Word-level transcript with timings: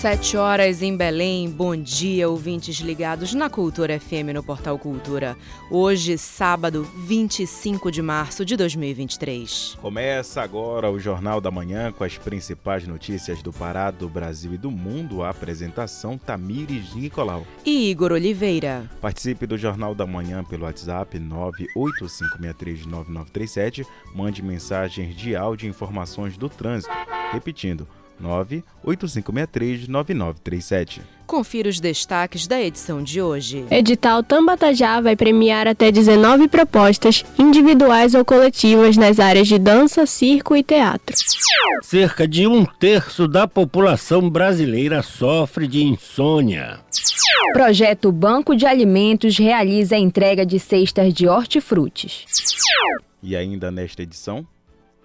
Sete 0.00 0.36
horas 0.36 0.82
em 0.82 0.94
Belém. 0.94 1.48
Bom 1.48 1.74
dia, 1.74 2.28
ouvintes 2.28 2.80
ligados 2.80 3.32
na 3.32 3.48
Cultura 3.48 3.98
FM 3.98 4.34
no 4.34 4.42
Portal 4.42 4.78
Cultura. 4.78 5.34
Hoje, 5.70 6.18
sábado, 6.18 6.86
25 6.98 7.90
de 7.90 8.02
março 8.02 8.44
de 8.44 8.58
2023. 8.58 9.78
Começa 9.80 10.42
agora 10.42 10.90
o 10.90 10.98
Jornal 10.98 11.40
da 11.40 11.50
Manhã 11.50 11.90
com 11.90 12.04
as 12.04 12.18
principais 12.18 12.86
notícias 12.86 13.42
do 13.42 13.54
Pará, 13.54 13.90
do 13.90 14.06
Brasil 14.06 14.52
e 14.52 14.58
do 14.58 14.70
mundo. 14.70 15.22
A 15.22 15.30
apresentação 15.30 16.18
Tamires 16.18 16.94
Nicolau 16.94 17.46
e 17.64 17.90
Igor 17.90 18.12
Oliveira. 18.12 18.84
Participe 19.00 19.46
do 19.46 19.56
Jornal 19.56 19.94
da 19.94 20.06
Manhã 20.06 20.44
pelo 20.44 20.64
WhatsApp 20.64 21.18
985639937. 21.74 23.86
Mande 24.14 24.42
mensagens 24.42 25.16
de 25.16 25.34
áudio 25.34 25.66
e 25.66 25.70
informações 25.70 26.36
do 26.36 26.50
trânsito. 26.50 26.92
Repetindo, 27.32 27.88
985639937. 28.22 31.00
Confira 31.26 31.68
os 31.68 31.80
destaques 31.80 32.46
da 32.46 32.62
edição 32.62 33.02
de 33.02 33.20
hoje. 33.20 33.66
Edital 33.70 34.22
Tambatajá 34.22 35.00
vai 35.00 35.16
premiar 35.16 35.66
até 35.66 35.90
19 35.90 36.46
propostas, 36.46 37.24
individuais 37.36 38.14
ou 38.14 38.24
coletivas, 38.24 38.96
nas 38.96 39.18
áreas 39.18 39.48
de 39.48 39.58
dança, 39.58 40.06
circo 40.06 40.54
e 40.54 40.62
teatro. 40.62 41.16
Cerca 41.82 42.28
de 42.28 42.46
um 42.46 42.64
terço 42.64 43.26
da 43.26 43.48
população 43.48 44.30
brasileira 44.30 45.02
sofre 45.02 45.66
de 45.66 45.82
insônia. 45.82 46.78
Projeto 47.52 48.12
Banco 48.12 48.54
de 48.54 48.66
Alimentos 48.66 49.36
realiza 49.36 49.96
a 49.96 49.98
entrega 49.98 50.46
de 50.46 50.60
cestas 50.60 51.12
de 51.12 51.26
hortifrutis. 51.26 52.24
E 53.22 53.34
ainda 53.34 53.72
nesta 53.72 54.02
edição, 54.02 54.46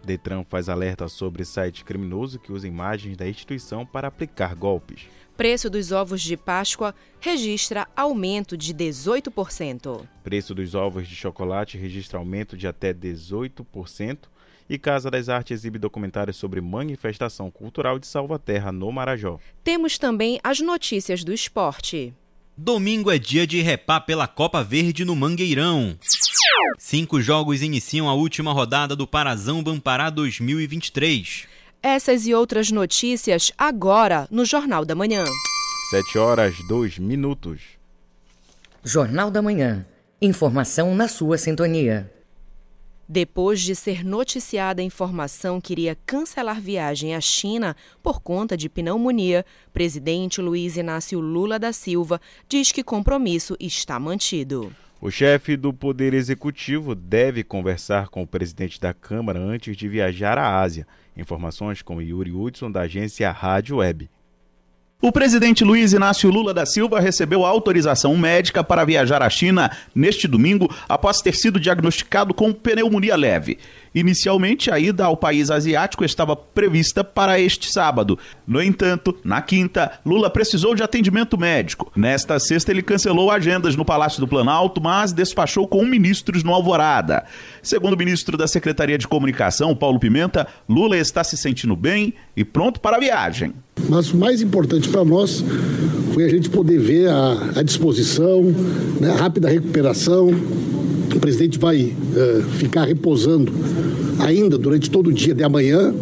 Detran 0.03 0.44
faz 0.44 0.69
alerta 0.69 1.07
sobre 1.07 1.45
site 1.45 1.83
criminoso 1.85 2.39
que 2.39 2.52
usa 2.52 2.67
imagens 2.67 3.17
da 3.17 3.27
instituição 3.27 3.85
para 3.85 4.08
aplicar 4.08 4.55
golpes. 4.55 5.08
Preço 5.38 5.69
dos 5.69 5.91
ovos 5.91 6.21
de 6.21 6.38
Páscoa 6.38 6.93
registra 7.19 7.88
aumento 7.95 8.55
de 8.55 8.73
18%. 8.73 10.08
Preço 10.23 10.53
dos 10.53 10.75
ovos 10.75 11.08
de 11.08 11.16
chocolate 11.16 11.77
registra 11.77 12.19
aumento 12.19 12.55
de 12.55 12.67
até 12.67 12.93
18%. 12.93 14.17
E 14.69 14.77
Casa 14.77 15.11
das 15.11 15.27
Artes 15.27 15.59
exibe 15.59 15.77
documentário 15.77 16.33
sobre 16.33 16.61
manifestação 16.61 17.52
cultural 17.52 17.99
de 17.99 18.08
Salvaterra 18.08 18.71
no 18.71 18.89
Marajó. 18.91 19.38
Temos 19.63 19.97
também 19.97 20.39
as 20.43 20.61
notícias 20.61 21.23
do 21.25 21.33
esporte. 21.33 22.13
Domingo 22.57 23.09
é 23.09 23.17
dia 23.17 23.47
de 23.47 23.61
repar 23.61 24.05
pela 24.05 24.27
Copa 24.27 24.63
Verde 24.63 25.05
no 25.05 25.16
Mangueirão. 25.16 25.97
Cinco 26.77 27.21
jogos 27.21 27.61
iniciam 27.61 28.09
a 28.09 28.13
última 28.13 28.52
rodada 28.52 28.95
do 28.95 29.08
Parazão 29.08 29.63
Bampará 29.63 30.09
2023. 30.09 31.47
Essas 31.81 32.27
e 32.27 32.33
outras 32.33 32.69
notícias 32.69 33.52
agora 33.58 34.27
no 34.30 34.45
Jornal 34.45 34.85
da 34.85 34.93
Manhã. 34.93 35.23
7 35.89 36.17
horas 36.17 36.55
2 36.67 36.99
minutos. 36.99 37.61
Jornal 38.83 39.31
da 39.31 39.41
Manhã. 39.41 39.86
Informação 40.21 40.93
na 40.93 41.08
sua 41.08 41.38
sintonia. 41.38 42.11
Depois 43.14 43.59
de 43.59 43.76
ser 43.76 44.06
noticiada 44.06 44.81
a 44.81 44.86
informação 44.86 45.59
que 45.59 45.73
iria 45.73 45.98
cancelar 46.06 46.62
viagem 46.62 47.14
à 47.14 47.20
China 47.20 47.76
por 48.02 48.22
conta 48.22 48.56
de 48.56 48.70
pneumonia, 48.70 49.45
presidente 49.73 50.40
Luiz 50.40 50.78
Inácio 50.78 51.20
Lula 51.20 51.59
da 51.59 51.73
Silva 51.73 52.22
diz 52.48 52.72
que 52.72 52.82
compromisso 52.82 53.58
está 53.59 54.00
mantido. 54.00 54.73
O 55.02 55.12
chefe 55.12 55.58
do 55.58 55.73
Poder 55.73 56.14
Executivo 56.14 56.95
deve 56.95 57.44
conversar 57.44 58.08
com 58.08 58.23
o 58.23 58.28
presidente 58.28 58.80
da 58.80 58.94
Câmara 58.94 59.42
antes 59.42 59.76
de 59.76 59.89
viajar 59.89 60.38
à 60.38 60.62
Ásia. 60.62 60.88
Informações 61.17 61.82
com 61.82 62.02
Yuri 62.02 62.32
Hudson, 62.32 62.71
da 62.71 62.83
agência 62.83 63.30
Rádio 63.30 63.80
Web. 63.80 64.10
O 65.04 65.12
presidente 65.12 65.64
Luiz 65.64 65.94
Inácio 65.94 66.30
Lula 66.30 66.54
da 66.54 66.64
Silva 66.64 67.00
recebeu 67.00 67.44
autorização 67.44 68.16
médica 68.16 68.64
para 68.64 68.86
viajar 68.86 69.23
à 69.23 69.30
China 69.32 69.76
neste 69.95 70.28
domingo 70.28 70.72
após 70.88 71.22
ter 71.22 71.34
sido 71.34 71.60
diagnosticado 71.60 72.36
com 72.36 72.54
pneumonia 72.54 73.16
leve. 73.16 73.58
Inicialmente, 73.93 74.71
a 74.71 74.79
ida 74.79 75.03
ao 75.03 75.17
país 75.17 75.52
asiático 75.52 76.05
estava 76.05 76.35
prevista 76.35 77.03
para 77.03 77.39
este 77.39 77.71
sábado. 77.71 78.17
No 78.47 78.61
entanto, 78.61 79.15
na 79.23 79.41
quinta, 79.41 79.99
Lula 80.05 80.29
precisou 80.29 80.73
de 80.73 80.81
atendimento 80.81 81.37
médico. 81.37 81.91
Nesta 81.95 82.39
sexta, 82.39 82.71
ele 82.71 82.81
cancelou 82.81 83.29
agendas 83.29 83.75
no 83.75 83.83
Palácio 83.83 84.21
do 84.21 84.27
Planalto, 84.27 84.81
mas 84.81 85.11
despachou 85.11 85.67
com 85.67 85.85
ministros 85.85 86.43
no 86.43 86.53
Alvorada. 86.53 87.25
Segundo 87.61 87.93
o 87.93 87.97
ministro 87.97 88.37
da 88.37 88.47
Secretaria 88.47 88.97
de 88.97 89.07
Comunicação, 89.07 89.75
Paulo 89.75 89.99
Pimenta, 89.99 90.47
Lula 90.69 90.97
está 90.97 91.23
se 91.23 91.35
sentindo 91.35 91.75
bem 91.75 92.13
e 92.35 92.45
pronto 92.45 92.79
para 92.79 92.95
a 92.95 92.99
viagem. 92.99 93.53
Mas 93.89 94.11
o 94.11 94.17
mais 94.17 94.41
importante 94.41 94.87
para 94.87 95.03
nós 95.03 95.43
foi 96.13 96.23
a 96.23 96.29
gente 96.29 96.49
poder 96.49 96.79
ver 96.79 97.09
a, 97.09 97.59
a 97.59 97.63
disposição, 97.63 98.43
né, 98.99 99.11
a 99.11 99.15
rápida 99.15 99.49
recuperação 99.49 100.29
o 101.15 101.19
presidente 101.19 101.59
vai 101.59 101.83
uh, 101.83 102.43
ficar 102.58 102.85
repousando 102.85 103.52
ainda 104.19 104.58
durante 104.58 104.89
todo 104.89 105.08
o 105.08 105.14
dia 105.14 105.33
de 105.33 105.43
amanhã, 105.43 105.93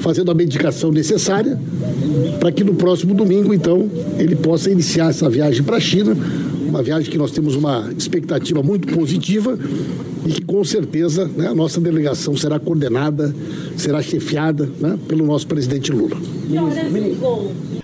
fazendo 0.00 0.30
a 0.30 0.34
medicação 0.34 0.90
necessária 0.90 1.58
para 2.38 2.52
que 2.52 2.62
no 2.62 2.74
próximo 2.74 3.14
domingo, 3.14 3.52
então, 3.52 3.88
ele 4.18 4.36
possa 4.36 4.70
iniciar 4.70 5.10
essa 5.10 5.28
viagem 5.28 5.62
para 5.62 5.76
a 5.76 5.80
China, 5.80 6.16
uma 6.68 6.82
viagem 6.82 7.10
que 7.10 7.18
nós 7.18 7.30
temos 7.30 7.54
uma 7.54 7.90
expectativa 7.96 8.62
muito 8.62 8.92
positiva 8.94 9.58
e 10.26 10.32
que 10.32 10.42
com 10.42 10.62
certeza 10.62 11.26
né, 11.26 11.48
a 11.48 11.54
nossa 11.54 11.80
delegação 11.80 12.36
será 12.36 12.58
coordenada, 12.58 13.34
será 13.76 14.02
chefiada 14.02 14.66
né, 14.78 14.98
pelo 15.08 15.24
nosso 15.24 15.46
presidente 15.46 15.90
Lula. 15.90 16.16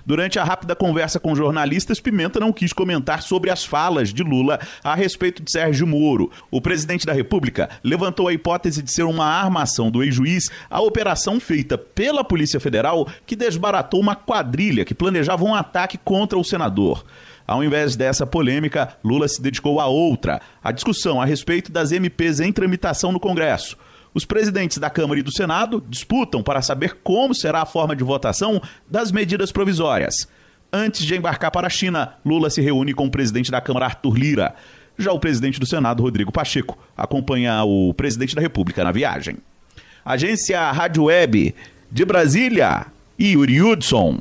Durante 0.06 0.38
a 0.38 0.44
rápida 0.44 0.76
conversa 0.76 1.18
com 1.18 1.34
jornalistas, 1.34 1.98
Pimenta 1.98 2.38
não 2.38 2.52
quis 2.52 2.72
comentar 2.72 3.22
sobre 3.22 3.50
as 3.50 3.64
falas 3.64 4.12
de 4.12 4.22
Lula 4.22 4.60
a 4.82 4.94
respeito 4.94 5.42
de 5.42 5.50
Sérgio 5.50 5.86
Moro. 5.86 6.30
O 6.50 6.60
presidente 6.60 7.06
da 7.06 7.12
República 7.12 7.70
levantou 7.82 8.28
a 8.28 8.32
hipótese 8.32 8.82
de 8.82 8.92
ser 8.92 9.04
uma 9.04 9.24
armação 9.24 9.90
do 9.90 10.02
ex-juiz 10.02 10.50
a 10.68 10.80
operação 10.80 11.40
feita 11.40 11.78
pela 11.78 12.22
Polícia 12.22 12.60
Federal 12.60 13.08
que 13.24 13.34
desbaratou 13.34 13.98
uma 13.98 14.14
quadrilha 14.14 14.84
que 14.84 14.94
planejava 14.94 15.44
um 15.44 15.54
ataque 15.54 15.98
contra 16.04 16.38
o 16.38 16.44
senador. 16.44 17.04
Ao 17.46 17.62
invés 17.62 17.94
dessa 17.94 18.26
polêmica, 18.26 18.96
Lula 19.04 19.28
se 19.28 19.40
dedicou 19.40 19.80
a 19.80 19.86
outra, 19.86 20.40
a 20.62 20.72
discussão 20.72 21.20
a 21.20 21.24
respeito 21.24 21.70
das 21.70 21.92
MPs 21.92 22.40
em 22.40 22.52
tramitação 22.52 23.12
no 23.12 23.20
Congresso. 23.20 23.76
Os 24.14 24.24
presidentes 24.24 24.78
da 24.78 24.88
Câmara 24.88 25.20
e 25.20 25.22
do 25.22 25.34
Senado 25.34 25.84
disputam 25.88 26.42
para 26.42 26.62
saber 26.62 26.98
como 27.02 27.34
será 27.34 27.62
a 27.62 27.66
forma 27.66 27.94
de 27.94 28.04
votação 28.04 28.62
das 28.88 29.10
medidas 29.10 29.52
provisórias. 29.52 30.28
Antes 30.72 31.04
de 31.04 31.14
embarcar 31.14 31.50
para 31.50 31.66
a 31.66 31.70
China, 31.70 32.14
Lula 32.24 32.48
se 32.48 32.60
reúne 32.60 32.94
com 32.94 33.06
o 33.06 33.10
presidente 33.10 33.50
da 33.50 33.60
Câmara, 33.60 33.86
Arthur 33.86 34.16
Lira. 34.16 34.54
Já 34.96 35.12
o 35.12 35.18
presidente 35.18 35.58
do 35.60 35.66
Senado, 35.66 36.02
Rodrigo 36.02 36.32
Pacheco, 36.32 36.78
acompanha 36.96 37.62
o 37.64 37.92
presidente 37.92 38.34
da 38.34 38.40
República 38.40 38.84
na 38.84 38.92
viagem. 38.92 39.36
Agência 40.04 40.70
Rádio 40.70 41.04
Web 41.04 41.54
de 41.90 42.04
Brasília, 42.04 42.86
Yuri 43.20 43.60
Hudson. 43.60 44.20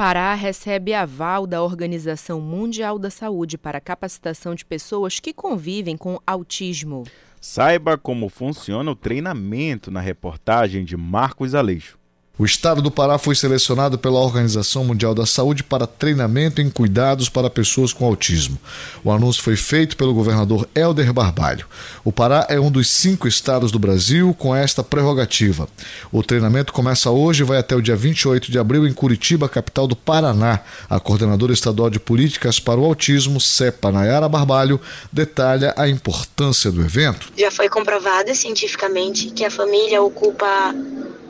Pará 0.00 0.32
recebe 0.32 0.94
aval 0.94 1.46
da 1.46 1.62
Organização 1.62 2.40
Mundial 2.40 2.98
da 2.98 3.10
Saúde 3.10 3.58
para 3.58 3.82
capacitação 3.82 4.54
de 4.54 4.64
pessoas 4.64 5.20
que 5.20 5.30
convivem 5.30 5.94
com 5.94 6.18
autismo. 6.26 7.04
Saiba 7.38 7.98
como 7.98 8.30
funciona 8.30 8.90
o 8.90 8.96
treinamento 8.96 9.90
na 9.90 10.00
reportagem 10.00 10.86
de 10.86 10.96
Marcos 10.96 11.54
Aleixo. 11.54 11.99
O 12.40 12.44
estado 12.46 12.80
do 12.80 12.90
Pará 12.90 13.18
foi 13.18 13.34
selecionado 13.34 13.98
pela 13.98 14.18
Organização 14.18 14.82
Mundial 14.82 15.14
da 15.14 15.26
Saúde 15.26 15.62
para 15.62 15.86
treinamento 15.86 16.62
em 16.62 16.70
cuidados 16.70 17.28
para 17.28 17.50
pessoas 17.50 17.92
com 17.92 18.06
autismo. 18.06 18.58
O 19.04 19.12
anúncio 19.12 19.42
foi 19.42 19.56
feito 19.56 19.94
pelo 19.94 20.14
governador 20.14 20.66
Helder 20.74 21.12
Barbalho. 21.12 21.66
O 22.02 22.10
Pará 22.10 22.46
é 22.48 22.58
um 22.58 22.70
dos 22.70 22.88
cinco 22.88 23.28
estados 23.28 23.70
do 23.70 23.78
Brasil 23.78 24.34
com 24.38 24.56
esta 24.56 24.82
prerrogativa. 24.82 25.68
O 26.10 26.22
treinamento 26.22 26.72
começa 26.72 27.10
hoje 27.10 27.42
e 27.42 27.44
vai 27.44 27.58
até 27.58 27.76
o 27.76 27.82
dia 27.82 27.94
28 27.94 28.50
de 28.50 28.58
abril 28.58 28.86
em 28.86 28.94
Curitiba, 28.94 29.46
capital 29.46 29.86
do 29.86 29.94
Paraná. 29.94 30.60
A 30.88 30.98
coordenadora 30.98 31.52
estadual 31.52 31.90
de 31.90 32.00
políticas 32.00 32.58
para 32.58 32.80
o 32.80 32.86
autismo, 32.86 33.38
CEPA 33.38 33.92
Nayara 33.92 34.30
Barbalho, 34.30 34.80
detalha 35.12 35.74
a 35.76 35.86
importância 35.86 36.72
do 36.72 36.80
evento. 36.80 37.30
Já 37.36 37.50
foi 37.50 37.68
comprovado 37.68 38.34
cientificamente 38.34 39.28
que 39.28 39.44
a 39.44 39.50
família 39.50 40.00
ocupa 40.00 40.74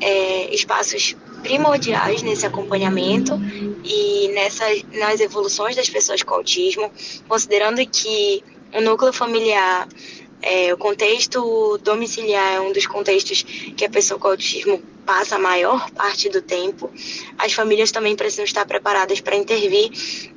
é, 0.00 0.54
espaços 0.54 0.99
primordiais 1.42 2.22
nesse 2.22 2.46
acompanhamento 2.46 3.32
e 3.84 4.28
nessa, 4.34 4.64
nas 4.92 5.20
evoluções 5.20 5.76
das 5.76 5.88
pessoas 5.88 6.22
com 6.22 6.34
autismo, 6.34 6.90
considerando 7.28 7.84
que 7.86 8.44
o 8.74 8.80
núcleo 8.80 9.12
familiar, 9.12 9.88
é, 10.42 10.72
o 10.72 10.76
contexto 10.76 11.78
domiciliar 11.78 12.54
é 12.54 12.60
um 12.60 12.72
dos 12.72 12.86
contextos 12.86 13.42
que 13.76 13.84
a 13.84 13.90
pessoa 13.90 14.18
com 14.18 14.28
autismo 14.28 14.82
passa 15.04 15.36
a 15.36 15.38
maior 15.38 15.90
parte 15.90 16.28
do 16.28 16.40
tempo, 16.40 16.90
as 17.36 17.52
famílias 17.52 17.90
também 17.90 18.14
precisam 18.14 18.44
estar 18.44 18.64
preparadas 18.64 19.20
para 19.20 19.34
intervir 19.34 19.90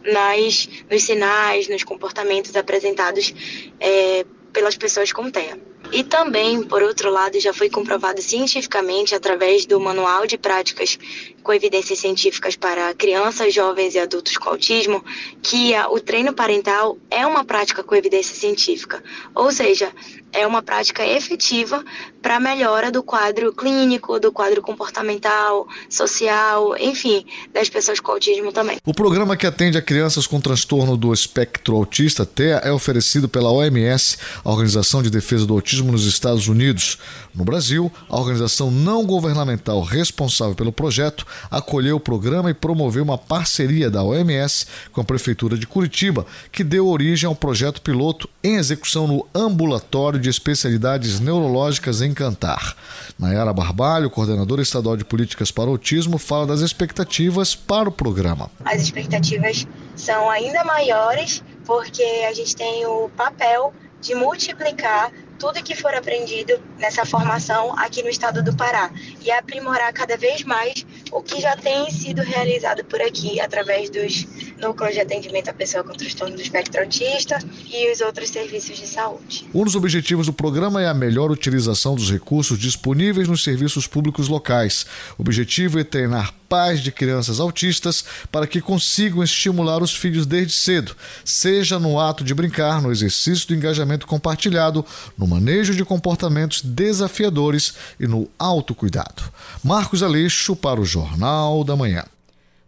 nas, 0.03 0.67
nos 0.89 1.03
sinais, 1.03 1.67
nos 1.67 1.83
comportamentos 1.83 2.55
apresentados 2.55 3.33
é, 3.79 4.25
pelas 4.51 4.75
pessoas 4.75 5.11
com 5.11 5.29
TEA. 5.29 5.72
E 5.93 6.03
também, 6.03 6.63
por 6.63 6.81
outro 6.81 7.11
lado, 7.11 7.39
já 7.39 7.53
foi 7.53 7.69
comprovado 7.69 8.19
cientificamente 8.19 9.13
através 9.13 9.63
do 9.67 9.79
Manual 9.79 10.25
de 10.25 10.39
Práticas 10.39 10.97
com 11.43 11.53
Evidências 11.53 11.99
Científicas 11.99 12.55
para 12.55 12.93
Crianças, 12.93 13.53
Jovens 13.53 13.93
e 13.95 13.99
Adultos 13.99 14.37
com 14.37 14.49
Autismo 14.49 15.03
que 15.41 15.73
o 15.91 15.99
treino 15.99 16.33
parental 16.33 16.97
é 17.11 17.27
uma 17.27 17.43
prática 17.43 17.83
com 17.83 17.93
evidência 17.93 18.35
científica, 18.35 19.03
ou 19.35 19.51
seja, 19.51 19.91
é 20.31 20.47
uma 20.47 20.63
prática 20.63 21.05
efetiva 21.05 21.83
para 22.21 22.39
melhora 22.39 22.89
do 22.89 23.03
quadro 23.03 23.53
clínico, 23.53 24.19
do 24.19 24.31
quadro 24.31 24.61
comportamental, 24.61 25.67
social, 25.89 26.75
enfim, 26.77 27.25
das 27.53 27.69
pessoas 27.69 27.99
com 27.99 28.13
autismo 28.13 28.51
também. 28.51 28.77
O 28.85 28.93
programa 28.93 29.37
que 29.37 29.45
atende 29.45 29.77
a 29.77 29.81
crianças 29.81 30.25
com 30.25 30.41
transtorno 30.41 30.97
do 30.97 31.13
espectro 31.13 31.75
autista, 31.75 32.25
TEA, 32.25 32.61
é 32.63 32.71
oferecido 32.71 33.29
pela 33.29 33.51
OMS, 33.51 34.17
a 34.43 34.49
Organização 34.49 35.03
de 35.03 35.09
Defesa 35.09 35.45
do 35.45 35.53
Autismo 35.53 35.91
nos 35.91 36.05
Estados 36.05 36.47
Unidos. 36.47 36.97
No 37.35 37.43
Brasil, 37.43 37.91
a 38.09 38.17
organização 38.17 38.71
não 38.71 39.05
governamental 39.05 39.81
responsável 39.81 40.55
pelo 40.55 40.71
projeto 40.71 41.25
acolheu 41.49 41.97
o 41.97 41.99
programa 41.99 42.49
e 42.49 42.53
promoveu 42.53 43.03
uma 43.03 43.17
parceria 43.17 43.89
da 43.89 44.03
OMS 44.03 44.65
com 44.91 45.01
a 45.01 45.03
Prefeitura 45.03 45.57
de 45.57 45.67
Curitiba, 45.67 46.25
que 46.51 46.63
deu 46.63 46.87
origem 46.87 47.27
ao 47.27 47.35
projeto 47.35 47.81
piloto 47.81 48.29
em 48.43 48.55
execução 48.55 49.07
no 49.07 49.25
Ambulatório 49.33 50.19
de 50.19 50.29
Especialidades 50.29 51.19
Neurológicas 51.19 52.01
em 52.01 52.13
Cantar. 52.13 52.75
Nayara 53.17 53.53
Barbalho, 53.53 54.09
coordenadora 54.09 54.61
estadual 54.61 54.97
de 54.97 55.05
políticas 55.05 55.51
para 55.51 55.69
autismo, 55.69 56.17
fala 56.17 56.45
das 56.45 56.61
expectativas 56.61 57.55
para 57.55 57.89
o 57.89 57.91
programa. 57.91 58.49
As 58.65 58.81
expectativas 58.81 59.67
são 59.95 60.29
ainda 60.29 60.63
maiores 60.63 61.43
porque 61.65 62.03
a 62.27 62.33
gente 62.33 62.55
tem 62.55 62.85
o 62.85 63.09
papel 63.15 63.73
de 64.01 64.13
multiplicar 64.15 65.11
tudo 65.43 65.61
que 65.61 65.75
for 65.75 65.93
aprendido 65.93 66.53
nessa 66.79 67.05
formação 67.05 67.77
aqui 67.77 68.01
no 68.01 68.07
estado 68.07 68.41
do 68.41 68.55
Pará 68.55 68.89
e 69.21 69.29
aprimorar 69.29 69.91
cada 69.91 70.15
vez 70.15 70.41
mais 70.45 70.85
o 71.11 71.21
que 71.21 71.41
já 71.41 71.53
tem 71.57 71.91
sido 71.91 72.21
realizado 72.21 72.85
por 72.85 73.01
aqui 73.01 73.41
através 73.41 73.89
dos 73.89 74.25
núcleos 74.57 74.93
de 74.93 75.01
atendimento 75.01 75.49
à 75.49 75.53
pessoa 75.53 75.83
com 75.83 75.91
transtorno 75.91 76.37
do 76.37 76.41
espectro 76.41 76.79
autista 76.79 77.37
e 77.67 77.91
os 77.91 77.99
outros 77.99 78.29
serviços 78.29 78.77
de 78.77 78.87
saúde. 78.87 79.45
Um 79.53 79.65
dos 79.65 79.75
objetivos 79.75 80.27
do 80.27 80.33
programa 80.33 80.81
é 80.81 80.87
a 80.87 80.93
melhor 80.93 81.29
utilização 81.29 81.93
dos 81.93 82.09
recursos 82.09 82.57
disponíveis 82.57 83.27
nos 83.27 83.43
serviços 83.43 83.85
públicos 83.85 84.29
locais. 84.29 84.85
O 85.17 85.23
objetivo 85.23 85.77
é 85.77 85.83
treinar 85.83 86.33
pais 86.53 86.81
de 86.81 86.91
crianças 86.91 87.39
autistas 87.39 88.05
para 88.31 88.45
que 88.45 88.61
consigam 88.61 89.23
estimular 89.23 89.81
os 89.81 89.91
filhos 89.91 90.27
desde 90.27 90.53
cedo, 90.53 90.95
seja 91.25 91.79
no 91.79 91.99
ato 91.99 92.23
de 92.23 92.31
brincar, 92.31 92.79
no 92.79 92.91
exercício 92.91 93.47
do 93.47 93.55
engajamento 93.55 94.05
compartilhado, 94.05 94.85
no 95.17 95.25
manejo 95.33 95.73
de 95.73 95.83
comportamentos 95.83 96.61
desafiadores 96.61 97.75
e 97.99 98.05
no 98.05 98.29
autocuidado. 98.37 99.23
Marcos 99.63 100.03
Aleixo 100.03 100.55
para 100.55 100.79
o 100.79 100.85
Jornal 100.85 101.63
da 101.63 101.75
Manhã. 101.75 102.05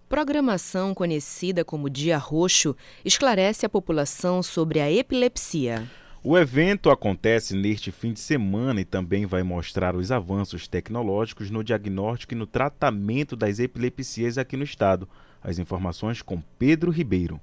Programação 0.09 0.93
conhecida 0.93 1.63
como 1.63 1.89
Dia 1.89 2.17
Roxo 2.17 2.75
esclarece 3.03 3.67
a 3.67 3.69
população 3.69 4.41
sobre 4.41 4.79
a 4.79 4.91
epilepsia. 4.91 5.87
O 6.23 6.35
evento 6.35 6.89
acontece 6.89 7.55
neste 7.55 7.91
fim 7.91 8.11
de 8.11 8.19
semana 8.19 8.81
e 8.81 8.85
também 8.85 9.27
vai 9.27 9.43
mostrar 9.43 9.95
os 9.95 10.11
avanços 10.11 10.67
tecnológicos 10.67 11.51
no 11.51 11.63
diagnóstico 11.63 12.33
e 12.33 12.37
no 12.37 12.47
tratamento 12.47 13.35
das 13.35 13.59
epilepsias 13.59 14.39
aqui 14.39 14.57
no 14.57 14.63
estado. 14.63 15.07
As 15.43 15.59
informações 15.59 16.23
com 16.23 16.41
Pedro 16.57 16.89
Ribeiro. 16.89 17.39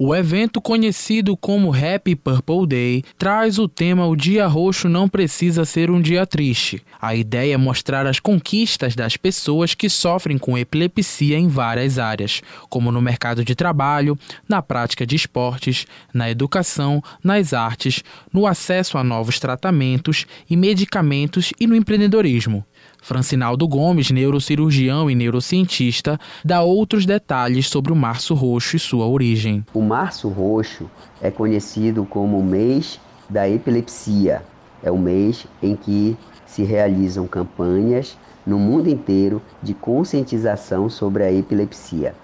O 0.00 0.14
evento 0.14 0.60
conhecido 0.60 1.36
como 1.36 1.74
Happy 1.74 2.14
Purple 2.14 2.68
Day 2.68 3.04
traz 3.18 3.58
o 3.58 3.66
tema 3.66 4.06
O 4.06 4.14
Dia 4.14 4.46
Roxo 4.46 4.88
não 4.88 5.08
precisa 5.08 5.64
ser 5.64 5.90
um 5.90 6.00
dia 6.00 6.24
triste. 6.24 6.80
A 7.02 7.16
ideia 7.16 7.54
é 7.54 7.56
mostrar 7.56 8.06
as 8.06 8.20
conquistas 8.20 8.94
das 8.94 9.16
pessoas 9.16 9.74
que 9.74 9.90
sofrem 9.90 10.38
com 10.38 10.56
epilepsia 10.56 11.36
em 11.36 11.48
várias 11.48 11.98
áreas, 11.98 12.40
como 12.68 12.92
no 12.92 13.02
mercado 13.02 13.44
de 13.44 13.56
trabalho, 13.56 14.16
na 14.48 14.62
prática 14.62 15.04
de 15.04 15.16
esportes, 15.16 15.84
na 16.14 16.30
educação, 16.30 17.02
nas 17.20 17.52
artes, 17.52 18.04
no 18.32 18.46
acesso 18.46 18.98
a 18.98 19.02
novos 19.02 19.40
tratamentos 19.40 20.26
e 20.48 20.56
medicamentos 20.56 21.52
e 21.58 21.66
no 21.66 21.74
empreendedorismo. 21.74 22.64
Francinaldo 23.00 23.66
Gomes, 23.66 24.10
neurocirurgião 24.10 25.10
e 25.10 25.14
neurocientista, 25.14 26.18
dá 26.44 26.62
outros 26.62 27.06
detalhes 27.06 27.68
sobre 27.68 27.92
o 27.92 27.96
Março 27.96 28.34
Roxo 28.34 28.76
e 28.76 28.78
sua 28.78 29.06
origem. 29.06 29.64
O 29.72 29.80
Março 29.80 30.28
Roxo 30.28 30.90
é 31.22 31.30
conhecido 31.30 32.04
como 32.04 32.38
o 32.38 32.44
mês 32.44 33.00
da 33.28 33.48
epilepsia. 33.48 34.42
É 34.82 34.90
o 34.90 34.98
mês 34.98 35.46
em 35.62 35.74
que 35.74 36.16
se 36.46 36.62
realizam 36.62 37.26
campanhas 37.26 38.16
no 38.46 38.58
mundo 38.58 38.88
inteiro 38.88 39.42
de 39.62 39.74
conscientização 39.74 40.88
sobre 40.88 41.22
a 41.22 41.32
epilepsia. 41.32 42.14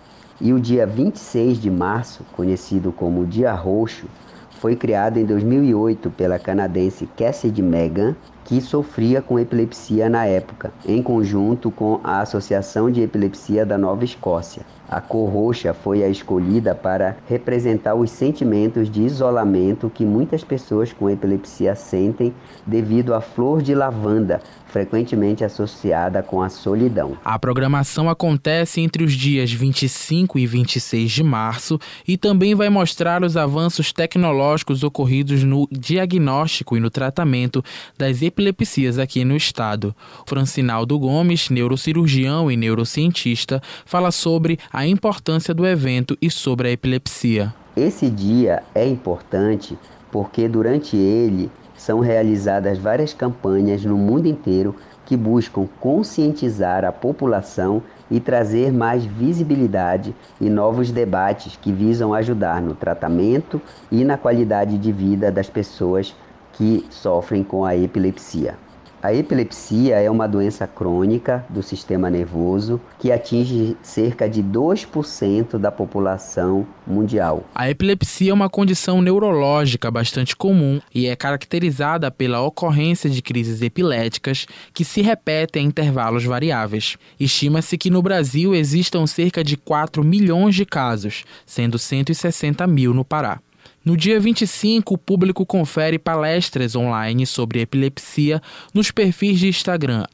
E 0.40 0.52
o 0.52 0.58
dia 0.58 0.86
26 0.86 1.60
de 1.60 1.70
março, 1.70 2.24
conhecido 2.32 2.90
como 2.90 3.26
Dia 3.26 3.52
Roxo, 3.52 4.06
foi 4.50 4.74
criado 4.74 5.18
em 5.18 5.24
2008 5.24 6.10
pela 6.10 6.38
canadense 6.38 7.08
Cassidy 7.16 7.62
Megan 7.62 8.16
que 8.44 8.61
sofria 8.61 9.23
com 9.23 9.38
epilepsia 9.38 10.08
na 10.08 10.26
época, 10.26 10.73
em 10.87 11.02
conjunto 11.02 11.70
com 11.70 12.00
a 12.05 12.20
Associação 12.20 12.91
de 12.91 13.00
Epilepsia 13.00 13.64
da 13.64 13.79
Nova 13.79 14.05
Escócia. 14.05 14.62
A 14.87 15.00
cor 15.00 15.31
roxa 15.31 15.73
foi 15.73 16.05
a 16.05 16.08
escolhida 16.08 16.75
para 16.75 17.17
representar 17.26 17.94
os 17.94 18.11
sentimentos 18.11 18.91
de 18.91 19.02
isolamento 19.02 19.91
que 19.93 20.05
muitas 20.05 20.44
pessoas 20.44 20.93
com 20.93 21.08
epilepsia 21.08 21.75
sentem 21.75 22.35
devido 22.67 23.14
à 23.14 23.20
flor 23.20 23.62
de 23.62 23.75
lavanda, 23.75 24.43
frequentemente 24.75 25.44
associada 25.44 26.21
com 26.21 26.43
a 26.43 26.49
solidão. 26.49 27.17
A 27.25 27.38
programação 27.38 28.11
acontece 28.11 28.81
entre 28.81 29.05
os 29.05 29.12
dias 29.12 29.53
25 29.53 30.37
e 30.37 30.49
26 30.49 31.12
de 31.12 31.23
março 31.23 31.79
e 32.09 32.17
também 32.17 32.56
vai 32.56 32.69
mostrar 32.69 33.23
os 33.23 33.37
avanços 33.37 33.93
tecnológicos 33.93 34.82
ocorridos 34.82 35.44
no 35.44 35.69
diagnóstico 35.71 36.76
e 36.76 36.81
no 36.81 36.91
tratamento 36.91 37.62
das 37.97 38.21
epilepsias 38.21 38.99
aqui 38.99 39.25
no 39.25 39.37
estado. 39.37 39.94
Francinaldo 40.26 40.99
Gomes, 40.99 41.50
neurocirurgião 41.50 42.50
e 42.50 42.56
neurocientista, 42.56 43.62
fala 43.87 44.11
sobre 44.11 44.59
a 44.73 44.85
importância 44.85 45.55
do 45.55 45.65
evento 45.65 46.19
e 46.21 46.29
sobre 46.29 46.67
a 46.67 46.73
epilepsia. 46.73 47.55
Esse 47.76 48.11
dia 48.11 48.65
é 48.75 48.85
importante 48.85 49.79
porque 50.11 50.49
durante 50.49 50.97
ele 50.97 51.49
são 51.84 52.00
realizadas 52.00 52.78
várias 52.78 53.12
campanhas 53.12 53.85
no 53.85 53.99
mundo 53.99 54.26
inteiro 54.26 54.75
que 55.04 55.18
buscam 55.18 55.68
conscientizar 55.78 56.82
a 56.82 56.90
população 56.90 57.82
e 58.11 58.18
trazer 58.18 58.73
mais 58.73 59.04
visibilidade 59.04 60.14
e 60.40 60.49
novos 60.49 60.90
debates 60.90 61.59
que 61.61 61.70
visam 61.70 62.14
ajudar 62.14 62.62
no 62.62 62.75
tratamento 62.75 63.61
e 63.92 64.02
na 64.02 64.16
qualidade 64.16 64.78
de 64.78 64.90
vida 64.92 65.30
das 65.30 65.50
pessoas 65.50 66.16
que 66.54 66.87
sofrem 66.88 67.44
com 67.44 67.66
a 67.66 67.76
epilepsia. 67.76 68.63
A 69.04 69.12
epilepsia 69.12 70.00
é 70.00 70.11
uma 70.11 70.26
doença 70.26 70.66
crônica 70.66 71.44
do 71.50 71.62
sistema 71.62 72.08
nervoso 72.08 72.80
que 72.99 73.12
atinge 73.12 73.76
cerca 73.82 74.26
de 74.26 74.42
2% 74.42 75.58
da 75.58 75.70
população 75.70 76.66
mundial. 76.87 77.44
A 77.54 77.68
epilepsia 77.68 78.30
é 78.30 78.32
uma 78.32 78.49
condição 78.49 79.02
neurológica 79.02 79.90
bastante 79.90 80.34
comum 80.34 80.80
e 80.94 81.06
é 81.06 81.14
caracterizada 81.14 82.11
pela 82.11 82.40
ocorrência 82.40 83.11
de 83.11 83.20
crises 83.20 83.61
epiléticas 83.61 84.46
que 84.73 84.87
se 84.87 85.02
repetem 85.02 85.66
em 85.66 85.68
intervalos 85.68 86.25
variáveis. 86.25 86.96
Estima-se 87.20 87.76
que 87.76 87.90
no 87.90 88.00
Brasil 88.00 88.54
existam 88.54 89.06
cerca 89.06 89.44
de 89.44 89.58
4 89.58 90.02
milhões 90.02 90.54
de 90.54 90.64
casos, 90.64 91.25
sendo 91.44 91.78
160 91.78 92.66
mil 92.66 92.94
no 92.94 93.04
Pará. 93.04 93.38
No 93.85 93.97
dia 93.99 94.19
25, 94.19 94.95
o 94.95 94.99
público 94.99 95.45
confere 95.45 95.99
palestras 95.99 96.75
online 96.75 97.26
sobre 97.26 97.61
epilepsia 97.61 98.41
nos 98.73 98.91
perfis 98.91 99.38
de 99.38 99.49
Instagram 99.49 100.05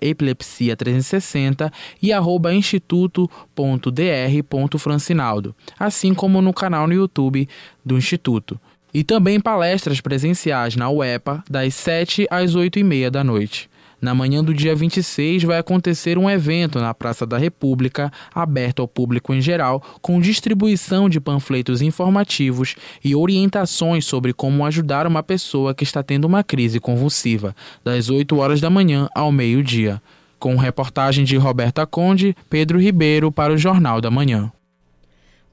epilepsia360 0.00 1.72
e 2.00 2.12
instituto.dr.francinaldo, 2.52 5.52
assim 5.76 6.14
como 6.14 6.40
no 6.40 6.54
canal 6.54 6.86
no 6.86 6.94
YouTube 6.94 7.48
do 7.84 7.98
Instituto. 7.98 8.60
E 8.94 9.02
também 9.02 9.40
palestras 9.40 10.00
presenciais 10.00 10.76
na 10.76 10.88
UEPA, 10.88 11.42
das 11.50 11.74
7 11.74 12.28
às 12.30 12.54
8 12.54 12.78
e 12.78 12.84
meia 12.84 13.10
da 13.10 13.24
noite. 13.24 13.68
Na 14.00 14.14
manhã 14.14 14.44
do 14.44 14.54
dia 14.54 14.76
26 14.76 15.42
vai 15.42 15.58
acontecer 15.58 16.16
um 16.16 16.30
evento 16.30 16.78
na 16.78 16.94
Praça 16.94 17.26
da 17.26 17.36
República, 17.36 18.12
aberto 18.32 18.80
ao 18.80 18.86
público 18.86 19.34
em 19.34 19.40
geral, 19.40 19.82
com 20.00 20.20
distribuição 20.20 21.08
de 21.08 21.20
panfletos 21.20 21.82
informativos 21.82 22.76
e 23.04 23.16
orientações 23.16 24.04
sobre 24.04 24.32
como 24.32 24.64
ajudar 24.64 25.06
uma 25.06 25.22
pessoa 25.22 25.74
que 25.74 25.82
está 25.82 26.02
tendo 26.02 26.26
uma 26.26 26.44
crise 26.44 26.78
convulsiva, 26.78 27.56
das 27.84 28.08
8 28.08 28.36
horas 28.36 28.60
da 28.60 28.70
manhã 28.70 29.08
ao 29.14 29.32
meio-dia. 29.32 30.00
Com 30.38 30.54
reportagem 30.54 31.24
de 31.24 31.36
Roberta 31.36 31.84
Conde, 31.84 32.36
Pedro 32.48 32.80
Ribeiro 32.80 33.32
para 33.32 33.52
o 33.52 33.58
Jornal 33.58 34.00
da 34.00 34.10
Manhã. 34.10 34.52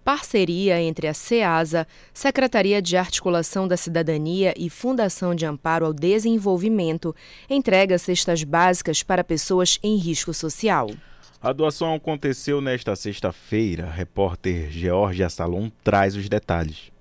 Parceria 0.06 0.80
entre 0.80 1.08
a 1.08 1.16
SEASA, 1.16 1.88
Secretaria 2.14 2.80
de 2.80 2.96
Articulação 2.96 3.68
da 3.68 3.76
Cidadania 3.76 4.54
e 4.56 4.70
Fundação 4.70 5.34
de 5.34 5.48
Amparo 5.48 5.88
ao 5.88 5.92
Desenvolvimento, 5.92 7.14
entrega 7.50 7.98
cestas 7.98 8.44
básicas 8.44 9.02
para 9.02 9.24
pessoas 9.24 9.80
em 9.82 9.98
risco 9.98 10.32
social. 10.32 10.92
A 11.42 11.52
doação 11.52 11.96
aconteceu 11.96 12.62
nesta 12.62 12.96
sexta-feira. 12.96 13.90
Repórter 13.90 14.70
Georgia 14.70 15.28
Salom 15.28 15.72
traz 15.84 16.16
os 16.16 16.30
detalhes. 16.30 16.95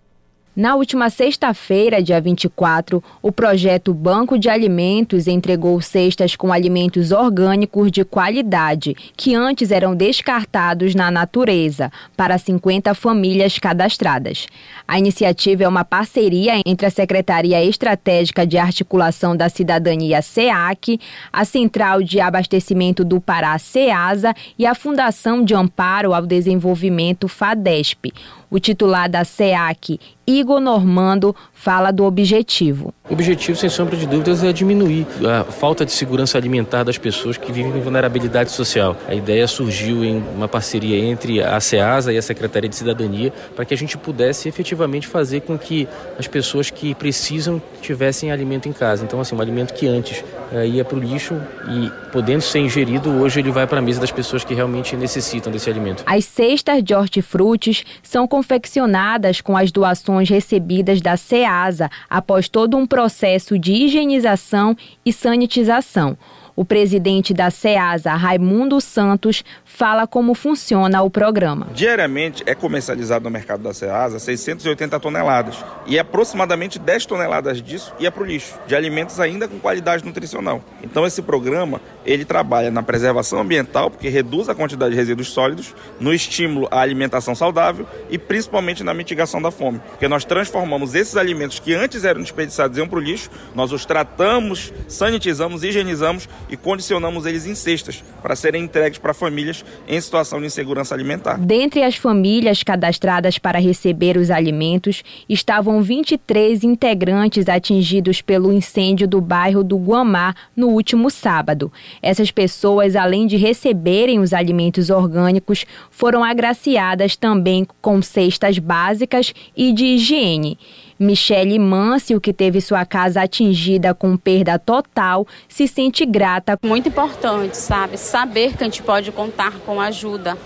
Na 0.56 0.76
última 0.76 1.10
sexta-feira, 1.10 2.00
dia 2.00 2.20
24, 2.20 3.02
o 3.20 3.32
projeto 3.32 3.92
Banco 3.92 4.38
de 4.38 4.48
Alimentos 4.48 5.26
entregou 5.26 5.80
cestas 5.80 6.36
com 6.36 6.52
alimentos 6.52 7.10
orgânicos 7.10 7.90
de 7.90 8.04
qualidade, 8.04 8.94
que 9.16 9.34
antes 9.34 9.72
eram 9.72 9.96
descartados 9.96 10.94
na 10.94 11.10
natureza, 11.10 11.90
para 12.16 12.38
50 12.38 12.94
famílias 12.94 13.58
cadastradas. 13.58 14.46
A 14.86 14.96
iniciativa 14.96 15.64
é 15.64 15.68
uma 15.68 15.84
parceria 15.84 16.62
entre 16.64 16.86
a 16.86 16.90
Secretaria 16.90 17.64
Estratégica 17.64 18.46
de 18.46 18.56
Articulação 18.56 19.36
da 19.36 19.48
Cidadania 19.48 20.22
SEAC, 20.22 21.00
a 21.32 21.44
Central 21.44 22.00
de 22.00 22.20
Abastecimento 22.20 23.04
do 23.04 23.20
Pará 23.20 23.58
SEASA 23.58 24.32
e 24.56 24.64
a 24.66 24.74
Fundação 24.76 25.44
de 25.44 25.52
Amparo 25.52 26.14
ao 26.14 26.24
Desenvolvimento 26.24 27.26
FADESP. 27.26 28.12
O 28.54 28.60
titular 28.60 29.10
da 29.10 29.24
SEAC, 29.24 29.98
Igor 30.24 30.60
Normando, 30.60 31.34
fala 31.52 31.90
do 31.90 32.04
objetivo. 32.04 32.94
O 33.10 33.12
objetivo, 33.12 33.58
sem 33.58 33.68
sombra 33.68 33.96
de 33.96 34.06
dúvidas, 34.06 34.44
é 34.44 34.52
diminuir 34.52 35.08
a 35.28 35.42
falta 35.42 35.84
de 35.84 35.90
segurança 35.90 36.38
alimentar 36.38 36.84
das 36.84 36.96
pessoas 36.96 37.36
que 37.36 37.50
vivem 37.50 37.76
em 37.76 37.80
vulnerabilidade 37.80 38.52
social. 38.52 38.96
A 39.08 39.14
ideia 39.14 39.48
surgiu 39.48 40.04
em 40.04 40.22
uma 40.36 40.46
parceria 40.46 40.96
entre 41.04 41.42
a 41.42 41.58
SEASA 41.58 42.12
e 42.12 42.16
a 42.16 42.22
Secretaria 42.22 42.68
de 42.70 42.76
Cidadania 42.76 43.32
para 43.56 43.64
que 43.64 43.74
a 43.74 43.76
gente 43.76 43.98
pudesse 43.98 44.48
efetivamente 44.48 45.08
fazer 45.08 45.40
com 45.40 45.58
que 45.58 45.88
as 46.16 46.28
pessoas 46.28 46.70
que 46.70 46.94
precisam 46.94 47.60
tivessem 47.82 48.30
alimento 48.30 48.68
em 48.68 48.72
casa. 48.72 49.04
Então, 49.04 49.20
assim, 49.20 49.34
um 49.34 49.40
alimento 49.40 49.74
que 49.74 49.88
antes 49.88 50.22
é, 50.52 50.66
ia 50.66 50.84
para 50.84 50.96
o 50.96 51.00
lixo 51.00 51.40
e 51.68 51.90
podendo 52.10 52.42
ser 52.42 52.60
ingerido, 52.60 53.10
hoje 53.10 53.40
ele 53.40 53.50
vai 53.50 53.66
para 53.66 53.78
a 53.78 53.82
mesa 53.82 54.00
das 54.00 54.10
pessoas 54.10 54.44
que 54.44 54.54
realmente 54.54 54.96
necessitam 54.96 55.52
desse 55.52 55.68
alimento. 55.68 56.02
As 56.06 56.24
cestas 56.24 56.82
de 56.82 56.94
hortifrutis 56.94 57.84
são 58.02 58.26
confeccionadas 58.26 59.40
com 59.40 59.56
as 59.56 59.72
doações 59.72 60.28
recebidas 60.28 61.00
da 61.00 61.16
SEASA 61.16 61.90
após 62.08 62.48
todo 62.48 62.76
um 62.76 62.86
processo 62.86 63.58
de 63.58 63.72
higienização 63.72 64.76
e 65.04 65.12
sanitização. 65.12 66.16
O 66.56 66.64
presidente 66.64 67.34
da 67.34 67.50
SEASA, 67.50 68.14
Raimundo 68.14 68.80
Santos, 68.80 69.42
fala 69.74 70.06
como 70.06 70.34
funciona 70.34 71.02
o 71.02 71.10
programa. 71.10 71.66
Diariamente 71.74 72.44
é 72.46 72.54
comercializado 72.54 73.24
no 73.24 73.30
mercado 73.30 73.64
da 73.64 73.74
SEASA 73.74 74.20
680 74.20 75.00
toneladas 75.00 75.56
e 75.84 75.98
aproximadamente 75.98 76.78
10 76.78 77.06
toneladas 77.06 77.60
disso 77.60 77.92
ia 77.98 78.12
para 78.12 78.22
o 78.22 78.26
lixo, 78.26 78.54
de 78.68 78.76
alimentos 78.76 79.18
ainda 79.18 79.48
com 79.48 79.58
qualidade 79.58 80.04
nutricional. 80.04 80.62
Então 80.80 81.04
esse 81.04 81.20
programa 81.20 81.80
ele 82.06 82.24
trabalha 82.24 82.70
na 82.70 82.84
preservação 82.84 83.40
ambiental, 83.40 83.90
porque 83.90 84.08
reduz 84.08 84.48
a 84.48 84.54
quantidade 84.54 84.92
de 84.92 84.96
resíduos 84.96 85.30
sólidos, 85.30 85.74
no 85.98 86.14
estímulo 86.14 86.68
à 86.70 86.80
alimentação 86.80 87.34
saudável 87.34 87.84
e 88.08 88.16
principalmente 88.16 88.84
na 88.84 88.94
mitigação 88.94 89.42
da 89.42 89.50
fome, 89.50 89.80
porque 89.90 90.06
nós 90.06 90.24
transformamos 90.24 90.94
esses 90.94 91.16
alimentos 91.16 91.58
que 91.58 91.74
antes 91.74 92.04
eram 92.04 92.20
desperdiçados 92.20 92.76
e 92.76 92.80
iam 92.80 92.88
para 92.88 92.98
o 92.98 93.02
lixo, 93.02 93.28
nós 93.56 93.72
os 93.72 93.84
tratamos, 93.84 94.72
sanitizamos, 94.86 95.64
higienizamos 95.64 96.28
e 96.48 96.56
condicionamos 96.56 97.26
eles 97.26 97.44
em 97.44 97.56
cestas 97.56 98.04
para 98.22 98.36
serem 98.36 98.62
entregues 98.62 98.98
para 98.98 99.12
famílias 99.12 99.63
em 99.86 100.00
situação 100.00 100.40
de 100.40 100.46
insegurança 100.46 100.94
alimentar. 100.94 101.38
Dentre 101.38 101.82
as 101.82 101.96
famílias 101.96 102.62
cadastradas 102.62 103.38
para 103.38 103.58
receber 103.58 104.16
os 104.16 104.30
alimentos, 104.30 105.02
estavam 105.28 105.82
23 105.82 106.64
integrantes 106.64 107.48
atingidos 107.48 108.20
pelo 108.20 108.52
incêndio 108.52 109.06
do 109.06 109.20
bairro 109.20 109.62
do 109.62 109.76
Guamá 109.76 110.34
no 110.56 110.68
último 110.68 111.10
sábado. 111.10 111.72
Essas 112.02 112.30
pessoas, 112.30 112.96
além 112.96 113.26
de 113.26 113.36
receberem 113.36 114.18
os 114.18 114.32
alimentos 114.32 114.90
orgânicos, 114.90 115.64
foram 115.90 116.24
agraciadas 116.24 117.16
também 117.16 117.66
com 117.80 118.00
cestas 118.00 118.58
básicas 118.58 119.34
e 119.56 119.72
de 119.72 119.84
higiene. 119.84 120.58
Michele 120.98 121.58
Mâncio, 121.58 122.20
que 122.20 122.32
teve 122.32 122.60
sua 122.60 122.84
casa 122.84 123.22
atingida 123.22 123.94
com 123.94 124.16
perda 124.16 124.58
total, 124.58 125.26
se 125.48 125.66
sente 125.66 126.06
grata. 126.06 126.58
Muito 126.64 126.88
importante, 126.88 127.56
sabe? 127.56 127.98
Saber 127.98 128.56
que 128.56 128.62
a 128.62 128.66
gente 128.66 128.82
pode 128.82 129.10
contar 129.12 129.52
com 129.60 129.80
a 129.80 129.86
ajuda 129.86 130.36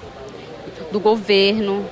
do 0.91 0.99
governo, 0.99 1.85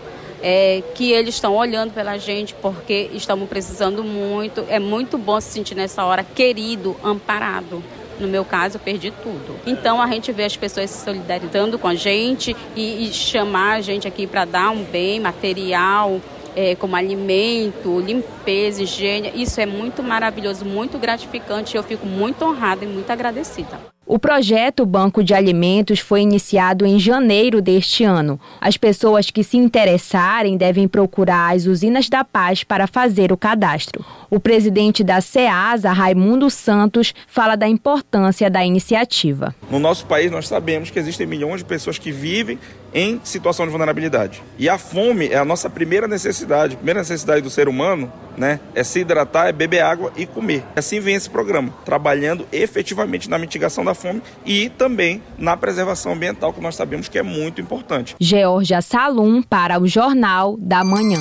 é, 0.42 0.82
que 0.94 1.12
eles 1.12 1.34
estão 1.34 1.54
olhando 1.54 1.92
pela 1.92 2.16
gente 2.18 2.54
porque 2.54 3.10
estamos 3.12 3.48
precisando 3.48 4.02
muito. 4.02 4.64
É 4.68 4.78
muito 4.78 5.18
bom 5.18 5.40
se 5.40 5.50
sentir 5.50 5.74
nessa 5.74 6.04
hora 6.04 6.24
querido, 6.24 6.96
amparado. 7.02 7.82
No 8.18 8.26
meu 8.26 8.44
caso, 8.44 8.76
eu 8.76 8.80
perdi 8.80 9.10
tudo. 9.10 9.56
Então 9.66 10.00
a 10.00 10.06
gente 10.06 10.32
vê 10.32 10.44
as 10.44 10.56
pessoas 10.56 10.88
se 10.90 11.04
solidarizando 11.04 11.78
com 11.78 11.88
a 11.88 11.94
gente 11.94 12.56
e, 12.74 13.06
e 13.06 13.12
chamar 13.12 13.76
a 13.76 13.80
gente 13.82 14.08
aqui 14.08 14.26
para 14.26 14.46
dar 14.46 14.70
um 14.70 14.82
bem 14.84 15.20
material, 15.20 16.20
é, 16.56 16.74
como 16.74 16.96
alimento, 16.96 18.00
limpeza, 18.00 18.82
higiene. 18.82 19.30
Isso 19.34 19.60
é 19.60 19.66
muito 19.66 20.02
maravilhoso, 20.02 20.64
muito 20.64 20.98
gratificante. 20.98 21.76
Eu 21.76 21.82
fico 21.82 22.06
muito 22.06 22.42
honrada 22.44 22.84
e 22.84 22.88
muito 22.88 23.10
agradecida. 23.10 23.78
O 24.08 24.20
projeto 24.20 24.86
Banco 24.86 25.22
de 25.22 25.34
Alimentos 25.34 25.98
foi 25.98 26.20
iniciado 26.20 26.86
em 26.86 26.96
janeiro 26.96 27.60
deste 27.60 28.04
ano. 28.04 28.38
As 28.60 28.76
pessoas 28.76 29.32
que 29.32 29.42
se 29.42 29.56
interessarem 29.56 30.56
devem 30.56 30.86
procurar 30.86 31.56
as 31.56 31.66
usinas 31.66 32.08
da 32.08 32.22
paz 32.22 32.62
para 32.62 32.86
fazer 32.86 33.32
o 33.32 33.36
cadastro. 33.36 34.04
O 34.30 34.38
presidente 34.38 35.02
da 35.02 35.20
SEASA, 35.20 35.90
Raimundo 35.90 36.48
Santos, 36.50 37.12
fala 37.26 37.56
da 37.56 37.66
importância 37.66 38.48
da 38.48 38.64
iniciativa. 38.64 39.52
No 39.68 39.80
nosso 39.80 40.06
país, 40.06 40.30
nós 40.30 40.46
sabemos 40.46 40.88
que 40.88 41.00
existem 41.00 41.26
milhões 41.26 41.58
de 41.58 41.64
pessoas 41.64 41.98
que 41.98 42.12
vivem 42.12 42.60
em 42.92 43.20
situação 43.24 43.66
de 43.66 43.70
vulnerabilidade. 43.70 44.42
E 44.58 44.68
a 44.68 44.78
fome 44.78 45.28
é 45.28 45.36
a 45.36 45.44
nossa 45.44 45.68
primeira 45.68 46.08
necessidade, 46.08 46.74
a 46.74 46.76
primeira 46.76 47.00
necessidade 47.00 47.42
do 47.42 47.50
ser 47.50 47.68
humano, 47.68 48.10
né? 48.36 48.60
É 48.74 48.84
se 48.84 49.00
hidratar, 49.00 49.48
é 49.48 49.52
beber 49.52 49.80
água 49.80 50.12
e 50.16 50.26
comer. 50.26 50.64
Assim 50.74 51.00
vem 51.00 51.14
esse 51.14 51.28
programa, 51.28 51.72
trabalhando 51.84 52.46
efetivamente 52.52 53.28
na 53.28 53.38
mitigação 53.38 53.84
da 53.84 53.94
fome 53.94 54.22
e 54.44 54.68
também 54.70 55.22
na 55.38 55.56
preservação 55.56 56.12
ambiental, 56.12 56.52
que 56.52 56.60
nós 56.60 56.74
sabemos 56.74 57.08
que 57.08 57.18
é 57.18 57.22
muito 57.22 57.60
importante. 57.60 58.16
Georgia 58.20 58.80
Salum 58.82 59.42
para 59.42 59.80
o 59.80 59.86
Jornal 59.86 60.56
da 60.58 60.84
Manhã. 60.84 61.20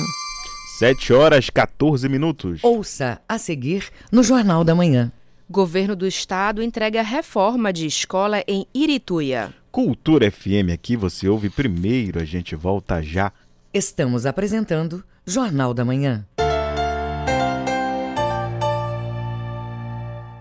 7 0.78 1.14
horas 1.14 1.48
14 1.48 2.06
minutos. 2.06 2.60
Ouça 2.62 3.18
a 3.26 3.38
seguir 3.38 3.88
no 4.12 4.22
Jornal 4.22 4.62
da 4.62 4.74
Manhã. 4.74 5.10
Governo 5.48 5.94
do 5.94 6.06
Estado 6.06 6.62
entrega 6.62 7.02
reforma 7.02 7.72
de 7.72 7.86
escola 7.86 8.42
em 8.46 8.66
Irituia. 8.74 9.54
Cultura 9.76 10.30
FM 10.30 10.72
aqui 10.72 10.96
você 10.96 11.28
ouve 11.28 11.50
primeiro, 11.50 12.18
a 12.18 12.24
gente 12.24 12.56
volta 12.56 13.02
já. 13.02 13.30
Estamos 13.74 14.24
apresentando 14.24 15.04
Jornal 15.26 15.74
da 15.74 15.84
Manhã. 15.84 16.24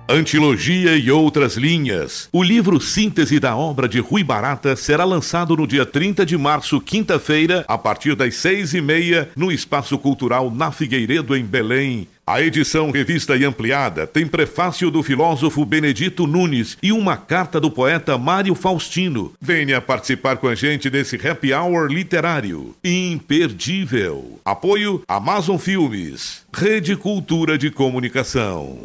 Antilogia 0.07 0.95
e 0.95 1.11
outras 1.11 1.57
linhas. 1.57 2.29
O 2.31 2.41
livro 2.41 2.79
Síntese 2.79 3.37
da 3.37 3.57
obra 3.57 3.89
de 3.89 3.99
Rui 3.99 4.23
Barata 4.23 4.73
será 4.77 5.03
lançado 5.03 5.57
no 5.57 5.67
dia 5.67 5.85
30 5.85 6.25
de 6.25 6.37
março, 6.37 6.79
quinta-feira, 6.79 7.65
a 7.67 7.77
partir 7.77 8.15
das 8.15 8.35
seis 8.35 8.73
e 8.73 8.79
meia, 8.79 9.29
no 9.35 9.51
Espaço 9.51 9.97
Cultural 9.99 10.49
na 10.49 10.71
Figueiredo, 10.71 11.35
em 11.35 11.43
Belém. 11.43 12.07
A 12.27 12.41
edição 12.41 12.89
revista 12.89 13.37
e 13.37 13.45
ampliada 13.45 14.07
tem 14.07 14.25
prefácio 14.25 14.89
do 14.89 15.03
filósofo 15.03 15.63
Benedito 15.63 16.25
Nunes 16.25 16.75
e 16.81 16.91
uma 16.91 17.15
carta 17.15 17.59
do 17.59 17.69
poeta 17.69 18.17
Mário 18.17 18.55
Faustino. 18.55 19.31
Venha 19.39 19.79
participar 19.79 20.37
com 20.37 20.47
a 20.47 20.55
gente 20.55 20.89
desse 20.89 21.15
happy 21.15 21.53
hour 21.53 21.87
literário. 21.87 22.75
Imperdível. 22.83 24.39
Apoio 24.43 25.03
Amazon 25.07 25.57
Filmes. 25.59 26.41
Rede 26.51 26.95
Cultura 26.95 27.59
de 27.59 27.69
Comunicação. 27.69 28.75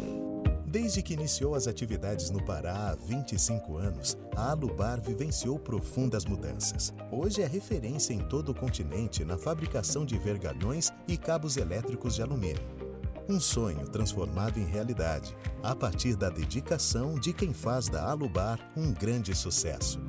Desde 0.67 1.01
que 1.01 1.13
iniciou 1.13 1.55
as 1.55 1.67
atividades 1.67 2.29
no 2.29 2.45
Pará 2.45 2.91
há 2.91 2.95
25 3.07 3.75
anos, 3.75 4.15
a 4.35 4.51
Alubar 4.51 5.01
vivenciou 5.01 5.57
profundas 5.57 6.25
mudanças. 6.25 6.93
Hoje 7.11 7.41
é 7.41 7.47
referência 7.47 8.13
em 8.13 8.19
todo 8.19 8.49
o 8.49 8.55
continente 8.55 9.25
na 9.25 9.35
fabricação 9.35 10.05
de 10.05 10.15
vergalhões 10.19 10.91
e 11.07 11.17
cabos 11.17 11.57
elétricos 11.57 12.13
de 12.15 12.21
alumínio. 12.21 12.80
Um 13.29 13.39
sonho 13.39 13.87
transformado 13.87 14.59
em 14.59 14.65
realidade, 14.65 15.37
a 15.63 15.75
partir 15.75 16.15
da 16.15 16.29
dedicação 16.29 17.15
de 17.15 17.33
quem 17.33 17.53
faz 17.53 17.87
da 17.87 18.09
Alubar 18.09 18.59
um 18.75 18.91
grande 18.91 19.35
sucesso. 19.35 19.99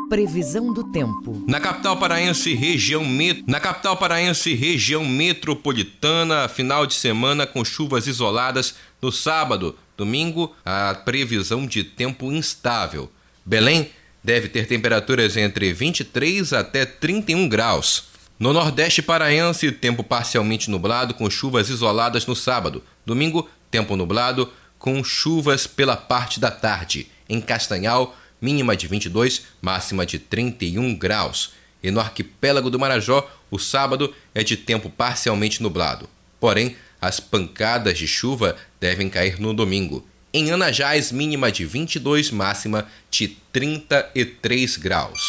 Previsão 0.07 0.71
do 0.71 0.83
tempo. 0.91 1.43
Na 1.47 1.59
capital 1.59 1.97
paraense, 1.97 2.53
região 2.53 3.03
met... 3.03 3.43
na 3.47 3.59
capital 3.59 3.97
paraense, 3.97 4.53
região 4.53 5.03
metropolitana, 5.03 6.47
final 6.47 6.85
de 6.85 6.93
semana 6.93 7.47
com 7.47 7.65
chuvas 7.65 8.05
isoladas 8.05 8.75
no 9.01 9.11
sábado, 9.11 9.75
domingo, 9.97 10.55
a 10.63 10.93
previsão 10.93 11.65
de 11.65 11.83
tempo 11.83 12.31
instável. 12.31 13.11
Belém 13.43 13.89
deve 14.23 14.49
ter 14.49 14.67
temperaturas 14.67 15.35
entre 15.35 15.73
23 15.73 16.53
até 16.53 16.85
31 16.85 17.49
graus. 17.49 18.03
No 18.37 18.53
Nordeste 18.53 19.01
paraense, 19.01 19.71
tempo 19.71 20.03
parcialmente 20.03 20.69
nublado 20.69 21.15
com 21.15 21.27
chuvas 21.31 21.69
isoladas 21.69 22.27
no 22.27 22.35
sábado. 22.35 22.83
Domingo, 23.03 23.49
tempo 23.71 23.95
nublado 23.95 24.51
com 24.83 25.01
chuvas 25.01 25.65
pela 25.65 25.95
parte 25.95 26.41
da 26.41 26.51
tarde. 26.51 27.07
Em 27.29 27.39
Castanhal, 27.39 28.17
mínima 28.41 28.75
de 28.75 28.85
22, 28.85 29.43
máxima 29.61 30.05
de 30.05 30.19
31 30.19 30.93
graus. 30.93 31.53
E 31.81 31.89
no 31.89 32.01
arquipélago 32.01 32.69
do 32.69 32.77
Marajó, 32.77 33.25
o 33.49 33.57
sábado 33.57 34.13
é 34.35 34.43
de 34.43 34.57
tempo 34.57 34.89
parcialmente 34.89 35.63
nublado. 35.63 36.09
Porém, 36.37 36.75
as 36.99 37.21
pancadas 37.21 37.97
de 37.97 38.05
chuva 38.05 38.57
devem 38.77 39.09
cair 39.09 39.39
no 39.39 39.53
domingo. 39.53 40.05
Em 40.33 40.51
Anajás, 40.51 41.13
mínima 41.13 41.49
de 41.49 41.65
22, 41.65 42.29
máxima 42.31 42.85
de 43.09 43.29
33 43.53 44.75
graus. 44.75 45.21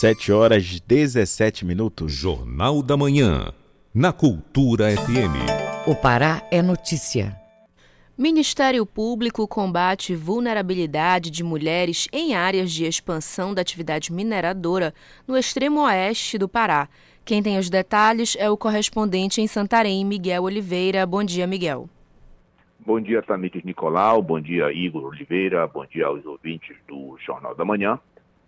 7 0.00 0.32
horas 0.32 0.80
17 0.84 1.64
minutos. 1.64 2.12
Jornal 2.12 2.82
da 2.82 2.96
Manhã, 2.96 3.52
na 3.94 4.12
Cultura 4.12 4.90
FM. 4.96 5.86
O 5.86 5.94
Pará 5.94 6.42
é 6.50 6.60
notícia. 6.60 7.40
Ministério 8.22 8.86
Público 8.86 9.48
combate 9.48 10.14
vulnerabilidade 10.14 11.28
de 11.28 11.42
mulheres 11.42 12.06
em 12.12 12.36
áreas 12.36 12.70
de 12.70 12.84
expansão 12.84 13.52
da 13.52 13.62
atividade 13.62 14.12
mineradora 14.12 14.94
no 15.26 15.36
extremo 15.36 15.80
oeste 15.80 16.38
do 16.38 16.48
Pará. 16.48 16.88
Quem 17.24 17.42
tem 17.42 17.58
os 17.58 17.68
detalhes 17.68 18.36
é 18.38 18.48
o 18.48 18.56
correspondente 18.56 19.40
em 19.40 19.48
Santarém, 19.48 20.04
Miguel 20.04 20.44
Oliveira. 20.44 21.04
Bom 21.04 21.24
dia, 21.24 21.48
Miguel. 21.48 21.90
Bom 22.78 23.00
dia, 23.00 23.20
Tamires 23.22 23.64
Nicolau. 23.64 24.22
Bom 24.22 24.40
dia, 24.40 24.72
Igor 24.72 25.02
Oliveira. 25.02 25.66
Bom 25.66 25.84
dia 25.84 26.06
aos 26.06 26.24
ouvintes 26.24 26.76
do 26.86 27.18
Jornal 27.26 27.56
da 27.56 27.64
Manhã. 27.64 27.98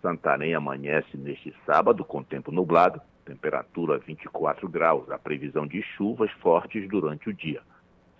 Santarém 0.01 0.55
amanhece 0.55 1.17
neste 1.17 1.53
sábado 1.65 2.05
com 2.05 2.23
tempo 2.23 2.49
nublado, 2.49 3.01
temperatura 3.25 3.97
24 3.97 4.69
graus. 4.69 5.11
A 5.11 5.17
previsão 5.17 5.67
de 5.67 5.83
chuvas 5.97 6.31
fortes 6.39 6.87
durante 6.87 7.29
o 7.29 7.33
dia. 7.33 7.61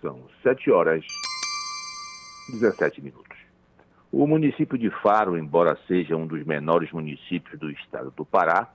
São 0.02 0.20
7 0.42 0.70
horas 0.70 1.02
17 2.48 3.02
minutos. 3.02 3.36
O 4.12 4.26
município 4.26 4.78
de 4.78 4.88
Faro, 5.02 5.36
embora 5.36 5.76
seja 5.86 6.16
um 6.16 6.26
dos 6.26 6.44
menores 6.44 6.92
municípios 6.92 7.58
do 7.58 7.70
estado 7.70 8.12
do 8.16 8.24
Pará, 8.24 8.68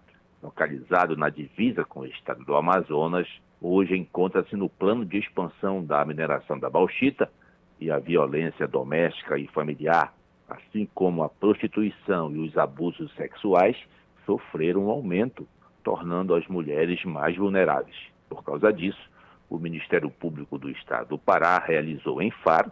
localizado 0.43 1.15
na 1.15 1.29
divisa 1.29 1.85
com 1.85 2.01
o 2.01 2.05
estado 2.05 2.43
do 2.43 2.55
Amazonas, 2.55 3.27
hoje 3.61 3.95
encontra-se 3.95 4.55
no 4.55 4.67
plano 4.67 5.05
de 5.05 5.17
expansão 5.17 5.83
da 5.83 6.03
mineração 6.03 6.59
da 6.59 6.69
bauxita 6.69 7.31
e 7.79 7.89
a 7.89 7.97
violência 7.97 8.67
doméstica 8.67 9.37
e 9.37 9.47
familiar, 9.47 10.13
assim 10.49 10.87
como 10.93 11.23
a 11.23 11.29
prostituição 11.29 12.31
e 12.35 12.39
os 12.39 12.57
abusos 12.57 13.13
sexuais, 13.15 13.77
sofreram 14.25 14.85
um 14.85 14.89
aumento, 14.89 15.47
tornando 15.83 16.35
as 16.35 16.47
mulheres 16.47 17.03
mais 17.05 17.35
vulneráveis. 17.37 17.95
Por 18.29 18.43
causa 18.43 18.71
disso, 18.71 19.09
o 19.49 19.57
Ministério 19.57 20.09
Público 20.09 20.57
do 20.57 20.69
Estado 20.69 21.09
do 21.09 21.17
Pará 21.17 21.57
realizou 21.59 22.21
em 22.21 22.31
Faro 22.31 22.71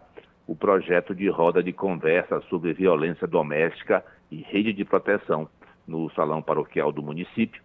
o 0.50 0.56
projeto 0.56 1.14
de 1.14 1.30
roda 1.30 1.62
de 1.62 1.72
conversa 1.72 2.42
sobre 2.50 2.74
violência 2.74 3.28
doméstica 3.28 4.04
e 4.32 4.38
rede 4.38 4.74
de 4.74 4.84
proteção 4.84 5.48
no 5.88 6.10
Salão 6.14 6.42
Paroquial 6.42 6.92
do 6.92 7.04
município, 7.04 7.62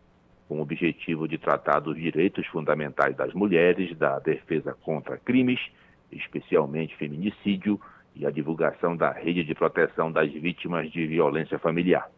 com 0.47 0.59
o 0.59 0.61
objetivo 0.61 1.27
de 1.27 1.38
tratar 1.38 1.81
dos 1.81 1.97
direitos 1.97 2.47
fundamentais 2.49 3.16
das 3.16 3.33
mulheres, 3.33 3.97
da 3.97 4.18
defesa 4.18 4.77
contra 4.83 5.16
crimes, 5.16 5.59
especialmente 6.12 6.94
feminicídio, 6.97 7.81
e 8.14 8.27
a 8.27 8.31
divulgação 8.31 8.94
da 8.94 9.11
rede 9.11 9.42
de 9.44 9.55
proteção 9.55 10.12
das 10.12 10.31
vítimas 10.31 10.92
de 10.92 11.07
violência 11.07 11.59
familiar. 11.59 12.11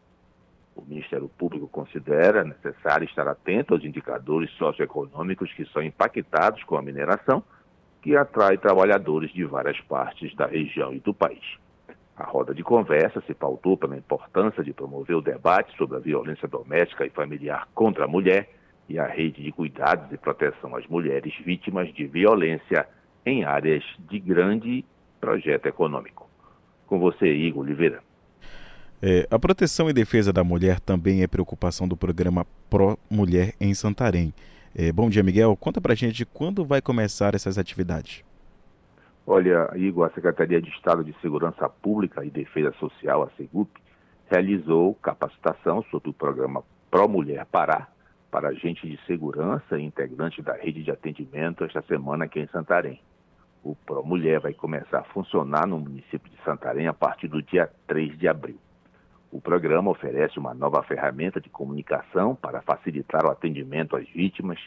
O 0.74 0.82
Ministério 0.82 1.28
Público 1.38 1.68
considera 1.68 2.42
necessário 2.42 3.04
estar 3.04 3.28
atento 3.28 3.72
aos 3.72 3.84
indicadores 3.84 4.50
socioeconômicos 4.54 5.52
que 5.52 5.64
são 5.66 5.80
impactados 5.80 6.64
com 6.64 6.76
a 6.76 6.82
mineração 6.82 7.44
que 8.06 8.16
atrai 8.16 8.56
trabalhadores 8.56 9.32
de 9.32 9.44
várias 9.44 9.80
partes 9.80 10.32
da 10.36 10.46
região 10.46 10.94
e 10.94 11.00
do 11.00 11.12
país. 11.12 11.42
A 12.16 12.22
roda 12.22 12.54
de 12.54 12.62
conversa 12.62 13.20
se 13.26 13.34
pautou 13.34 13.76
pela 13.76 13.96
importância 13.96 14.62
de 14.62 14.72
promover 14.72 15.16
o 15.16 15.20
debate 15.20 15.76
sobre 15.76 15.96
a 15.96 15.98
violência 15.98 16.46
doméstica 16.46 17.04
e 17.04 17.10
familiar 17.10 17.66
contra 17.74 18.04
a 18.04 18.06
mulher 18.06 18.48
e 18.88 18.96
a 18.96 19.08
rede 19.08 19.42
de 19.42 19.50
cuidados 19.50 20.06
e 20.12 20.16
proteção 20.16 20.76
às 20.76 20.86
mulheres 20.86 21.34
vítimas 21.44 21.92
de 21.92 22.06
violência 22.06 22.86
em 23.26 23.42
áreas 23.42 23.82
de 24.08 24.20
grande 24.20 24.84
projeto 25.20 25.66
econômico. 25.66 26.30
Com 26.86 27.00
você, 27.00 27.26
Igor 27.26 27.64
Oliveira. 27.64 27.98
É, 29.02 29.26
a 29.28 29.36
proteção 29.36 29.90
e 29.90 29.92
defesa 29.92 30.32
da 30.32 30.44
mulher 30.44 30.78
também 30.78 31.24
é 31.24 31.26
preocupação 31.26 31.88
do 31.88 31.96
programa 31.96 32.46
Pro 32.70 32.96
Mulher 33.10 33.54
em 33.60 33.74
Santarém. 33.74 34.32
É, 34.78 34.92
bom 34.92 35.08
dia, 35.08 35.22
Miguel. 35.22 35.56
Conta 35.56 35.80
pra 35.80 35.94
gente 35.94 36.26
quando 36.26 36.62
vai 36.62 36.82
começar 36.82 37.34
essas 37.34 37.56
atividades. 37.56 38.22
Olha, 39.26 39.70
Igor, 39.74 40.04
a 40.04 40.10
Secretaria 40.10 40.60
de 40.60 40.68
Estado 40.68 41.02
de 41.02 41.18
Segurança 41.22 41.66
Pública 41.66 42.22
e 42.22 42.28
Defesa 42.28 42.74
Social, 42.78 43.22
a 43.22 43.30
SEGUP, 43.38 43.70
realizou 44.30 44.94
capacitação 44.96 45.82
sobre 45.90 46.10
o 46.10 46.12
programa 46.12 46.62
Pro 46.90 47.08
Mulher 47.08 47.46
Pará 47.46 47.88
para 48.30 48.48
agentes 48.48 48.90
de 48.90 49.00
segurança 49.06 49.78
e 49.78 49.82
integrantes 49.82 50.44
da 50.44 50.52
rede 50.52 50.82
de 50.82 50.90
atendimento 50.90 51.64
esta 51.64 51.80
semana 51.80 52.26
aqui 52.26 52.40
em 52.40 52.48
Santarém. 52.48 53.00
O 53.64 53.74
Pro 53.74 54.04
Mulher 54.04 54.40
vai 54.40 54.52
começar 54.52 54.98
a 54.98 55.04
funcionar 55.04 55.66
no 55.66 55.80
município 55.80 56.30
de 56.30 56.36
Santarém 56.44 56.86
a 56.86 56.92
partir 56.92 57.28
do 57.28 57.42
dia 57.42 57.70
3 57.86 58.18
de 58.18 58.28
abril. 58.28 58.58
O 59.36 59.40
programa 59.42 59.90
oferece 59.90 60.38
uma 60.38 60.54
nova 60.54 60.82
ferramenta 60.82 61.38
de 61.38 61.50
comunicação 61.50 62.34
para 62.34 62.62
facilitar 62.62 63.26
o 63.26 63.30
atendimento 63.30 63.94
às 63.94 64.08
vítimas, 64.08 64.58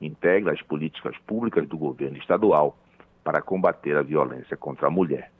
integra 0.00 0.52
as 0.52 0.62
políticas 0.62 1.18
públicas 1.26 1.66
do 1.66 1.76
governo 1.76 2.16
estadual 2.18 2.78
para 3.24 3.42
combater 3.42 3.96
a 3.96 4.02
violência 4.02 4.56
contra 4.56 4.86
a 4.86 4.90
mulher. 4.92 5.32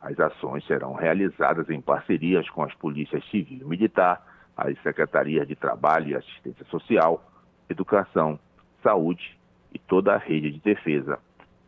As 0.00 0.16
ações 0.20 0.64
serão 0.68 0.92
realizadas 0.94 1.68
em 1.68 1.80
parcerias 1.80 2.48
com 2.50 2.62
as 2.62 2.72
polícias 2.74 3.28
civil 3.28 3.58
e 3.62 3.64
militar, 3.64 4.24
as 4.56 4.80
secretarias 4.82 5.48
de 5.48 5.56
Trabalho 5.56 6.10
e 6.10 6.14
Assistência 6.14 6.64
Social, 6.66 7.20
Educação, 7.68 8.38
Saúde 8.84 9.36
e 9.74 9.80
toda 9.80 10.14
a 10.14 10.16
rede 10.16 10.52
de 10.52 10.60
defesa 10.60 11.18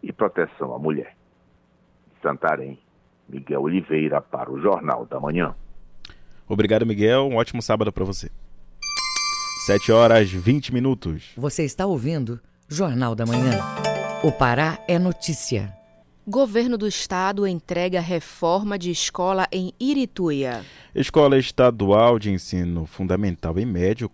e 0.01 0.13
proteção 0.13 0.73
à 0.73 0.79
mulher. 0.79 1.17
Santarém, 2.23 2.79
Miguel 3.29 3.63
Oliveira 3.63 4.21
para 4.21 4.53
o 4.53 4.61
Jornal 4.61 5.05
da 5.05 5.19
Manhã. 5.19 5.53
Obrigado, 6.51 6.85
Miguel. 6.85 7.29
Um 7.29 7.37
ótimo 7.37 7.63
sábado 7.63 7.93
para 7.93 8.05
você. 8.05 8.29
7 9.67 9.93
horas 9.93 10.29
20 10.29 10.75
minutos. 10.75 11.27
Você 11.37 11.63
está 11.63 11.87
ouvindo 11.87 12.41
Jornal 12.69 13.15
da 13.15 13.25
Manhã. 13.25 13.57
O 14.25 14.33
Pará 14.33 14.77
é 14.89 14.99
notícia. 14.99 15.73
Governo 16.27 16.77
do 16.77 16.89
Estado 16.89 17.47
entrega 17.47 18.01
reforma 18.01 18.77
de 18.77 18.91
escola 18.91 19.47
em 19.53 19.73
Irituia. 19.79 20.65
Escola 20.93 21.39
Estadual 21.39 22.19
de 22.19 22.33
Ensino 22.33 22.85
Fundamental 22.85 23.57
e 23.57 23.65
Médio 23.65 24.11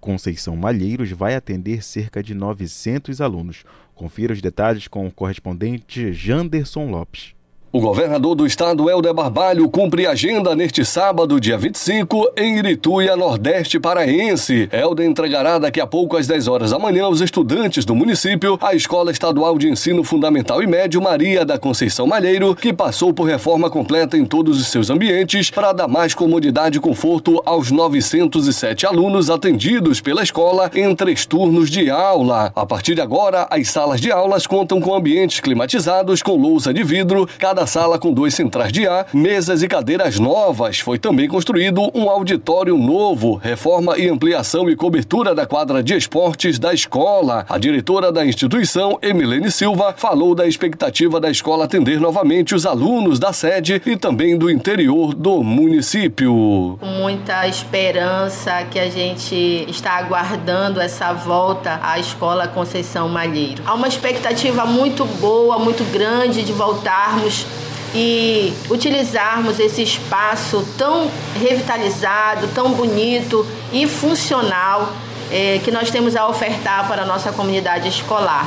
Conceição 0.00 0.56
Malheiros 0.56 1.10
vai 1.10 1.34
atender 1.34 1.84
cerca 1.84 2.22
de 2.22 2.34
900 2.34 3.20
alunos. 3.20 3.64
Confira 3.94 4.32
os 4.32 4.40
detalhes 4.40 4.88
com 4.88 5.06
o 5.06 5.12
correspondente 5.12 6.14
Janderson 6.14 6.90
Lopes. 6.90 7.37
O 7.70 7.80
governador 7.80 8.34
do 8.34 8.46
estado, 8.46 8.88
Helder 8.88 9.12
Barbalho, 9.12 9.68
cumpre 9.68 10.06
agenda 10.06 10.56
neste 10.56 10.86
sábado, 10.86 11.38
dia 11.38 11.58
25, 11.58 12.32
em 12.34 12.56
Irituia, 12.56 13.14
Nordeste 13.14 13.78
Paraense. 13.78 14.70
Helder 14.72 15.06
entregará 15.06 15.58
daqui 15.58 15.78
a 15.78 15.86
pouco, 15.86 16.16
às 16.16 16.26
10 16.26 16.48
horas 16.48 16.70
da 16.70 16.78
manhã, 16.78 17.04
aos 17.04 17.20
estudantes 17.20 17.84
do 17.84 17.94
município 17.94 18.58
a 18.62 18.74
Escola 18.74 19.10
Estadual 19.10 19.58
de 19.58 19.68
Ensino 19.68 20.02
Fundamental 20.02 20.62
e 20.62 20.66
Médio 20.66 21.02
Maria 21.02 21.44
da 21.44 21.58
Conceição 21.58 22.06
Malheiro, 22.06 22.56
que 22.56 22.72
passou 22.72 23.12
por 23.12 23.24
reforma 23.24 23.68
completa 23.68 24.16
em 24.16 24.24
todos 24.24 24.58
os 24.58 24.68
seus 24.68 24.88
ambientes 24.88 25.50
para 25.50 25.74
dar 25.74 25.88
mais 25.88 26.14
comodidade 26.14 26.78
e 26.78 26.80
conforto 26.80 27.42
aos 27.44 27.70
907 27.70 28.86
alunos 28.86 29.28
atendidos 29.28 30.00
pela 30.00 30.22
escola 30.22 30.70
em 30.74 30.96
três 30.96 31.26
turnos 31.26 31.68
de 31.68 31.90
aula. 31.90 32.50
A 32.56 32.64
partir 32.64 32.94
de 32.94 33.02
agora, 33.02 33.46
as 33.50 33.68
salas 33.68 34.00
de 34.00 34.10
aulas 34.10 34.46
contam 34.46 34.80
com 34.80 34.94
ambientes 34.94 35.40
climatizados 35.40 36.22
com 36.22 36.34
lousa 36.34 36.72
de 36.72 36.82
vidro, 36.82 37.28
cada 37.38 37.57
Cada 37.58 37.66
sala 37.66 37.98
com 37.98 38.12
dois 38.12 38.34
centrais 38.34 38.70
de 38.70 38.86
ar, 38.86 39.08
mesas 39.12 39.64
e 39.64 39.66
cadeiras 39.66 40.16
novas. 40.16 40.78
Foi 40.78 40.96
também 40.96 41.26
construído 41.26 41.90
um 41.92 42.08
auditório 42.08 42.78
novo, 42.78 43.34
reforma 43.34 43.98
e 43.98 44.08
ampliação 44.08 44.70
e 44.70 44.76
cobertura 44.76 45.34
da 45.34 45.44
quadra 45.44 45.82
de 45.82 45.92
esportes 45.96 46.56
da 46.56 46.72
escola. 46.72 47.44
A 47.48 47.58
diretora 47.58 48.12
da 48.12 48.24
instituição, 48.24 48.96
Emilene 49.02 49.50
Silva, 49.50 49.92
falou 49.96 50.36
da 50.36 50.46
expectativa 50.46 51.18
da 51.18 51.28
escola 51.32 51.64
atender 51.64 51.98
novamente 51.98 52.54
os 52.54 52.64
alunos 52.64 53.18
da 53.18 53.32
sede 53.32 53.82
e 53.84 53.96
também 53.96 54.38
do 54.38 54.48
interior 54.48 55.12
do 55.12 55.42
município. 55.42 56.78
Com 56.78 56.86
muita 56.86 57.48
esperança 57.48 58.62
que 58.70 58.78
a 58.78 58.88
gente 58.88 59.34
está 59.68 59.94
aguardando 59.94 60.80
essa 60.80 61.12
volta 61.12 61.80
à 61.82 61.98
escola 61.98 62.46
Conceição 62.46 63.08
Malheiro. 63.08 63.64
Há 63.66 63.74
uma 63.74 63.88
expectativa 63.88 64.64
muito 64.64 65.04
boa, 65.04 65.58
muito 65.58 65.82
grande 65.90 66.44
de 66.44 66.52
voltarmos 66.52 67.47
e 67.94 68.52
utilizarmos 68.70 69.58
esse 69.58 69.82
espaço 69.82 70.66
tão 70.76 71.10
revitalizado, 71.40 72.48
tão 72.48 72.72
bonito 72.72 73.46
e 73.72 73.86
funcional 73.86 74.92
é, 75.30 75.60
que 75.62 75.70
nós 75.70 75.90
temos 75.90 76.16
a 76.16 76.28
ofertar 76.28 76.86
para 76.88 77.02
a 77.02 77.06
nossa 77.06 77.32
comunidade 77.32 77.88
escolar. 77.88 78.46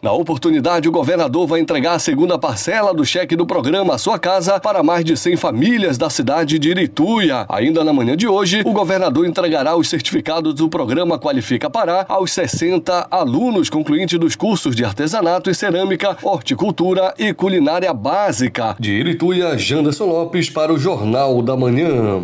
Na 0.00 0.12
oportunidade, 0.12 0.88
o 0.88 0.92
governador 0.92 1.44
vai 1.44 1.58
entregar 1.58 1.94
a 1.94 1.98
segunda 1.98 2.38
parcela 2.38 2.94
do 2.94 3.04
cheque 3.04 3.34
do 3.34 3.44
programa 3.44 3.96
A 3.96 3.98
Sua 3.98 4.16
Casa 4.16 4.60
para 4.60 4.80
mais 4.80 5.04
de 5.04 5.16
100 5.16 5.36
famílias 5.36 5.98
da 5.98 6.08
cidade 6.08 6.56
de 6.56 6.70
Irituia. 6.70 7.44
Ainda 7.48 7.82
na 7.82 7.92
manhã 7.92 8.16
de 8.16 8.28
hoje, 8.28 8.62
o 8.64 8.72
governador 8.72 9.26
entregará 9.26 9.74
os 9.74 9.88
certificados 9.88 10.54
do 10.54 10.68
programa 10.68 11.18
Qualifica 11.18 11.68
Pará 11.68 12.06
aos 12.08 12.30
60 12.30 13.08
alunos 13.10 13.68
concluintes 13.68 14.20
dos 14.20 14.36
cursos 14.36 14.76
de 14.76 14.84
artesanato 14.84 15.50
e 15.50 15.54
cerâmica, 15.54 16.16
horticultura 16.22 17.12
e 17.18 17.34
culinária 17.34 17.92
básica. 17.92 18.76
De 18.78 18.92
Irituia, 18.92 19.58
Janderson 19.58 20.06
Lopes 20.06 20.48
para 20.48 20.72
o 20.72 20.78
Jornal 20.78 21.42
da 21.42 21.56
Manhã 21.56 22.22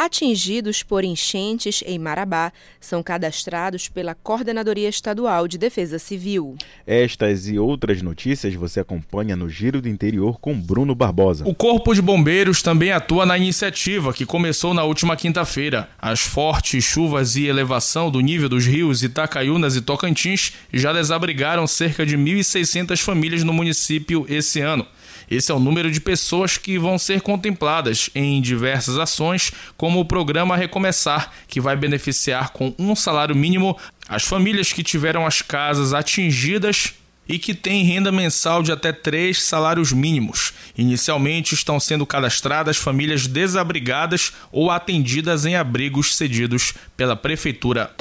atingidos 0.00 0.82
por 0.82 1.04
enchentes 1.04 1.84
em 1.84 1.98
Marabá 1.98 2.50
são 2.80 3.02
cadastrados 3.02 3.86
pela 3.86 4.14
Coordenadoria 4.14 4.88
Estadual 4.88 5.46
de 5.46 5.58
Defesa 5.58 5.98
Civil. 5.98 6.56
Estas 6.86 7.46
e 7.46 7.58
outras 7.58 8.00
notícias 8.00 8.54
você 8.54 8.80
acompanha 8.80 9.36
no 9.36 9.46
Giro 9.46 9.82
do 9.82 9.90
Interior 9.90 10.40
com 10.40 10.58
Bruno 10.58 10.94
Barbosa. 10.94 11.46
O 11.46 11.54
Corpo 11.54 11.94
de 11.94 12.00
Bombeiros 12.00 12.62
também 12.62 12.92
atua 12.92 13.26
na 13.26 13.36
iniciativa 13.36 14.14
que 14.14 14.24
começou 14.24 14.72
na 14.72 14.84
última 14.84 15.16
quinta-feira. 15.16 15.90
As 16.00 16.20
fortes 16.20 16.82
chuvas 16.82 17.36
e 17.36 17.44
elevação 17.44 18.10
do 18.10 18.20
nível 18.20 18.48
dos 18.48 18.64
rios 18.64 19.02
Itacaiunas 19.02 19.76
e 19.76 19.82
Tocantins 19.82 20.54
já 20.72 20.94
desabrigaram 20.94 21.66
cerca 21.66 22.06
de 22.06 22.16
1.600 22.16 22.98
famílias 23.02 23.44
no 23.44 23.52
município 23.52 24.24
esse 24.30 24.60
ano. 24.62 24.86
Esse 25.30 25.52
é 25.52 25.54
o 25.54 25.60
número 25.60 25.90
de 25.90 26.00
pessoas 26.00 26.58
que 26.58 26.76
vão 26.76 26.98
ser 26.98 27.20
contempladas 27.20 28.10
em 28.14 28.42
diversas 28.42 28.98
ações, 28.98 29.52
como 29.76 30.00
o 30.00 30.04
programa 30.04 30.56
Recomeçar, 30.56 31.30
que 31.46 31.60
vai 31.60 31.76
beneficiar 31.76 32.50
com 32.50 32.74
um 32.76 32.96
salário 32.96 33.36
mínimo 33.36 33.78
as 34.08 34.24
famílias 34.24 34.72
que 34.72 34.82
tiveram 34.82 35.24
as 35.24 35.40
casas 35.40 35.94
atingidas 35.94 36.94
e 37.30 37.38
que 37.38 37.54
têm 37.54 37.84
renda 37.84 38.10
mensal 38.10 38.60
de 38.60 38.72
até 38.72 38.92
três 38.92 39.40
salários 39.40 39.92
mínimos. 39.92 40.52
Inicialmente 40.76 41.54
estão 41.54 41.78
sendo 41.78 42.04
cadastradas 42.04 42.76
famílias 42.76 43.28
desabrigadas 43.28 44.32
ou 44.50 44.68
atendidas 44.68 45.46
em 45.46 45.54
abrigos 45.54 46.16
cedidos 46.16 46.74
pela 46.96 47.14
Prefeitura. 47.14 47.94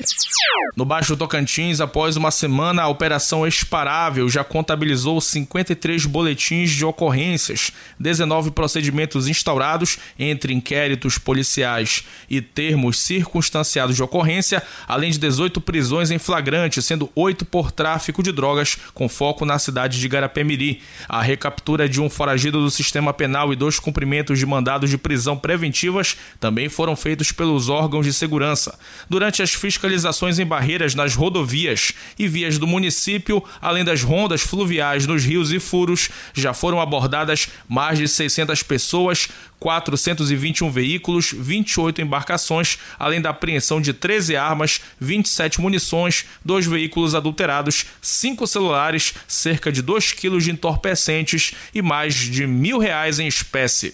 No 0.75 0.85
Baixo 0.85 1.15
Tocantins, 1.15 1.79
após 1.79 2.15
uma 2.15 2.31
semana, 2.31 2.83
a 2.83 2.87
Operação 2.87 3.45
Esparável 3.45 4.27
já 4.29 4.43
contabilizou 4.43 5.21
53 5.21 6.05
boletins 6.05 6.71
de 6.71 6.85
ocorrências, 6.85 7.71
19 7.99 8.51
procedimentos 8.51 9.27
instaurados 9.27 9.97
entre 10.17 10.53
inquéritos 10.53 11.17
policiais 11.17 12.03
e 12.29 12.41
termos 12.41 12.97
circunstanciados 12.97 13.95
de 13.95 14.01
ocorrência, 14.01 14.63
além 14.87 15.11
de 15.11 15.19
18 15.19 15.61
prisões 15.61 16.09
em 16.09 16.17
flagrante, 16.17 16.81
sendo 16.81 17.11
8 17.13 17.45
por 17.45 17.71
tráfico 17.71 18.23
de 18.23 18.31
drogas 18.31 18.77
com 18.93 19.07
foco 19.19 19.43
na 19.43 19.59
cidade 19.59 19.99
de 19.99 20.07
Garapé-Miri. 20.07 20.81
A 21.09 21.21
recaptura 21.21 21.89
de 21.89 21.99
um 21.99 22.09
foragido 22.09 22.61
do 22.61 22.71
sistema 22.71 23.13
penal 23.13 23.51
e 23.51 23.55
dois 23.57 23.77
cumprimentos 23.77 24.39
de 24.39 24.45
mandados 24.45 24.89
de 24.89 24.97
prisão 24.97 25.35
preventivas 25.35 26.15
também 26.39 26.69
foram 26.69 26.95
feitos 26.95 27.33
pelos 27.33 27.67
órgãos 27.67 28.05
de 28.05 28.13
segurança. 28.13 28.79
Durante 29.09 29.41
as 29.41 29.53
fiscalizações 29.53 30.39
em 30.39 30.45
barreiras 30.45 30.95
nas 30.95 31.15
rodovias 31.15 31.91
e 32.17 32.29
vias 32.29 32.57
do 32.57 32.65
município, 32.65 33.43
além 33.61 33.83
das 33.83 34.03
rondas 34.03 34.39
fluviais 34.39 35.05
nos 35.05 35.25
rios 35.25 35.51
e 35.51 35.59
furos, 35.59 36.09
já 36.33 36.53
foram 36.53 36.79
abordadas 36.79 37.49
mais 37.67 37.99
de 37.99 38.07
600 38.07 38.63
pessoas, 38.63 39.27
421 39.59 40.71
veículos, 40.71 41.33
28 41.37 42.01
embarcações, 42.01 42.77
além 42.97 43.21
da 43.21 43.31
apreensão 43.31 43.81
de 43.81 43.93
13 43.93 44.35
armas, 44.35 44.81
27 44.99 45.59
munições, 45.59 46.25
dois 46.43 46.65
veículos 46.65 47.13
adulterados, 47.13 47.85
cinco 48.01 48.47
celulares, 48.47 49.13
cerca 49.27 49.71
de 49.71 49.81
2 49.81 50.13
quilos 50.13 50.43
de 50.43 50.51
entorpecentes 50.51 51.53
e 51.73 51.81
mais 51.81 52.15
de 52.15 52.47
mil 52.47 52.79
reais 52.79 53.19
em 53.19 53.27
espécie. 53.27 53.93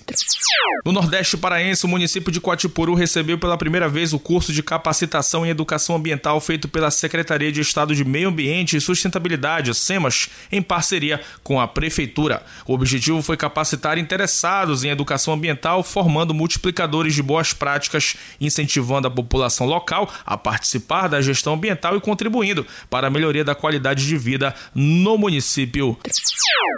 No 0.86 0.92
Nordeste 0.92 1.36
Paraense, 1.36 1.86
o 1.86 1.90
município 1.90 2.32
de 2.32 2.40
Coatipuru 2.40 2.94
recebeu 2.94 3.40
pela 3.40 3.58
primeira 3.58 3.90
vez 3.90 4.14
o 4.14 4.20
curso 4.20 4.54
de 4.54 4.62
capacitação 4.62 5.46
em 5.46 5.50
educação 5.50 5.96
ambiental 5.96 6.40
feito 6.40 6.68
pela 6.68 6.92
Secretaria 6.92 7.52
de 7.52 7.62
Estado 7.62 7.96
de 7.96 8.06
Meio 8.06 8.30
Ambiente 8.30 8.78
e 8.78 8.82
Sustentabilidade, 8.82 9.74
SEMAS, 9.74 10.30
em 10.52 10.62
parceria 10.62 11.22
com 11.44 11.60
a 11.60 11.68
Prefeitura. 11.68 12.44
O 12.68 12.74
objetivo 12.74 13.22
foi 13.22 13.36
capacitar 13.36 13.98
interessados 13.98 14.84
em 14.84 14.90
educação 14.90 15.34
ambiental 15.34 15.55
ambiental, 15.56 15.82
formando 15.82 16.34
multiplicadores 16.34 17.16
de 17.16 17.24
boas 17.24 17.54
práticas, 17.54 18.16
incentivando 18.40 19.08
a 19.08 19.12
população 19.12 19.66
local 19.66 20.10
a 20.26 20.38
participar 20.38 21.08
da 21.08 21.22
gestão 21.22 21.54
ambiental 21.54 21.96
e 21.96 22.02
contribuindo 22.02 22.66
para 22.90 23.08
a 23.08 23.10
melhoria 23.10 23.44
da 23.44 23.56
qualidade 23.56 24.06
de 24.06 24.18
vida 24.18 24.54
no 24.74 25.18
município. 25.18 25.98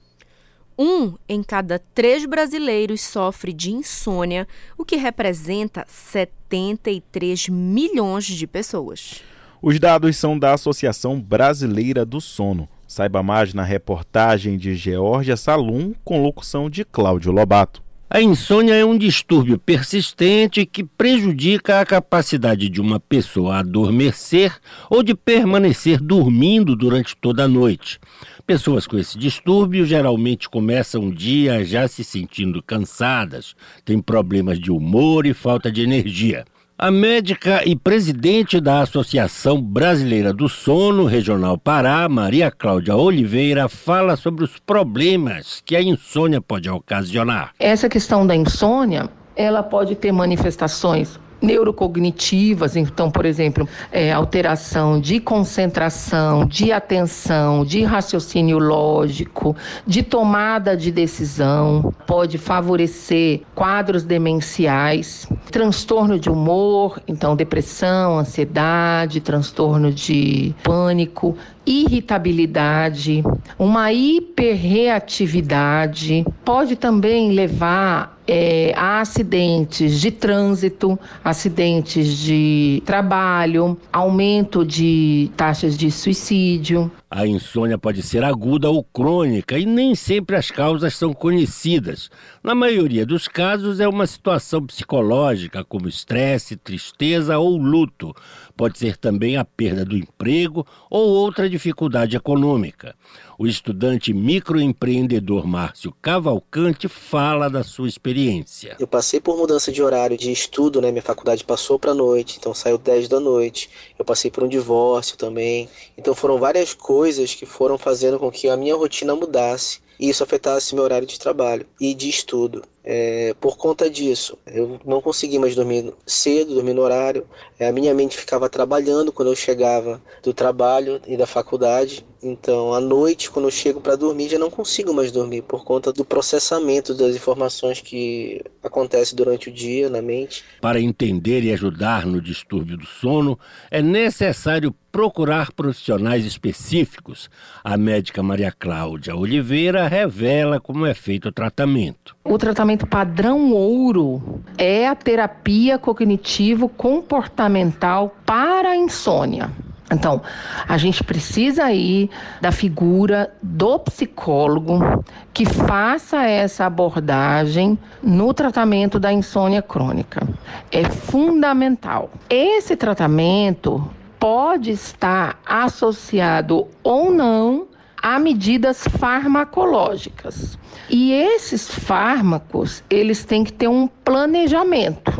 Um 0.78 1.14
em 1.28 1.42
cada 1.42 1.80
três 1.92 2.26
brasileiros 2.26 3.00
sofre 3.00 3.52
de 3.52 3.72
insônia, 3.72 4.46
o 4.78 4.84
que 4.84 4.94
representa 4.94 5.84
73 5.88 7.48
milhões 7.48 8.24
de 8.24 8.46
pessoas. 8.46 9.22
Os 9.60 9.80
dados 9.80 10.16
são 10.16 10.38
da 10.38 10.54
Associação 10.54 11.20
Brasileira 11.20 12.04
do 12.04 12.20
Sono. 12.20 12.68
Saiba 12.86 13.20
mais 13.20 13.52
na 13.52 13.64
reportagem 13.64 14.56
de 14.56 14.76
Georgia 14.76 15.36
Salum, 15.36 15.92
com 16.04 16.22
locução 16.22 16.70
de 16.70 16.84
Cláudio 16.84 17.32
Lobato. 17.32 17.83
A 18.14 18.22
insônia 18.22 18.74
é 18.74 18.84
um 18.84 18.96
distúrbio 18.96 19.58
persistente 19.58 20.64
que 20.64 20.84
prejudica 20.84 21.80
a 21.80 21.84
capacidade 21.84 22.68
de 22.68 22.80
uma 22.80 23.00
pessoa 23.00 23.56
adormecer 23.56 24.56
ou 24.88 25.02
de 25.02 25.16
permanecer 25.16 26.00
dormindo 26.00 26.76
durante 26.76 27.16
toda 27.16 27.42
a 27.42 27.48
noite. 27.48 27.98
Pessoas 28.46 28.86
com 28.86 28.96
esse 28.96 29.18
distúrbio 29.18 29.84
geralmente 29.84 30.48
começam 30.48 31.08
o 31.08 31.12
dia 31.12 31.64
já 31.64 31.88
se 31.88 32.04
sentindo 32.04 32.62
cansadas, 32.62 33.56
têm 33.84 34.00
problemas 34.00 34.60
de 34.60 34.70
humor 34.70 35.26
e 35.26 35.34
falta 35.34 35.68
de 35.68 35.82
energia. 35.82 36.44
A 36.84 36.90
médica 36.90 37.66
e 37.66 37.74
presidente 37.74 38.60
da 38.60 38.82
Associação 38.82 39.58
Brasileira 39.58 40.34
do 40.34 40.50
Sono 40.50 41.06
Regional 41.06 41.56
Pará, 41.56 42.06
Maria 42.10 42.50
Cláudia 42.50 42.94
Oliveira, 42.94 43.70
fala 43.70 44.16
sobre 44.16 44.44
os 44.44 44.58
problemas 44.58 45.62
que 45.64 45.74
a 45.74 45.80
insônia 45.80 46.42
pode 46.42 46.68
ocasionar. 46.68 47.52
Essa 47.58 47.88
questão 47.88 48.26
da 48.26 48.36
insônia, 48.36 49.08
ela 49.34 49.62
pode 49.62 49.94
ter 49.94 50.12
manifestações 50.12 51.18
neurocognitivas, 51.44 52.76
então, 52.76 53.10
por 53.10 53.24
exemplo, 53.26 53.68
é, 53.92 54.12
alteração 54.12 55.00
de 55.00 55.20
concentração, 55.20 56.46
de 56.46 56.72
atenção, 56.72 57.64
de 57.64 57.82
raciocínio 57.84 58.58
lógico, 58.58 59.54
de 59.86 60.02
tomada 60.02 60.76
de 60.76 60.90
decisão, 60.90 61.92
pode 62.06 62.38
favorecer 62.38 63.42
quadros 63.54 64.02
demenciais, 64.02 65.28
transtorno 65.50 66.18
de 66.18 66.28
humor, 66.28 67.00
então 67.06 67.36
depressão, 67.36 68.18
ansiedade, 68.18 69.20
transtorno 69.20 69.92
de 69.92 70.54
pânico, 70.62 71.36
irritabilidade, 71.66 73.24
uma 73.58 73.92
hiperreatividade, 73.92 76.24
pode 76.44 76.76
também 76.76 77.32
levar 77.32 78.14
é, 78.26 78.72
a 78.76 79.00
acidentes 79.00 80.00
de 80.00 80.10
trânsito, 80.10 80.98
acidentes 81.22 82.18
de 82.18 82.82
trabalho, 82.84 83.78
aumento 83.92 84.64
de 84.64 85.30
taxas 85.36 85.76
de 85.76 85.90
suicídio. 85.90 86.90
A 87.10 87.26
insônia 87.26 87.78
pode 87.78 88.02
ser 88.02 88.24
aguda 88.24 88.70
ou 88.70 88.82
crônica 88.82 89.58
e 89.58 89.66
nem 89.66 89.94
sempre 89.94 90.36
as 90.36 90.50
causas 90.50 90.96
são 90.96 91.12
conhecidas. 91.12 92.10
Na 92.42 92.54
maioria 92.54 93.06
dos 93.06 93.28
casos, 93.28 93.78
é 93.78 93.86
uma 93.86 94.06
situação 94.06 94.66
psicológica, 94.66 95.62
como 95.62 95.88
estresse, 95.88 96.56
tristeza 96.56 97.38
ou 97.38 97.56
luto. 97.56 98.14
Pode 98.56 98.78
ser 98.78 98.96
também 98.96 99.36
a 99.36 99.44
perda 99.44 99.84
do 99.84 99.96
emprego 99.96 100.64
ou 100.88 101.08
outra 101.08 101.50
dificuldade 101.50 102.16
econômica. 102.16 102.94
O 103.36 103.48
estudante 103.48 104.14
microempreendedor 104.14 105.44
Márcio 105.44 105.92
Cavalcante 106.00 106.86
fala 106.86 107.50
da 107.50 107.64
sua 107.64 107.88
experiência. 107.88 108.76
Eu 108.78 108.86
passei 108.86 109.20
por 109.20 109.36
mudança 109.36 109.72
de 109.72 109.82
horário 109.82 110.16
de 110.16 110.30
estudo, 110.30 110.80
né? 110.80 110.92
Minha 110.92 111.02
faculdade 111.02 111.42
passou 111.42 111.80
para 111.80 111.92
noite, 111.92 112.36
então 112.38 112.54
saiu 112.54 112.78
10 112.78 113.08
da 113.08 113.18
noite. 113.18 113.68
Eu 113.98 114.04
passei 114.04 114.30
por 114.30 114.44
um 114.44 114.48
divórcio 114.48 115.16
também. 115.16 115.68
Então 115.98 116.14
foram 116.14 116.38
várias 116.38 116.72
coisas 116.72 117.34
que 117.34 117.46
foram 117.46 117.76
fazendo 117.76 118.20
com 118.20 118.30
que 118.30 118.48
a 118.48 118.56
minha 118.56 118.76
rotina 118.76 119.16
mudasse 119.16 119.80
e 119.98 120.08
isso 120.08 120.22
afetasse 120.22 120.74
meu 120.74 120.84
horário 120.84 121.06
de 121.06 121.18
trabalho 121.18 121.66
e 121.80 121.92
de 121.92 122.08
estudo. 122.08 122.62
É, 122.84 123.34
por 123.40 123.56
conta 123.56 123.88
disso, 123.88 124.36
eu 124.46 124.78
não 124.84 125.00
consegui 125.00 125.38
mais 125.38 125.54
dormir 125.54 125.90
cedo, 126.06 126.54
dormir 126.54 126.74
no 126.74 126.82
horário. 126.82 127.26
É, 127.58 127.66
a 127.66 127.72
minha 127.72 127.94
mente 127.94 128.16
ficava 128.16 128.48
trabalhando 128.48 129.10
quando 129.10 129.28
eu 129.28 129.36
chegava 129.36 130.02
do 130.22 130.34
trabalho 130.34 131.00
e 131.06 131.16
da 131.16 131.26
faculdade. 131.26 132.04
Então, 132.22 132.72
à 132.72 132.80
noite, 132.80 133.30
quando 133.30 133.46
eu 133.46 133.50
chego 133.50 133.80
para 133.80 133.96
dormir, 133.96 134.30
já 134.30 134.38
não 134.38 134.50
consigo 134.50 134.94
mais 134.94 135.12
dormir 135.12 135.42
por 135.42 135.62
conta 135.62 135.92
do 135.92 136.04
processamento 136.04 136.94
das 136.94 137.14
informações 137.14 137.80
que 137.80 138.42
acontece 138.62 139.14
durante 139.14 139.50
o 139.50 139.52
dia 139.52 139.90
na 139.90 140.00
mente. 140.00 140.42
Para 140.60 140.80
entender 140.80 141.42
e 141.42 141.52
ajudar 141.52 142.06
no 142.06 142.20
distúrbio 142.22 142.78
do 142.78 142.86
sono, 142.86 143.38
é 143.70 143.82
necessário 143.82 144.74
procurar 144.90 145.52
profissionais 145.52 146.24
específicos. 146.24 147.28
A 147.62 147.76
médica 147.76 148.22
Maria 148.22 148.54
Cláudia 148.56 149.14
Oliveira 149.14 149.86
revela 149.88 150.60
como 150.60 150.86
é 150.86 150.94
feito 150.94 151.28
o 151.28 151.32
tratamento. 151.32 152.16
O 152.24 152.38
tratamento 152.74 152.86
padrão 152.86 153.52
ouro 153.52 154.42
é 154.58 154.86
a 154.88 154.94
terapia 154.94 155.78
cognitivo-comportamental 155.78 158.14
para 158.26 158.70
a 158.70 158.76
insônia. 158.76 159.50
Então, 159.92 160.22
a 160.66 160.78
gente 160.78 161.04
precisa 161.04 161.64
aí 161.64 162.08
da 162.40 162.50
figura 162.50 163.30
do 163.42 163.78
psicólogo 163.78 165.04
que 165.32 165.44
faça 165.44 166.24
essa 166.24 166.64
abordagem 166.66 167.78
no 168.02 168.34
tratamento 168.34 168.98
da 168.98 169.12
insônia 169.12 169.62
crônica. 169.62 170.26
É 170.72 170.82
fundamental. 170.84 172.10
Esse 172.28 172.74
tratamento 172.76 173.88
pode 174.18 174.70
estar 174.70 175.38
associado 175.46 176.66
ou 176.82 177.12
não 177.12 177.68
a 178.04 178.18
medidas 178.18 178.84
farmacológicas. 178.98 180.58
E 180.90 181.10
esses 181.10 181.70
fármacos, 181.70 182.84
eles 182.90 183.24
têm 183.24 183.42
que 183.42 183.52
ter 183.52 183.66
um 183.66 183.86
planejamento. 183.86 185.10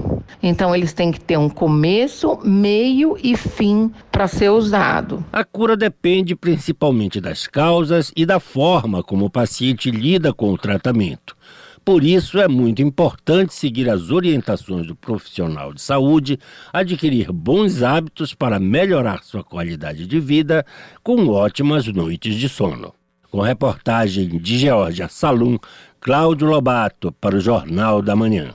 Então, 0.42 0.74
eles 0.74 0.92
têm 0.92 1.10
que 1.10 1.18
ter 1.18 1.38
um 1.38 1.48
começo, 1.48 2.38
meio 2.44 3.16
e 3.22 3.34
fim 3.38 3.90
para 4.12 4.28
ser 4.28 4.50
usado. 4.50 5.24
A 5.32 5.42
cura 5.42 5.74
depende 5.74 6.36
principalmente 6.36 7.22
das 7.22 7.46
causas 7.46 8.12
e 8.14 8.26
da 8.26 8.38
forma 8.38 9.02
como 9.02 9.24
o 9.24 9.30
paciente 9.30 9.90
lida 9.90 10.34
com 10.34 10.52
o 10.52 10.58
tratamento. 10.58 11.34
Por 11.84 12.02
isso, 12.02 12.40
é 12.40 12.48
muito 12.48 12.80
importante 12.80 13.52
seguir 13.52 13.90
as 13.90 14.10
orientações 14.10 14.86
do 14.86 14.96
profissional 14.96 15.74
de 15.74 15.82
saúde, 15.82 16.38
adquirir 16.72 17.30
bons 17.30 17.82
hábitos 17.82 18.32
para 18.32 18.58
melhorar 18.58 19.22
sua 19.22 19.44
qualidade 19.44 20.06
de 20.06 20.18
vida 20.18 20.64
com 21.02 21.28
ótimas 21.28 21.86
noites 21.86 22.36
de 22.36 22.48
sono. 22.48 22.94
Com 23.30 23.42
reportagem 23.42 24.28
de 24.28 24.58
Georgia 24.58 25.08
Salum, 25.08 25.58
Cláudio 26.00 26.46
Lobato, 26.46 27.12
para 27.12 27.36
o 27.36 27.40
Jornal 27.40 28.00
da 28.00 28.16
Manhã. 28.16 28.54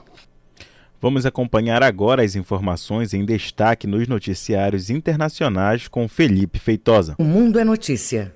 Vamos 1.00 1.24
acompanhar 1.24 1.84
agora 1.84 2.24
as 2.24 2.34
informações 2.34 3.14
em 3.14 3.24
destaque 3.24 3.86
nos 3.86 4.08
noticiários 4.08 4.90
internacionais 4.90 5.86
com 5.86 6.08
Felipe 6.08 6.58
Feitosa. 6.58 7.14
O 7.16 7.24
Mundo 7.24 7.60
é 7.60 7.64
Notícia. 7.64 8.34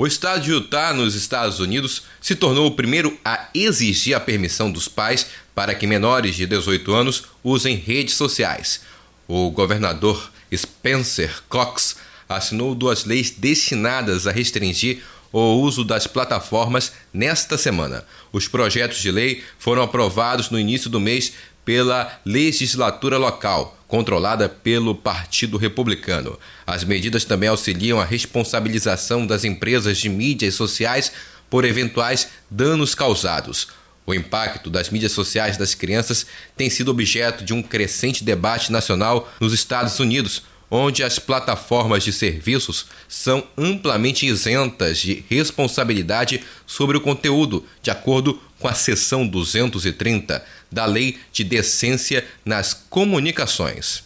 O 0.00 0.06
estado 0.06 0.44
de 0.44 0.52
Utah, 0.52 0.94
nos 0.94 1.16
Estados 1.16 1.58
Unidos, 1.58 2.04
se 2.20 2.36
tornou 2.36 2.68
o 2.68 2.76
primeiro 2.76 3.18
a 3.24 3.48
exigir 3.52 4.14
a 4.14 4.20
permissão 4.20 4.70
dos 4.70 4.86
pais 4.86 5.26
para 5.56 5.74
que 5.74 5.88
menores 5.88 6.36
de 6.36 6.46
18 6.46 6.94
anos 6.94 7.24
usem 7.42 7.74
redes 7.74 8.14
sociais. 8.14 8.82
O 9.26 9.50
governador 9.50 10.30
Spencer 10.54 11.42
Cox 11.48 11.96
assinou 12.28 12.76
duas 12.76 13.04
leis 13.04 13.30
destinadas 13.30 14.28
a 14.28 14.30
restringir 14.30 15.02
o 15.32 15.54
uso 15.54 15.82
das 15.82 16.06
plataformas 16.06 16.92
nesta 17.12 17.58
semana. 17.58 18.04
Os 18.32 18.46
projetos 18.46 18.98
de 18.98 19.10
lei 19.10 19.42
foram 19.58 19.82
aprovados 19.82 20.48
no 20.48 20.60
início 20.60 20.88
do 20.88 21.00
mês 21.00 21.32
pela 21.64 22.20
legislatura 22.24 23.18
local, 23.18 23.76
controlada 23.88 24.48
pelo 24.48 24.94
Partido 24.94 25.56
Republicano. 25.56 26.38
As 26.66 26.84
medidas 26.84 27.24
também 27.24 27.48
auxiliam 27.48 27.98
a 27.98 28.04
responsabilização 28.04 29.26
das 29.26 29.44
empresas 29.44 29.96
de 29.96 30.10
mídias 30.10 30.54
sociais 30.54 31.10
por 31.48 31.64
eventuais 31.64 32.28
danos 32.50 32.94
causados. 32.94 33.68
O 34.06 34.14
impacto 34.14 34.70
das 34.70 34.90
mídias 34.90 35.12
sociais 35.12 35.56
das 35.56 35.74
crianças 35.74 36.26
tem 36.56 36.70
sido 36.70 36.90
objeto 36.90 37.42
de 37.44 37.52
um 37.52 37.62
crescente 37.62 38.22
debate 38.22 38.70
nacional 38.70 39.30
nos 39.40 39.52
Estados 39.52 39.98
Unidos, 39.98 40.42
onde 40.70 41.02
as 41.02 41.18
plataformas 41.18 42.04
de 42.04 42.12
serviços 42.12 42.86
são 43.08 43.46
amplamente 43.56 44.26
isentas 44.26 44.98
de 44.98 45.24
responsabilidade 45.30 46.42
sobre 46.66 46.98
o 46.98 47.00
conteúdo, 47.00 47.64
de 47.82 47.90
acordo 47.90 48.38
com 48.58 48.68
a 48.68 48.74
seção 48.74 49.26
230 49.26 50.44
da 50.70 50.84
Lei 50.86 51.18
de 51.32 51.44
Decência 51.44 52.24
nas 52.44 52.74
Comunicações. 52.74 54.04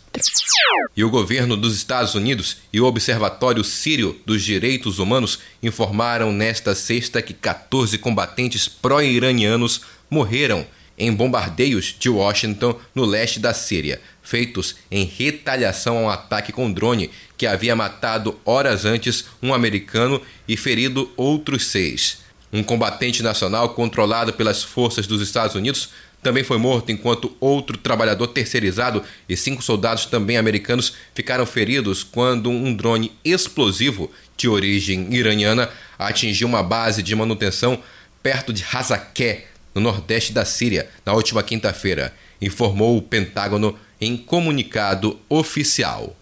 E 0.95 1.03
o 1.03 1.11
governo 1.11 1.57
dos 1.57 1.75
Estados 1.75 2.15
Unidos 2.15 2.59
e 2.73 2.81
o 2.81 2.85
Observatório 2.85 3.65
Sírio 3.65 4.21
dos 4.27 4.43
Direitos 4.43 4.99
Humanos 4.99 5.39
informaram 5.63 6.31
nesta 6.33 6.75
sexta 6.75 7.23
que 7.23 7.33
14 7.33 7.97
combatentes 7.99 8.69
pró-iranianos 8.69 9.81
morreram 10.11 10.67
em 10.99 11.13
bombardeios 11.13 11.97
de 11.99 12.11
Washington 12.11 12.79
no 12.95 13.05
leste 13.05 13.41
da 13.41 13.55
Síria, 13.55 14.01
feitos 14.23 14.77
em 14.91 15.05
retaliação 15.05 15.99
a 15.99 16.01
um 16.03 16.11
ataque 16.11 16.53
com 16.53 16.71
drone 16.71 17.11
que 17.37 17.47
havia 17.47 17.75
matado 17.75 18.39
horas 18.45 18.85
antes 18.85 19.25
um 19.43 19.55
americano 19.55 20.21
e 20.47 20.57
ferido 20.57 21.11
outros 21.17 21.67
seis. 21.67 22.19
Um 22.53 22.63
combatente 22.63 23.23
nacional 23.23 23.71
controlado 23.71 24.35
pelas 24.35 24.63
forças 24.63 25.07
dos 25.07 25.23
Estados 25.23 25.57
Unidos 25.57 25.89
também 26.23 26.45
foi 26.45 26.57
morto, 26.57 26.93
enquanto 26.93 27.37
outro 27.41 27.77
trabalhador 27.77 28.29
terceirizado 28.29 29.03
e 29.29 29.37
cinco 29.37 29.63
soldados 29.63 30.07
também 30.07 30.37
americanos 30.37 30.95
ficaram 31.15 31.45
feridos 31.45 32.05
quando 32.05 32.49
um 32.49 32.73
drone 32.73 33.13
explosivo 33.25 34.11
de 34.37 34.49
origem 34.49 35.13
iraniana 35.13 35.69
atingiu 35.99 36.47
uma 36.47 36.63
base 36.63 37.03
de 37.03 37.15
manutenção 37.15 37.83
perto 38.23 38.53
de 38.53 38.65
Hazaké, 38.73 39.47
no 39.75 39.81
nordeste 39.81 40.33
da 40.33 40.45
Síria, 40.45 40.89
na 41.05 41.13
última 41.13 41.43
quinta-feira, 41.43 42.15
informou 42.41 42.97
o 42.97 43.03
Pentágono 43.03 43.77
em 44.01 44.17
comunicado 44.17 45.19
oficial. 45.29 46.17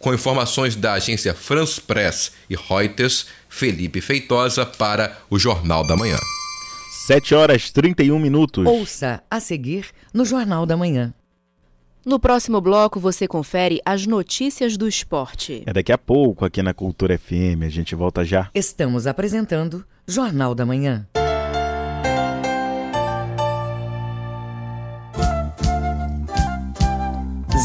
Com 0.00 0.14
informações 0.14 0.74
da 0.74 0.94
agência 0.94 1.34
France 1.34 1.80
Press 1.80 2.32
e 2.48 2.56
Reuters, 2.56 3.26
Felipe 3.48 4.00
Feitosa 4.00 4.64
para 4.64 5.18
o 5.28 5.38
Jornal 5.38 5.84
da 5.84 5.96
Manhã. 5.96 6.18
7 7.06 7.34
horas 7.34 7.72
31 7.72 8.16
minutos. 8.16 8.64
Ouça 8.64 9.24
a 9.28 9.40
seguir 9.40 9.86
no 10.14 10.24
Jornal 10.24 10.64
da 10.64 10.76
Manhã. 10.76 11.12
No 12.06 12.20
próximo 12.20 12.60
bloco 12.60 13.00
você 13.00 13.26
confere 13.26 13.80
as 13.84 14.06
notícias 14.06 14.76
do 14.76 14.86
esporte. 14.86 15.64
É 15.66 15.72
daqui 15.72 15.90
a 15.90 15.98
pouco 15.98 16.44
aqui 16.44 16.62
na 16.62 16.72
Cultura 16.72 17.18
FM, 17.18 17.64
a 17.66 17.68
gente 17.68 17.96
volta 17.96 18.24
já. 18.24 18.48
Estamos 18.54 19.08
apresentando 19.08 19.84
Jornal 20.06 20.54
da 20.54 20.64
Manhã. 20.64 21.04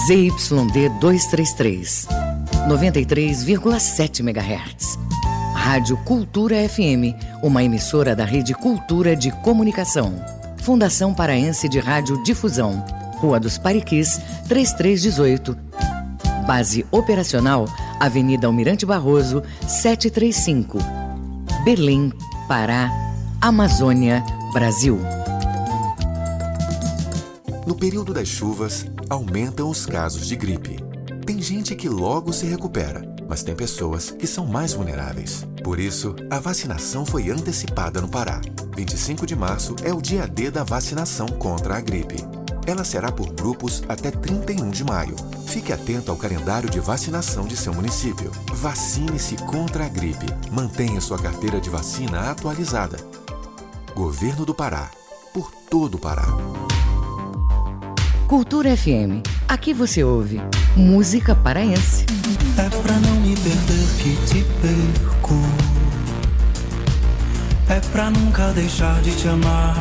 ZYD 0.07 0.89
233, 0.99 2.07
93,7 2.67 4.21
MHz. 4.21 5.06
Rádio 5.67 5.97
Cultura 5.97 6.55
FM, 6.69 7.13
uma 7.43 7.61
emissora 7.61 8.15
da 8.15 8.23
Rede 8.23 8.53
Cultura 8.53 9.17
de 9.17 9.31
Comunicação. 9.31 10.13
Fundação 10.63 11.13
Paraense 11.13 11.67
de 11.67 11.77
Rádio 11.77 12.23
Difusão, 12.23 12.85
Rua 13.17 13.37
dos 13.37 13.57
Pariquis, 13.57 14.17
3318. 14.47 15.57
Base 16.47 16.85
operacional, 16.89 17.65
Avenida 17.99 18.47
Almirante 18.47 18.85
Barroso, 18.85 19.43
735. 19.67 20.77
Belém, 21.65 22.13
Pará, 22.47 22.89
Amazônia, 23.41 24.23
Brasil. 24.53 24.97
No 27.67 27.75
período 27.75 28.13
das 28.13 28.29
chuvas, 28.29 28.85
aumentam 29.09 29.69
os 29.69 29.85
casos 29.85 30.27
de 30.27 30.37
gripe. 30.37 30.77
Tem 31.25 31.41
gente 31.41 31.75
que 31.75 31.89
logo 31.89 32.31
se 32.31 32.45
recupera, 32.45 33.16
mas 33.27 33.43
tem 33.43 33.55
pessoas 33.55 34.11
que 34.11 34.27
são 34.27 34.45
mais 34.45 34.73
vulneráveis. 34.73 35.45
Por 35.63 35.79
isso, 35.79 36.15
a 36.29 36.39
vacinação 36.39 37.05
foi 37.05 37.29
antecipada 37.29 38.01
no 38.01 38.07
Pará. 38.07 38.41
25 38.75 39.25
de 39.25 39.35
março 39.35 39.75
é 39.83 39.93
o 39.93 40.01
dia 40.01 40.27
D 40.27 40.51
da 40.51 40.63
vacinação 40.63 41.27
contra 41.27 41.77
a 41.77 41.81
gripe. 41.81 42.17
Ela 42.65 42.83
será 42.83 43.11
por 43.11 43.31
grupos 43.31 43.81
até 43.87 44.11
31 44.11 44.69
de 44.69 44.83
maio. 44.83 45.15
Fique 45.45 45.71
atento 45.71 46.11
ao 46.11 46.17
calendário 46.17 46.69
de 46.69 46.79
vacinação 46.79 47.47
de 47.47 47.55
seu 47.55 47.73
município. 47.73 48.29
Vacine-se 48.53 49.37
contra 49.37 49.85
a 49.85 49.89
gripe. 49.89 50.25
Mantenha 50.51 50.99
sua 50.99 51.17
carteira 51.17 51.61
de 51.61 51.69
vacina 51.69 52.29
atualizada. 52.29 52.97
Governo 53.95 54.45
do 54.45 54.53
Pará. 54.53 54.91
Por 55.33 55.49
todo 55.69 55.95
o 55.95 55.99
Pará. 55.99 56.27
Cultura 58.27 58.75
FM. 58.75 59.23
Aqui 59.47 59.73
você 59.73 60.03
ouve 60.03 60.41
música 60.75 61.33
paraense. 61.33 62.05
É 62.57 62.67
pra 62.69 62.93
não 62.99 63.15
me 63.21 63.33
perder 63.37 63.87
que 64.03 64.17
te 64.27 64.43
perco. 64.61 65.35
É 67.69 67.79
pra 67.91 68.09
nunca 68.09 68.51
deixar 68.51 69.01
de 69.01 69.15
te 69.15 69.29
amar 69.29 69.77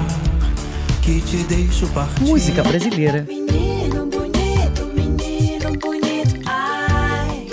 que 1.02 1.20
te 1.22 1.38
deixo 1.38 1.88
partir. 1.88 2.22
Música 2.22 2.62
brasileira. 2.62 3.24
Menino 3.26 4.06
bonito, 4.06 4.86
menino 4.94 5.72
bonito, 5.80 6.40
ai. 6.46 7.48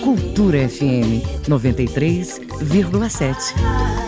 Cultura 0.00 0.68
FM 0.68 1.24
93,7. 1.48 4.07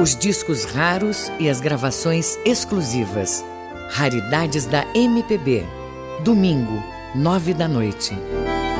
Os 0.00 0.14
discos 0.14 0.64
raros 0.64 1.28
e 1.40 1.50
as 1.50 1.60
gravações 1.60 2.38
exclusivas. 2.44 3.44
Raridades 3.90 4.64
da 4.64 4.86
MPB. 4.94 5.66
Domingo, 6.22 6.80
nove 7.16 7.52
da 7.52 7.66
noite. 7.66 8.16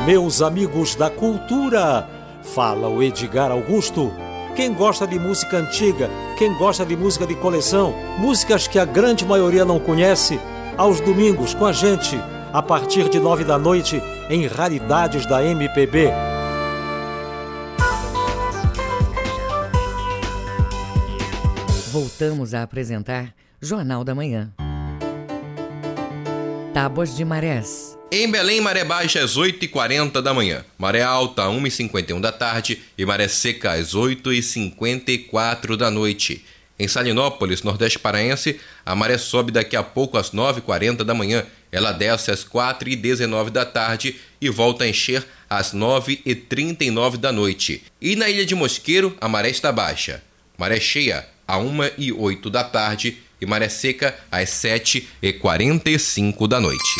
Meus 0.05 0.41
amigos 0.41 0.95
da 0.95 1.09
cultura, 1.09 2.07
fala 2.41 2.87
o 2.87 3.03
Edgar 3.03 3.51
Augusto. 3.51 4.13
Quem 4.55 4.73
gosta 4.73 5.05
de 5.05 5.19
música 5.19 5.57
antiga, 5.57 6.09
quem 6.37 6.53
gosta 6.57 6.85
de 6.85 6.95
música 6.95 7.27
de 7.27 7.35
coleção, 7.35 7.93
músicas 8.17 8.65
que 8.65 8.79
a 8.79 8.85
grande 8.85 9.25
maioria 9.25 9.65
não 9.65 9.77
conhece, 9.77 10.39
aos 10.77 11.01
domingos 11.01 11.53
com 11.53 11.65
a 11.65 11.73
gente, 11.73 12.17
a 12.53 12.61
partir 12.61 13.09
de 13.09 13.19
nove 13.19 13.43
da 13.43 13.57
noite, 13.57 14.01
em 14.29 14.47
Raridades 14.47 15.25
da 15.25 15.43
MPB. 15.43 16.28
Voltamos 21.99 22.53
a 22.53 22.63
apresentar 22.63 23.35
Jornal 23.61 24.05
da 24.05 24.15
Manhã. 24.15 24.53
Tábuas 26.73 27.13
de 27.13 27.25
Marés. 27.25 27.97
Em 28.09 28.31
Belém, 28.31 28.61
maré 28.61 28.85
baixa 28.85 29.21
às 29.21 29.37
8h40 29.37 30.21
da 30.21 30.33
manhã, 30.33 30.63
maré 30.77 31.01
alta 31.01 31.43
às 31.43 31.53
1h51 31.53 32.21
da 32.21 32.31
tarde 32.31 32.81
e 32.97 33.05
maré 33.05 33.27
seca 33.27 33.73
às 33.73 33.93
8h54 33.93 35.75
da 35.75 35.91
noite. 35.91 36.45
Em 36.79 36.87
Salinópolis, 36.87 37.63
Nordeste 37.63 37.99
Paraense, 37.99 38.61
a 38.85 38.95
maré 38.95 39.17
sobe 39.17 39.51
daqui 39.51 39.75
a 39.75 39.83
pouco 39.83 40.17
às 40.17 40.31
9h40 40.31 41.03
da 41.03 41.13
manhã, 41.13 41.45
ela 41.69 41.91
desce 41.91 42.31
às 42.31 42.45
4h19 42.45 43.49
da 43.49 43.65
tarde 43.65 44.15
e 44.39 44.49
volta 44.49 44.85
a 44.85 44.87
encher 44.87 45.27
às 45.49 45.73
9h39 45.73 47.17
da 47.17 47.33
noite. 47.33 47.83
E 48.01 48.15
na 48.15 48.29
Ilha 48.29 48.45
de 48.45 48.55
Mosqueiro, 48.55 49.17
a 49.19 49.27
maré 49.27 49.49
está 49.49 49.69
baixa. 49.69 50.23
Maré 50.57 50.79
cheia 50.79 51.27
a 51.49 51.57
1 51.57 51.79
e 51.97 52.13
8 52.13 52.47
da 52.47 52.63
tarde 52.63 53.17
e 53.41 53.45
maré 53.45 53.67
seca 53.67 54.15
às 54.31 54.51
7 54.51 55.09
e 55.19 55.33
45 55.33 56.47
da 56.47 56.59
noite. 56.59 56.95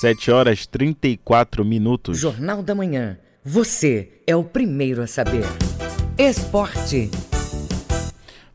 7 0.00 0.30
horas 0.30 0.64
34 0.64 1.64
minutos. 1.64 2.16
Jornal 2.16 2.62
da 2.62 2.72
Manhã. 2.72 3.18
Você 3.44 4.10
é 4.24 4.36
o 4.36 4.44
primeiro 4.44 5.02
a 5.02 5.08
saber. 5.08 5.44
Esporte. 6.16 7.10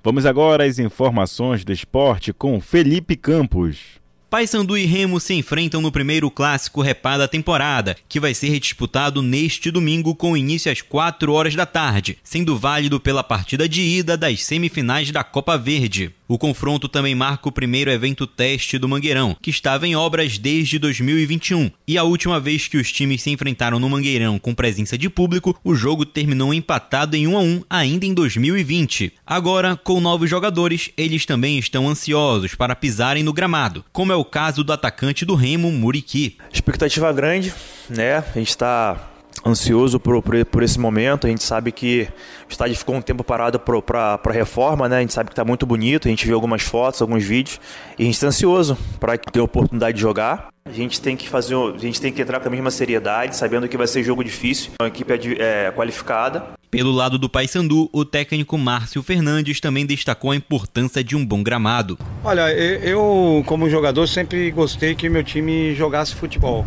Vamos 0.01 0.25
agora 0.25 0.65
às 0.65 0.79
informações 0.79 1.65
do 1.65 1.73
esporte 1.73 2.31
com 2.31 2.61
Felipe 2.61 3.17
Campos. 3.17 4.01
Paysandu 4.33 4.75
e 4.75 4.87
Remo 4.87 5.19
se 5.19 5.35
enfrentam 5.35 5.79
no 5.79 5.91
primeiro 5.91 6.31
clássico 6.31 6.81
repá 6.81 7.19
da 7.19 7.27
temporada, 7.27 7.95
que 8.09 8.19
vai 8.19 8.33
ser 8.33 8.59
disputado 8.59 9.21
neste 9.21 9.69
domingo 9.69 10.15
com 10.15 10.35
início 10.35 10.71
às 10.71 10.81
4 10.81 11.31
horas 11.31 11.53
da 11.53 11.67
tarde, 11.67 12.17
sendo 12.23 12.57
válido 12.57 12.99
pela 12.99 13.23
partida 13.23 13.69
de 13.69 13.83
ida 13.83 14.17
das 14.17 14.43
semifinais 14.43 15.11
da 15.11 15.23
Copa 15.23 15.55
Verde. 15.55 16.11
O 16.27 16.37
confronto 16.39 16.87
também 16.87 17.13
marca 17.13 17.47
o 17.47 17.51
primeiro 17.51 17.91
evento 17.91 18.25
teste 18.25 18.79
do 18.79 18.89
Mangueirão, 18.89 19.37
que 19.39 19.51
estava 19.51 19.85
em 19.85 19.95
obras 19.95 20.39
desde 20.39 20.79
2021. 20.79 21.69
E 21.87 21.95
a 21.95 22.03
última 22.03 22.39
vez 22.39 22.67
que 22.67 22.77
os 22.77 22.91
times 22.91 23.21
se 23.21 23.29
enfrentaram 23.29 23.77
no 23.77 23.87
Mangueirão 23.87 24.39
com 24.39 24.55
presença 24.55 24.97
de 24.97 25.11
público, 25.11 25.55
o 25.63 25.75
jogo 25.75 26.07
terminou 26.07 26.51
empatado 26.51 27.15
em 27.15 27.27
1 27.27 27.37
a 27.37 27.41
1 27.41 27.63
ainda 27.69 28.05
em 28.07 28.15
2020. 28.15 29.13
Agora, 29.27 29.75
com 29.75 30.01
novos 30.01 30.27
jogadores, 30.27 30.89
eles 30.97 31.23
também 31.23 31.59
estão 31.59 31.87
ansiosos 31.87 32.55
para 32.55 32.75
pisarem 32.75 33.21
no 33.21 33.31
gramado, 33.31 33.85
como 33.91 34.11
é 34.11 34.15
o 34.15 34.22
caso 34.25 34.63
do 34.63 34.73
atacante 34.73 35.25
do 35.25 35.35
Remo, 35.35 35.71
Muriqui. 35.71 36.37
Expectativa 36.51 37.11
grande, 37.11 37.53
né? 37.89 38.17
A 38.17 38.39
gente 38.39 38.49
está 38.49 39.09
ansioso 39.45 39.99
por, 39.99 40.21
por, 40.21 40.45
por, 40.45 40.63
esse 40.63 40.79
momento. 40.79 41.27
A 41.27 41.29
gente 41.29 41.43
sabe 41.43 41.71
que 41.71 42.07
o 42.47 42.51
estádio 42.51 42.75
ficou 42.75 42.95
um 42.95 43.01
tempo 43.01 43.23
parado 43.23 43.59
para 43.59 44.19
a 44.23 44.31
reforma, 44.31 44.87
né? 44.87 44.97
A 44.97 45.01
gente 45.01 45.13
sabe 45.13 45.29
que 45.29 45.33
está 45.33 45.43
muito 45.43 45.65
bonito. 45.65 46.07
A 46.07 46.09
gente 46.09 46.25
viu 46.25 46.35
algumas 46.35 46.61
fotos, 46.61 47.01
alguns 47.01 47.23
vídeos. 47.23 47.59
E 47.97 48.03
a 48.03 48.05
gente 48.05 48.15
está 48.15 48.27
ansioso 48.27 48.77
para 48.99 49.17
ter 49.17 49.39
a 49.39 49.43
oportunidade 49.43 49.95
de 49.95 50.01
jogar. 50.01 50.47
A 50.65 50.71
gente 50.71 51.01
tem 51.01 51.17
que 51.17 51.27
fazer, 51.27 51.55
a 51.55 51.77
gente 51.77 51.99
tem 51.99 52.11
que 52.11 52.21
entrar 52.21 52.39
com 52.39 52.47
a 52.47 52.51
mesma 52.51 52.71
seriedade, 52.71 53.35
sabendo 53.35 53.67
que 53.67 53.75
vai 53.75 53.87
ser 53.87 54.01
jogo 54.01 54.23
difícil. 54.23 54.71
A 54.81 54.87
equipe 54.87 55.13
é, 55.13 55.65
é 55.65 55.71
qualificada. 55.71 56.53
Pelo 56.73 56.91
lado 56.91 57.19
do 57.19 57.29
Paysandu, 57.29 57.87
o 57.93 58.03
técnico 58.03 58.57
Márcio 58.57 59.03
Fernandes 59.03 59.59
também 59.59 59.85
destacou 59.85 60.31
a 60.31 60.35
importância 60.35 61.03
de 61.03 61.15
um 61.15 61.23
bom 61.23 61.43
gramado. 61.43 61.99
Olha, 62.23 62.51
eu 62.51 63.43
como 63.45 63.69
jogador 63.69 64.07
sempre 64.07 64.49
gostei 64.49 64.95
que 64.95 65.07
meu 65.07 65.23
time 65.23 65.75
jogasse 65.75 66.15
futebol. 66.15 66.65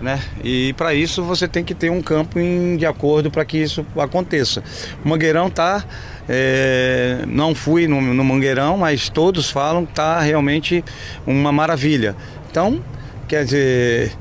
Né? 0.00 0.22
E 0.44 0.72
para 0.74 0.94
isso 0.94 1.24
você 1.24 1.48
tem 1.48 1.64
que 1.64 1.74
ter 1.74 1.90
um 1.90 2.00
campo 2.00 2.38
em, 2.38 2.76
de 2.76 2.86
acordo 2.86 3.28
para 3.28 3.44
que 3.44 3.58
isso 3.58 3.84
aconteça. 3.98 4.62
O 5.04 5.08
Mangueirão 5.08 5.50
tá, 5.50 5.84
é, 6.28 7.24
não 7.26 7.52
fui 7.52 7.88
no, 7.88 8.00
no, 8.00 8.22
Mangueirão, 8.22 8.78
mas 8.78 9.08
todos 9.08 9.50
falam 9.50 9.84
que 9.84 9.92
tá 9.92 10.20
realmente 10.20 10.84
uma 11.26 11.50
maravilha. 11.50 12.14
Então, 12.48 12.80
quer 13.26 13.44
dizer, 13.44 14.12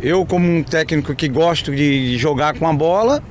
eu 0.00 0.24
como 0.24 0.50
um 0.50 0.62
técnico 0.62 1.14
que 1.14 1.28
gosto 1.28 1.76
de 1.76 2.16
jogar 2.16 2.58
com 2.58 2.66
a 2.66 2.72
bola, 2.72 3.22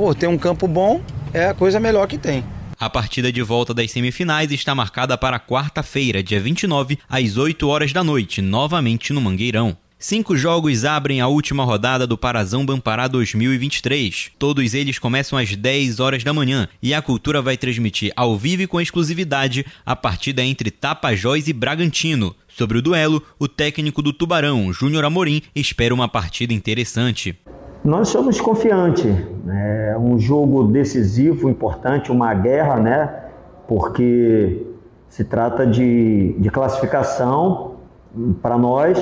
pô, 0.00 0.14
ter 0.14 0.28
um 0.28 0.38
campo 0.38 0.66
bom 0.66 1.02
é 1.30 1.48
a 1.48 1.54
coisa 1.54 1.78
melhor 1.78 2.06
que 2.06 2.16
tem. 2.16 2.42
A 2.78 2.88
partida 2.88 3.30
de 3.30 3.42
volta 3.42 3.74
das 3.74 3.90
semifinais 3.90 4.50
está 4.50 4.74
marcada 4.74 5.18
para 5.18 5.38
quarta-feira, 5.38 6.22
dia 6.22 6.40
29, 6.40 6.98
às 7.06 7.36
8 7.36 7.68
horas 7.68 7.92
da 7.92 8.02
noite, 8.02 8.40
novamente 8.40 9.12
no 9.12 9.20
Mangueirão. 9.20 9.76
Cinco 9.98 10.38
jogos 10.38 10.86
abrem 10.86 11.20
a 11.20 11.28
última 11.28 11.64
rodada 11.64 12.06
do 12.06 12.16
Parazão 12.16 12.64
Bampará 12.64 13.06
2023. 13.08 14.30
Todos 14.38 14.72
eles 14.72 14.98
começam 14.98 15.38
às 15.38 15.54
10 15.54 16.00
horas 16.00 16.24
da 16.24 16.32
manhã 16.32 16.66
e 16.82 16.94
a 16.94 17.02
Cultura 17.02 17.42
vai 17.42 17.58
transmitir 17.58 18.10
ao 18.16 18.38
vivo 18.38 18.62
e 18.62 18.66
com 18.66 18.80
exclusividade 18.80 19.66
a 19.84 19.94
partida 19.94 20.42
entre 20.42 20.70
Tapajós 20.70 21.46
e 21.46 21.52
Bragantino. 21.52 22.34
Sobre 22.48 22.78
o 22.78 22.82
duelo, 22.82 23.22
o 23.38 23.46
técnico 23.46 24.00
do 24.00 24.14
Tubarão, 24.14 24.72
Júnior 24.72 25.04
Amorim, 25.04 25.42
espera 25.54 25.92
uma 25.92 26.08
partida 26.08 26.54
interessante. 26.54 27.36
Nós 27.84 28.08
somos 28.08 28.40
confiantes. 28.40 29.16
É 29.48 29.96
um 29.98 30.18
jogo 30.18 30.64
decisivo, 30.64 31.48
importante, 31.48 32.12
uma 32.12 32.34
guerra, 32.34 32.76
né? 32.76 33.24
Porque 33.66 34.66
se 35.08 35.24
trata 35.24 35.66
de, 35.66 36.34
de 36.38 36.50
classificação 36.50 37.76
para 38.42 38.58
nós 38.58 38.98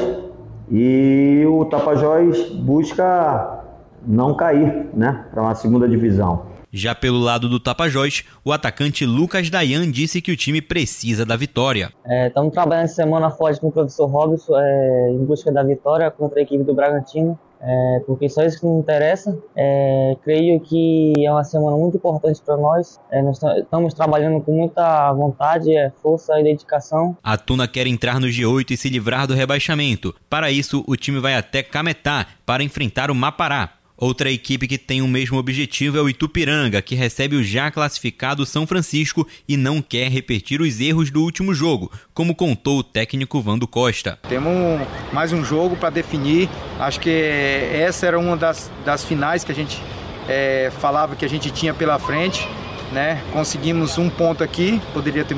e 0.70 1.44
o 1.48 1.64
Tapajós 1.64 2.50
busca 2.50 3.64
não 4.06 4.34
cair, 4.34 4.86
né? 4.94 5.24
Para 5.32 5.42
uma 5.42 5.54
segunda 5.56 5.88
divisão. 5.88 6.46
Já 6.70 6.94
pelo 6.94 7.18
lado 7.18 7.48
do 7.48 7.58
Tapajós, 7.58 8.24
o 8.44 8.52
atacante 8.52 9.04
Lucas 9.04 9.50
Dayan 9.50 9.90
disse 9.90 10.20
que 10.20 10.30
o 10.30 10.36
time 10.36 10.60
precisa 10.60 11.24
da 11.24 11.34
vitória. 11.34 11.90
Estamos 12.06 12.50
é, 12.50 12.54
trabalhando 12.54 12.84
essa 12.84 12.94
semana 12.94 13.30
forte 13.30 13.60
com 13.60 13.68
o 13.68 13.72
professor 13.72 14.06
Robson 14.06 14.52
é, 14.56 15.10
em 15.10 15.24
busca 15.24 15.50
da 15.50 15.62
vitória 15.62 16.10
contra 16.10 16.38
a 16.38 16.42
equipe 16.42 16.62
do 16.62 16.74
Bragantino 16.74 17.38
é, 17.60 18.00
porque 18.06 18.28
só 18.28 18.42
isso 18.42 18.60
que 18.60 18.66
me 18.66 18.78
interessa. 18.78 19.36
É, 19.56 20.16
creio 20.22 20.60
que 20.60 21.12
é 21.24 21.30
uma 21.30 21.44
semana 21.44 21.76
muito 21.76 21.96
importante 21.96 22.40
para 22.44 22.56
nós. 22.56 23.00
É, 23.10 23.22
nós 23.22 23.40
estamos 23.42 23.94
trabalhando 23.94 24.40
com 24.40 24.52
muita 24.52 25.12
vontade, 25.12 25.74
é, 25.74 25.90
força 26.02 26.38
e 26.40 26.44
dedicação. 26.44 27.16
A 27.22 27.36
Tuna 27.36 27.66
quer 27.66 27.86
entrar 27.86 28.20
no 28.20 28.26
G8 28.26 28.70
e 28.70 28.76
se 28.76 28.88
livrar 28.88 29.26
do 29.26 29.34
rebaixamento. 29.34 30.14
Para 30.28 30.50
isso, 30.50 30.84
o 30.86 30.96
time 30.96 31.20
vai 31.20 31.34
até 31.34 31.62
Cametá 31.62 32.26
para 32.46 32.62
enfrentar 32.62 33.10
o 33.10 33.14
Mapará. 33.14 33.77
Outra 34.00 34.30
equipe 34.30 34.68
que 34.68 34.78
tem 34.78 35.02
o 35.02 35.08
mesmo 35.08 35.36
objetivo 35.38 35.98
é 35.98 36.00
o 36.00 36.08
Itupiranga, 36.08 36.80
que 36.80 36.94
recebe 36.94 37.34
o 37.34 37.42
já 37.42 37.68
classificado 37.68 38.46
São 38.46 38.64
Francisco 38.64 39.26
e 39.48 39.56
não 39.56 39.82
quer 39.82 40.08
repetir 40.08 40.60
os 40.60 40.80
erros 40.80 41.10
do 41.10 41.20
último 41.20 41.52
jogo, 41.52 41.90
como 42.14 42.32
contou 42.32 42.78
o 42.78 42.84
técnico 42.84 43.40
Vando 43.40 43.66
Costa. 43.66 44.16
Temos 44.28 44.86
mais 45.12 45.32
um 45.32 45.44
jogo 45.44 45.76
para 45.76 45.90
definir. 45.90 46.48
Acho 46.78 47.00
que 47.00 47.10
essa 47.10 48.06
era 48.06 48.16
uma 48.16 48.36
das, 48.36 48.70
das 48.84 49.04
finais 49.04 49.42
que 49.42 49.50
a 49.50 49.54
gente 49.54 49.82
é, 50.28 50.70
falava 50.78 51.16
que 51.16 51.24
a 51.24 51.28
gente 51.28 51.50
tinha 51.50 51.74
pela 51.74 51.98
frente. 51.98 52.46
Né? 52.92 53.20
Conseguimos 53.32 53.98
um 53.98 54.08
ponto 54.08 54.44
aqui, 54.44 54.80
poderia 54.94 55.24
ter, 55.24 55.36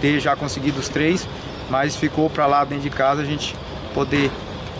ter 0.00 0.18
já 0.18 0.34
conseguido 0.34 0.80
os 0.80 0.88
três, 0.88 1.28
mas 1.68 1.94
ficou 1.94 2.30
para 2.30 2.46
lá 2.46 2.64
dentro 2.64 2.84
de 2.84 2.90
casa 2.90 3.20
a 3.20 3.24
gente 3.26 3.54
poder 3.92 4.30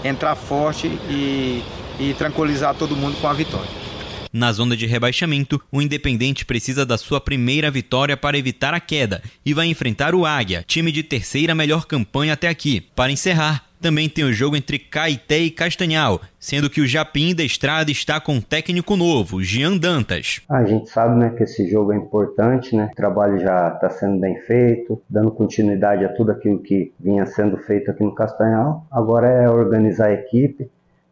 entrar 0.02 0.34
forte 0.34 0.86
e 1.10 1.62
e 1.98 2.14
tranquilizar 2.14 2.74
todo 2.74 2.96
mundo 2.96 3.20
com 3.20 3.26
a 3.26 3.32
vitória. 3.32 3.88
Na 4.32 4.52
zona 4.52 4.76
de 4.76 4.86
rebaixamento, 4.86 5.60
o 5.72 5.80
Independente 5.80 6.44
precisa 6.44 6.84
da 6.84 6.98
sua 6.98 7.20
primeira 7.20 7.70
vitória 7.70 8.16
para 8.16 8.36
evitar 8.36 8.74
a 8.74 8.80
queda 8.80 9.22
e 9.44 9.54
vai 9.54 9.66
enfrentar 9.66 10.14
o 10.14 10.26
Águia, 10.26 10.62
time 10.66 10.92
de 10.92 11.02
terceira 11.02 11.54
melhor 11.54 11.86
campanha 11.86 12.34
até 12.34 12.46
aqui. 12.46 12.80
Para 12.94 13.10
encerrar, 13.10 13.64
também 13.80 14.08
tem 14.08 14.24
o 14.24 14.32
jogo 14.32 14.56
entre 14.56 14.78
Caeté 14.78 15.38
e 15.38 15.50
Castanhal, 15.50 16.20
sendo 16.38 16.68
que 16.68 16.80
o 16.80 16.86
Japim 16.86 17.34
da 17.34 17.44
Estrada 17.44 17.90
está 17.90 18.20
com 18.20 18.34
um 18.34 18.40
técnico 18.40 18.96
novo, 18.96 19.42
Jean 19.42 19.76
Dantas. 19.76 20.40
A 20.48 20.64
gente 20.64 20.90
sabe 20.90 21.16
né, 21.16 21.30
que 21.30 21.44
esse 21.44 21.68
jogo 21.70 21.92
é 21.92 21.96
importante, 21.96 22.74
né? 22.74 22.90
o 22.92 22.96
trabalho 22.96 23.38
já 23.38 23.68
está 23.68 23.88
sendo 23.88 24.18
bem 24.18 24.36
feito, 24.40 25.00
dando 25.08 25.30
continuidade 25.30 26.04
a 26.04 26.08
tudo 26.08 26.32
aquilo 26.32 26.58
que 26.58 26.92
vinha 26.98 27.24
sendo 27.24 27.56
feito 27.56 27.90
aqui 27.90 28.02
no 28.02 28.14
Castanhal. 28.14 28.86
Agora 28.90 29.28
é 29.28 29.48
organizar 29.48 30.08
a 30.08 30.12
equipe, 30.12 30.68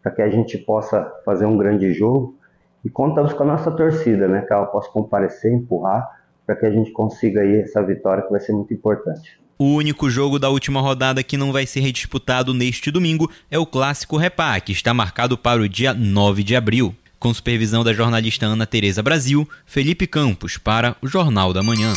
para 0.07 0.15
que 0.15 0.23
a 0.23 0.31
gente 0.31 0.57
possa 0.57 1.13
fazer 1.25 1.47
um 1.47 1.59
grande 1.59 1.93
jogo. 1.93 2.39
E 2.85 2.89
contamos 2.89 3.33
com 3.33 3.43
a 3.43 3.47
nossa 3.47 3.73
torcida, 3.73 4.29
né, 4.29 4.43
que 4.43 4.53
ela 4.53 4.67
possa 4.67 4.89
comparecer, 4.89 5.53
empurrar, 5.53 6.09
para 6.47 6.55
que 6.55 6.65
a 6.65 6.71
gente 6.71 6.93
consiga 6.93 7.41
aí 7.41 7.57
essa 7.57 7.83
vitória 7.83 8.23
que 8.23 8.31
vai 8.31 8.39
ser 8.39 8.53
muito 8.53 8.73
importante. 8.73 9.37
O 9.59 9.65
único 9.65 10.09
jogo 10.09 10.39
da 10.39 10.49
última 10.49 10.81
rodada 10.81 11.25
que 11.25 11.37
não 11.37 11.53
vai 11.53 11.67
ser 11.67 11.81
redisputado 11.81 12.55
neste 12.55 12.89
domingo 12.89 13.29
é 13.51 13.59
o 13.59 13.67
Clássico 13.67 14.17
Repá, 14.17 14.61
que 14.61 14.71
está 14.71 14.95
marcado 14.95 15.37
para 15.37 15.61
o 15.61 15.69
dia 15.69 15.93
9 15.93 16.45
de 16.45 16.55
abril. 16.55 16.95
Com 17.19 17.35
supervisão 17.35 17.83
da 17.83 17.93
jornalista 17.93 18.47
Ana 18.47 18.65
Tereza 18.65 19.03
Brasil, 19.03 19.49
Felipe 19.65 20.07
Campos 20.07 20.57
para 20.57 20.95
o 21.03 21.09
Jornal 21.09 21.53
da 21.53 21.65
Manhã. 21.65 21.93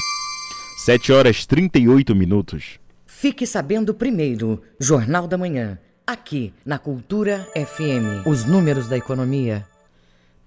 7 0.84 1.12
horas 1.12 1.45
38 1.45 2.16
minutos. 2.16 2.80
Fique 3.05 3.45
sabendo 3.45 3.93
primeiro, 3.93 4.64
Jornal 4.80 5.28
da 5.28 5.38
Manhã. 5.38 5.78
Aqui, 6.10 6.51
na 6.66 6.80
Cultura 6.80 7.47
FM, 7.55 8.26
os 8.26 8.43
números 8.43 8.88
da 8.88 8.97
economia. 8.97 9.64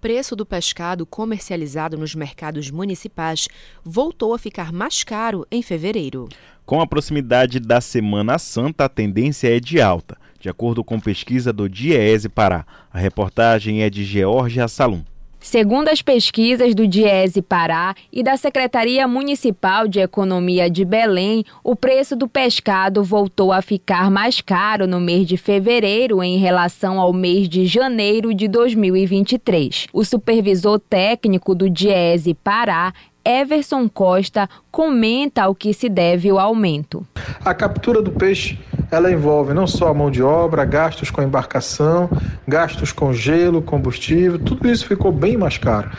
Preço 0.00 0.34
do 0.34 0.44
pescado 0.44 1.06
comercializado 1.06 1.96
nos 1.96 2.16
mercados 2.16 2.68
municipais 2.68 3.46
voltou 3.84 4.34
a 4.34 4.40
ficar 4.40 4.72
mais 4.72 5.04
caro 5.04 5.46
em 5.52 5.62
fevereiro. 5.62 6.28
Com 6.66 6.80
a 6.80 6.86
proximidade 6.88 7.60
da 7.60 7.80
Semana 7.80 8.40
Santa, 8.40 8.86
a 8.86 8.88
tendência 8.88 9.56
é 9.56 9.60
de 9.60 9.80
alta, 9.80 10.16
de 10.40 10.48
acordo 10.48 10.82
com 10.82 10.98
pesquisa 10.98 11.52
do 11.52 11.68
Diese 11.68 12.28
Pará. 12.28 12.66
A 12.92 12.98
reportagem 12.98 13.84
é 13.84 13.88
de 13.88 14.04
Georgia 14.04 14.66
Salum. 14.66 15.04
Segundo 15.42 15.88
as 15.88 16.00
pesquisas 16.00 16.72
do 16.72 16.86
Diese 16.86 17.42
Pará 17.42 17.96
e 18.12 18.22
da 18.22 18.36
Secretaria 18.36 19.08
Municipal 19.08 19.88
de 19.88 19.98
Economia 19.98 20.70
de 20.70 20.84
Belém, 20.84 21.44
o 21.64 21.74
preço 21.74 22.14
do 22.14 22.28
pescado 22.28 23.02
voltou 23.02 23.52
a 23.52 23.60
ficar 23.60 24.08
mais 24.08 24.40
caro 24.40 24.86
no 24.86 25.00
mês 25.00 25.26
de 25.26 25.36
fevereiro 25.36 26.22
em 26.22 26.38
relação 26.38 27.00
ao 27.00 27.12
mês 27.12 27.48
de 27.48 27.66
janeiro 27.66 28.32
de 28.32 28.46
2023. 28.46 29.88
O 29.92 30.04
supervisor 30.04 30.78
técnico 30.78 31.56
do 31.56 31.68
Diese 31.68 32.34
Pará, 32.34 32.94
Everson 33.24 33.88
Costa, 33.88 34.48
comenta 34.70 35.42
ao 35.42 35.56
que 35.56 35.74
se 35.74 35.88
deve 35.88 36.30
o 36.30 36.38
aumento. 36.38 37.04
A 37.44 37.52
captura 37.52 38.00
do 38.00 38.12
peixe 38.12 38.58
ela 38.92 39.10
envolve 39.10 39.54
não 39.54 39.66
só 39.66 39.88
a 39.88 39.94
mão 39.94 40.10
de 40.10 40.22
obra, 40.22 40.66
gastos 40.66 41.10
com 41.10 41.22
embarcação, 41.22 42.10
gastos 42.46 42.92
com 42.92 43.10
gelo, 43.10 43.62
combustível, 43.62 44.38
tudo 44.38 44.68
isso 44.70 44.86
ficou 44.86 45.10
bem 45.10 45.34
mais 45.34 45.56
caro. 45.56 45.90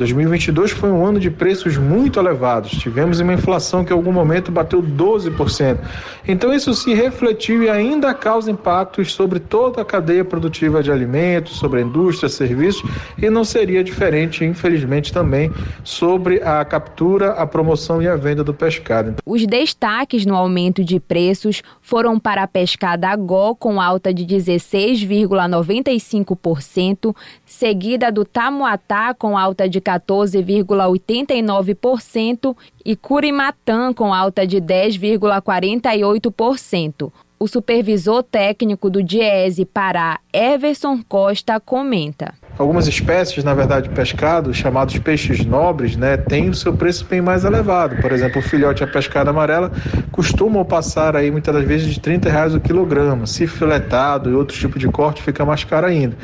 2022 0.00 0.70
foi 0.70 0.90
um 0.90 1.04
ano 1.04 1.20
de 1.20 1.30
preços 1.30 1.76
muito 1.76 2.18
elevados. 2.18 2.70
Tivemos 2.70 3.20
uma 3.20 3.34
inflação 3.34 3.84
que 3.84 3.92
em 3.92 3.96
algum 3.96 4.12
momento 4.12 4.50
bateu 4.50 4.82
12%. 4.82 5.78
Então 6.26 6.54
isso 6.54 6.72
se 6.74 6.94
refletiu 6.94 7.62
e 7.62 7.68
ainda 7.68 8.14
causa 8.14 8.50
impactos 8.50 9.12
sobre 9.12 9.38
toda 9.38 9.82
a 9.82 9.84
cadeia 9.84 10.24
produtiva 10.24 10.82
de 10.82 10.90
alimentos, 10.90 11.56
sobre 11.56 11.80
a 11.80 11.82
indústria, 11.82 12.28
serviços, 12.28 12.82
e 13.18 13.28
não 13.28 13.44
seria 13.44 13.84
diferente, 13.84 14.44
infelizmente, 14.44 15.12
também 15.12 15.52
sobre 15.84 16.42
a 16.42 16.64
captura, 16.64 17.32
a 17.32 17.46
promoção 17.46 18.00
e 18.00 18.08
a 18.08 18.16
venda 18.16 18.42
do 18.42 18.54
pescado. 18.54 19.16
Os 19.26 19.46
destaques 19.46 20.24
no 20.24 20.34
aumento 20.34 20.82
de 20.82 20.98
preços 20.98 21.62
foram 21.82 22.18
para 22.18 22.39
a 22.42 22.48
pescada 22.48 23.14
Gó 23.16 23.54
com 23.54 23.80
alta 23.80 24.12
de 24.12 24.26
16,95%, 24.26 27.16
seguida 27.44 28.10
do 28.10 28.24
Tamuatá 28.24 29.14
com 29.14 29.36
alta 29.36 29.68
de 29.68 29.78
14,89% 29.80 32.56
e 32.84 32.96
Curimatã 32.96 33.92
com 33.92 34.14
alta 34.14 34.46
de 34.46 34.60
10,48%. 34.60 37.12
O 37.38 37.46
supervisor 37.48 38.22
técnico 38.22 38.88
do 38.90 39.02
Diese 39.02 39.64
Pará, 39.64 40.20
Everson 40.32 41.02
Costa, 41.08 41.58
comenta. 41.58 42.34
Algumas 42.58 42.86
espécies, 42.86 43.42
na 43.42 43.54
verdade, 43.54 43.88
de 43.88 43.94
pescado, 43.94 44.52
chamados 44.52 44.98
peixes 44.98 45.44
nobres, 45.44 45.96
né, 45.96 46.16
têm 46.16 46.50
o 46.50 46.54
seu 46.54 46.74
preço 46.74 47.06
bem 47.08 47.20
mais 47.20 47.44
elevado. 47.44 47.96
Por 48.00 48.12
exemplo, 48.12 48.40
o 48.40 48.42
filhote 48.42 48.84
a 48.84 48.86
pescada 48.86 49.30
amarela 49.30 49.72
costumam 50.10 50.64
passar 50.64 51.16
aí 51.16 51.30
muitas 51.30 51.54
das 51.54 51.64
vezes 51.64 51.92
de 51.92 52.00
30 52.00 52.28
reais 52.28 52.54
o 52.54 52.60
quilograma. 52.60 53.26
Se 53.26 53.46
filetado 53.46 54.30
e 54.30 54.34
outro 54.34 54.56
tipo 54.56 54.78
de 54.78 54.88
corte, 54.88 55.22
fica 55.22 55.44
mais 55.44 55.64
caro 55.64 55.86
ainda. 55.86 56.16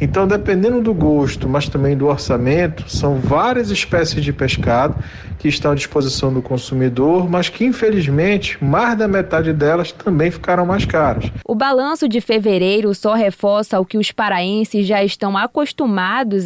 Então, 0.00 0.26
dependendo 0.26 0.80
do 0.80 0.92
gosto, 0.92 1.48
mas 1.48 1.68
também 1.68 1.96
do 1.96 2.06
orçamento, 2.06 2.84
são 2.90 3.16
várias 3.16 3.70
espécies 3.70 4.22
de 4.24 4.32
pescado 4.32 4.96
que 5.38 5.48
estão 5.48 5.72
à 5.72 5.74
disposição 5.74 6.32
do 6.32 6.40
consumidor, 6.40 7.28
mas 7.28 7.48
que 7.48 7.64
infelizmente 7.64 8.62
mais 8.64 8.96
da 8.96 9.06
metade 9.06 9.52
delas 9.52 9.92
também 9.92 10.30
ficaram 10.30 10.64
mais 10.64 10.86
caras. 10.86 11.30
O 11.44 11.54
balanço 11.54 12.08
de 12.08 12.20
fevereiro 12.20 12.94
só 12.94 13.12
reforça 13.12 13.78
o 13.78 13.84
que 13.84 13.98
os 13.98 14.10
paraenses 14.10 14.86
já 14.86 15.04
estão 15.04 15.36
acostumados 15.36 15.73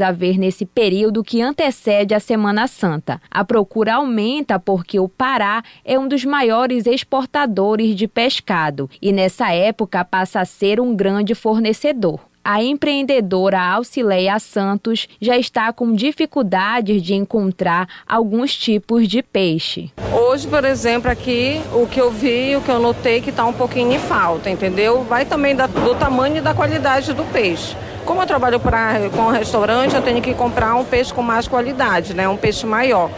a 0.00 0.12
ver 0.12 0.38
nesse 0.38 0.64
período 0.64 1.22
que 1.22 1.42
antecede 1.42 2.14
a 2.14 2.20
Semana 2.20 2.66
Santa. 2.66 3.20
A 3.30 3.44
procura 3.44 3.94
aumenta 3.94 4.58
porque 4.58 4.98
o 4.98 5.08
Pará 5.08 5.62
é 5.84 5.98
um 5.98 6.08
dos 6.08 6.24
maiores 6.24 6.86
exportadores 6.86 7.94
de 7.94 8.08
pescado 8.08 8.88
e 9.02 9.12
nessa 9.12 9.52
época 9.52 10.04
passa 10.04 10.40
a 10.40 10.44
ser 10.44 10.80
um 10.80 10.96
grande 10.96 11.34
fornecedor 11.34 12.20
a 12.48 12.62
empreendedora 12.62 13.60
Alcileia 13.60 14.38
Santos 14.38 15.06
já 15.20 15.36
está 15.36 15.70
com 15.70 15.92
dificuldades 15.92 17.02
de 17.02 17.12
encontrar 17.12 17.86
alguns 18.06 18.56
tipos 18.56 19.06
de 19.06 19.22
peixe. 19.22 19.92
Hoje, 20.10 20.48
por 20.48 20.64
exemplo, 20.64 21.10
aqui, 21.10 21.60
o 21.74 21.86
que 21.86 22.00
eu 22.00 22.10
vi, 22.10 22.56
o 22.56 22.62
que 22.62 22.70
eu 22.70 22.78
notei 22.78 23.20
que 23.20 23.28
está 23.28 23.44
um 23.44 23.52
pouquinho 23.52 23.92
em 23.92 23.98
falta, 23.98 24.48
entendeu? 24.48 25.02
Vai 25.04 25.26
também 25.26 25.54
da, 25.54 25.66
do 25.66 25.94
tamanho 25.94 26.38
e 26.38 26.40
da 26.40 26.54
qualidade 26.54 27.12
do 27.12 27.24
peixe. 27.24 27.76
Como 28.08 28.22
eu 28.22 28.26
trabalho 28.26 28.58
pra, 28.58 29.10
com 29.14 29.24
um 29.24 29.30
restaurante, 29.30 29.94
eu 29.94 30.00
tenho 30.00 30.22
que 30.22 30.32
comprar 30.32 30.74
um 30.76 30.82
peixe 30.82 31.12
com 31.12 31.20
mais 31.20 31.46
qualidade, 31.46 32.14
né? 32.14 32.26
Um 32.26 32.38
peixe 32.38 32.64
maior. 32.64 33.10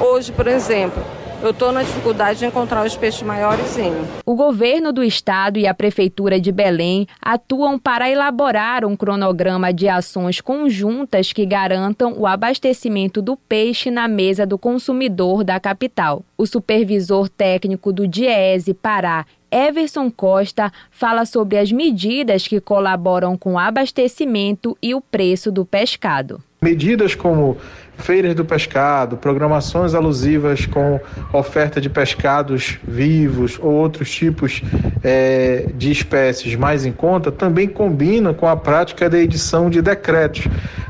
Hoje, 0.00 0.32
por 0.32 0.46
exemplo, 0.46 1.04
eu 1.42 1.50
estou 1.50 1.70
na 1.70 1.82
dificuldade 1.82 2.38
de 2.38 2.46
encontrar 2.46 2.84
os 2.86 2.96
peixes 2.96 3.22
maiores. 3.22 3.76
O 4.24 4.34
governo 4.34 4.90
do 4.90 5.04
estado 5.04 5.58
e 5.58 5.66
a 5.66 5.74
prefeitura 5.74 6.40
de 6.40 6.50
Belém 6.50 7.06
atuam 7.20 7.78
para 7.78 8.08
elaborar 8.08 8.86
um 8.86 8.96
cronograma 8.96 9.70
de 9.70 9.86
ações 9.86 10.40
conjuntas 10.40 11.30
que 11.30 11.44
garantam 11.44 12.14
o 12.16 12.26
abastecimento 12.26 13.20
do 13.20 13.36
peixe 13.36 13.90
na 13.90 14.08
mesa 14.08 14.46
do 14.46 14.56
consumidor 14.56 15.44
da 15.44 15.60
capital. 15.60 16.24
O 16.38 16.46
supervisor 16.46 17.28
técnico 17.28 17.92
do 17.92 18.08
Diese 18.08 18.72
Pará, 18.72 19.26
Everson 19.50 20.10
Costa 20.10 20.72
fala 20.90 21.24
sobre 21.24 21.58
as 21.58 21.72
medidas 21.72 22.46
que 22.46 22.60
colaboram 22.60 23.36
com 23.36 23.54
o 23.54 23.58
abastecimento 23.58 24.76
e 24.82 24.94
o 24.94 25.00
preço 25.00 25.50
do 25.50 25.64
pescado. 25.64 26.42
Medidas 26.60 27.14
como 27.14 27.56
feiras 27.98 28.34
do 28.34 28.44
pescado, 28.44 29.16
programações 29.16 29.94
alusivas 29.94 30.66
com 30.66 31.00
oferta 31.32 31.80
de 31.80 31.90
pescados 31.90 32.78
vivos 32.86 33.58
ou 33.60 33.72
outros 33.72 34.10
tipos 34.10 34.62
é, 35.02 35.66
de 35.74 35.90
espécies 35.90 36.54
mais 36.56 36.86
em 36.86 36.92
conta, 36.92 37.30
também 37.30 37.68
combinam 37.68 38.32
com 38.32 38.48
a 38.48 38.56
prática 38.56 39.10
da 39.10 39.18
edição 39.18 39.68
de 39.68 39.82
decretos 39.82 40.48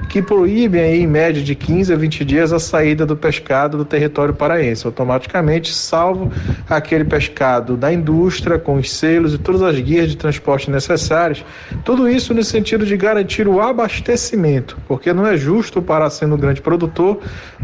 que 0.09 0.23
proíbem 0.23 0.81
aí, 0.81 1.03
em 1.03 1.07
média 1.07 1.43
de 1.43 1.55
15 1.55 1.93
a 1.93 1.97
20 1.97 2.25
dias 2.25 2.53
a 2.53 2.59
saída 2.59 3.05
do 3.05 3.17
pescado 3.17 3.77
do 3.77 3.85
território 3.85 4.35
paraense, 4.35 4.87
automaticamente, 4.87 5.73
salvo 5.73 6.33
aquele 6.69 7.05
pescado 7.05 7.77
da 7.77 7.93
indústria, 7.93 8.59
com 8.59 8.77
os 8.77 8.91
selos 8.91 9.35
e 9.35 9.39
todas 9.39 9.63
as 9.63 9.79
guias 9.79 10.09
de 10.09 10.17
transporte 10.17 10.71
necessárias. 10.71 11.45
Tudo 11.85 12.09
isso 12.09 12.33
no 12.33 12.43
sentido 12.43 12.87
de 12.87 12.97
garantir 12.97 13.47
o 13.47 13.61
abastecimento, 13.61 14.79
porque 14.89 15.13
não 15.13 15.27
é 15.27 15.37
justo 15.37 15.83
para 15.83 16.09
sendo 16.09 16.35
um 16.37 16.39
grande 16.39 16.63
produtor, 16.63 16.98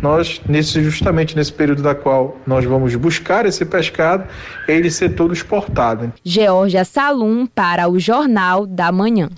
nós 0.01 0.41
nesse 0.49 0.82
justamente 0.82 1.35
nesse 1.37 1.53
período 1.53 1.82
da 1.82 1.95
qual 1.95 2.39
nós 2.47 2.64
vamos 2.64 2.95
buscar 2.97 3.47
esse 3.47 3.64
pescado, 3.64 4.28
ele 4.68 4.91
ser 4.91 5.14
todo 5.14 5.32
exportado. 5.32 6.12
Georgia 6.24 6.85
Salum 6.85 7.47
para 7.47 7.89
o 7.89 7.99
Jornal 7.99 8.66
da 8.66 8.93
Manhã. 8.93 9.30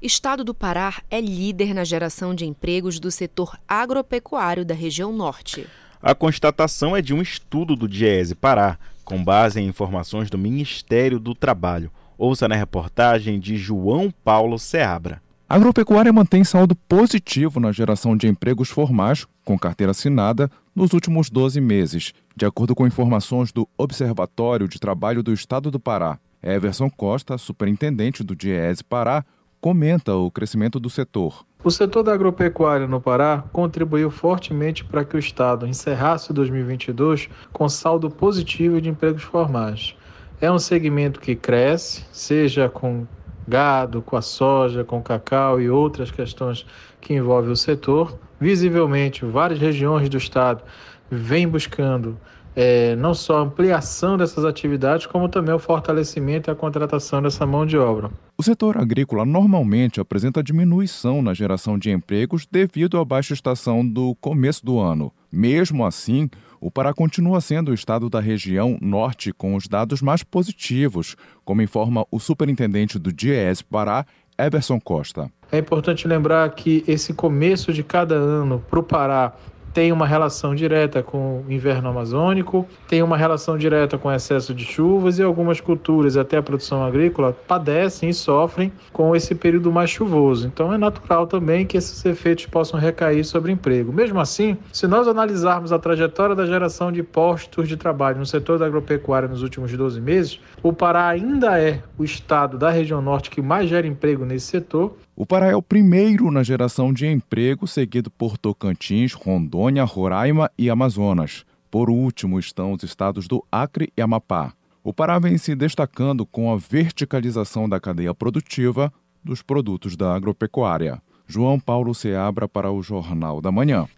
Estado 0.00 0.44
do 0.44 0.54
Pará 0.54 0.94
é 1.10 1.20
líder 1.20 1.74
na 1.74 1.82
geração 1.82 2.34
de 2.34 2.46
empregos 2.46 3.00
do 3.00 3.10
setor 3.10 3.58
agropecuário 3.66 4.64
da 4.64 4.74
região 4.74 5.12
norte. 5.12 5.66
A 6.00 6.14
constatação 6.14 6.96
é 6.96 7.02
de 7.02 7.12
um 7.12 7.20
estudo 7.20 7.74
do 7.74 7.88
Diese 7.88 8.34
Pará, 8.36 8.78
com 9.04 9.22
base 9.22 9.60
em 9.60 9.66
informações 9.66 10.30
do 10.30 10.38
Ministério 10.38 11.18
do 11.18 11.34
Trabalho. 11.34 11.90
Ouça 12.16 12.46
na 12.46 12.54
reportagem 12.54 13.40
de 13.40 13.56
João 13.56 14.12
Paulo 14.24 14.58
Seabra. 14.58 15.20
A 15.50 15.54
agropecuária 15.54 16.12
mantém 16.12 16.44
saldo 16.44 16.76
positivo 16.76 17.58
na 17.58 17.72
geração 17.72 18.14
de 18.14 18.28
empregos 18.28 18.68
formais 18.68 19.26
com 19.46 19.58
carteira 19.58 19.92
assinada 19.92 20.50
nos 20.76 20.92
últimos 20.92 21.30
12 21.30 21.58
meses, 21.58 22.12
de 22.36 22.44
acordo 22.44 22.74
com 22.74 22.86
informações 22.86 23.50
do 23.50 23.66
Observatório 23.78 24.68
de 24.68 24.78
Trabalho 24.78 25.22
do 25.22 25.32
Estado 25.32 25.70
do 25.70 25.80
Pará. 25.80 26.18
Everson 26.42 26.90
Costa, 26.90 27.38
superintendente 27.38 28.22
do 28.22 28.36
Diese 28.36 28.84
Pará, 28.84 29.24
comenta 29.58 30.14
o 30.14 30.30
crescimento 30.30 30.78
do 30.78 30.90
setor. 30.90 31.46
O 31.64 31.70
setor 31.70 32.02
da 32.02 32.12
agropecuária 32.12 32.86
no 32.86 33.00
Pará 33.00 33.42
contribuiu 33.50 34.10
fortemente 34.10 34.84
para 34.84 35.02
que 35.02 35.16
o 35.16 35.18
Estado 35.18 35.66
encerrasse 35.66 36.30
2022 36.30 37.30
com 37.54 37.66
saldo 37.70 38.10
positivo 38.10 38.82
de 38.82 38.90
empregos 38.90 39.22
formais. 39.22 39.96
É 40.42 40.52
um 40.52 40.58
segmento 40.58 41.18
que 41.18 41.34
cresce, 41.34 42.04
seja 42.12 42.68
com 42.68 43.06
gado, 43.48 44.02
com 44.02 44.16
a 44.16 44.22
soja, 44.22 44.84
com 44.84 45.02
cacau 45.02 45.60
e 45.60 45.70
outras 45.70 46.10
questões 46.10 46.66
que 47.00 47.14
envolvem 47.14 47.50
o 47.50 47.56
setor. 47.56 48.18
Visivelmente, 48.40 49.24
várias 49.24 49.58
regiões 49.58 50.08
do 50.08 50.16
Estado 50.16 50.62
vêm 51.10 51.48
buscando 51.48 52.18
é, 52.60 52.96
não 52.96 53.14
só 53.14 53.38
a 53.38 53.42
ampliação 53.42 54.16
dessas 54.16 54.44
atividades, 54.44 55.06
como 55.06 55.28
também 55.28 55.54
o 55.54 55.60
fortalecimento 55.60 56.50
e 56.50 56.52
a 56.52 56.56
contratação 56.56 57.22
dessa 57.22 57.46
mão 57.46 57.64
de 57.64 57.78
obra. 57.78 58.10
O 58.36 58.42
setor 58.42 58.76
agrícola 58.76 59.24
normalmente 59.24 60.00
apresenta 60.00 60.42
diminuição 60.42 61.22
na 61.22 61.32
geração 61.32 61.78
de 61.78 61.90
empregos 61.92 62.48
devido 62.50 62.98
à 62.98 63.04
baixa 63.04 63.32
estação 63.32 63.88
do 63.88 64.14
começo 64.16 64.66
do 64.66 64.80
ano. 64.80 65.12
Mesmo 65.30 65.86
assim, 65.86 66.28
o 66.60 66.70
Pará 66.70 66.92
continua 66.92 67.40
sendo 67.40 67.70
o 67.70 67.74
estado 67.74 68.08
da 68.08 68.20
região 68.20 68.78
norte 68.80 69.32
com 69.32 69.54
os 69.54 69.68
dados 69.68 70.02
mais 70.02 70.22
positivos, 70.22 71.16
como 71.44 71.62
informa 71.62 72.06
o 72.10 72.18
superintendente 72.18 72.98
do 72.98 73.12
DIES 73.12 73.62
Pará, 73.62 74.04
Everson 74.38 74.80
Costa. 74.80 75.30
É 75.50 75.58
importante 75.58 76.06
lembrar 76.06 76.50
que 76.50 76.84
esse 76.86 77.14
começo 77.14 77.72
de 77.72 77.82
cada 77.82 78.14
ano 78.14 78.62
para 78.68 78.78
o 78.78 78.82
Pará 78.82 79.32
tem 79.78 79.92
uma 79.92 80.08
relação 80.08 80.56
direta 80.56 81.04
com 81.04 81.44
o 81.46 81.52
inverno 81.52 81.88
amazônico, 81.90 82.66
tem 82.88 83.00
uma 83.00 83.16
relação 83.16 83.56
direta 83.56 83.96
com 83.96 84.08
o 84.08 84.12
excesso 84.12 84.52
de 84.52 84.64
chuvas 84.64 85.20
e 85.20 85.22
algumas 85.22 85.60
culturas, 85.60 86.16
até 86.16 86.36
a 86.36 86.42
produção 86.42 86.82
agrícola, 86.82 87.32
padecem 87.46 88.08
e 88.08 88.12
sofrem 88.12 88.72
com 88.92 89.14
esse 89.14 89.36
período 89.36 89.70
mais 89.70 89.88
chuvoso. 89.88 90.48
Então 90.48 90.72
é 90.72 90.76
natural 90.76 91.28
também 91.28 91.64
que 91.64 91.76
esses 91.76 92.04
efeitos 92.04 92.46
possam 92.46 92.80
recair 92.80 93.24
sobre 93.24 93.52
emprego. 93.52 93.92
Mesmo 93.92 94.18
assim, 94.18 94.58
se 94.72 94.88
nós 94.88 95.06
analisarmos 95.06 95.72
a 95.72 95.78
trajetória 95.78 96.34
da 96.34 96.44
geração 96.44 96.90
de 96.90 97.04
postos 97.04 97.68
de 97.68 97.76
trabalho 97.76 98.18
no 98.18 98.26
setor 98.26 98.58
da 98.58 98.66
agropecuária 98.66 99.28
nos 99.28 99.44
últimos 99.44 99.72
12 99.72 100.00
meses, 100.00 100.40
o 100.60 100.72
Pará 100.72 101.06
ainda 101.06 101.56
é 101.56 101.84
o 101.96 102.02
estado 102.02 102.58
da 102.58 102.68
região 102.68 103.00
norte 103.00 103.30
que 103.30 103.40
mais 103.40 103.68
gera 103.68 103.86
emprego 103.86 104.24
nesse 104.24 104.46
setor 104.46 104.96
o 105.20 105.26
Pará 105.26 105.48
é 105.48 105.56
o 105.56 105.60
primeiro 105.60 106.30
na 106.30 106.44
geração 106.44 106.92
de 106.92 107.04
emprego, 107.04 107.66
seguido 107.66 108.08
por 108.08 108.38
Tocantins, 108.38 109.14
Rondônia, 109.14 109.82
Roraima 109.82 110.48
e 110.56 110.70
Amazonas. 110.70 111.44
Por 111.68 111.90
último 111.90 112.38
estão 112.38 112.72
os 112.72 112.84
estados 112.84 113.26
do 113.26 113.44
Acre 113.50 113.92
e 113.96 114.00
Amapá. 114.00 114.52
O 114.84 114.94
Pará 114.94 115.18
vem 115.18 115.36
se 115.36 115.56
destacando 115.56 116.24
com 116.24 116.52
a 116.52 116.56
verticalização 116.56 117.68
da 117.68 117.80
cadeia 117.80 118.14
produtiva 118.14 118.92
dos 119.24 119.42
produtos 119.42 119.96
da 119.96 120.14
agropecuária. 120.14 121.02
João 121.26 121.58
Paulo 121.58 121.96
Seabra 121.96 122.46
para 122.46 122.70
o 122.70 122.80
Jornal 122.80 123.40
da 123.40 123.50
Manhã. 123.50 123.88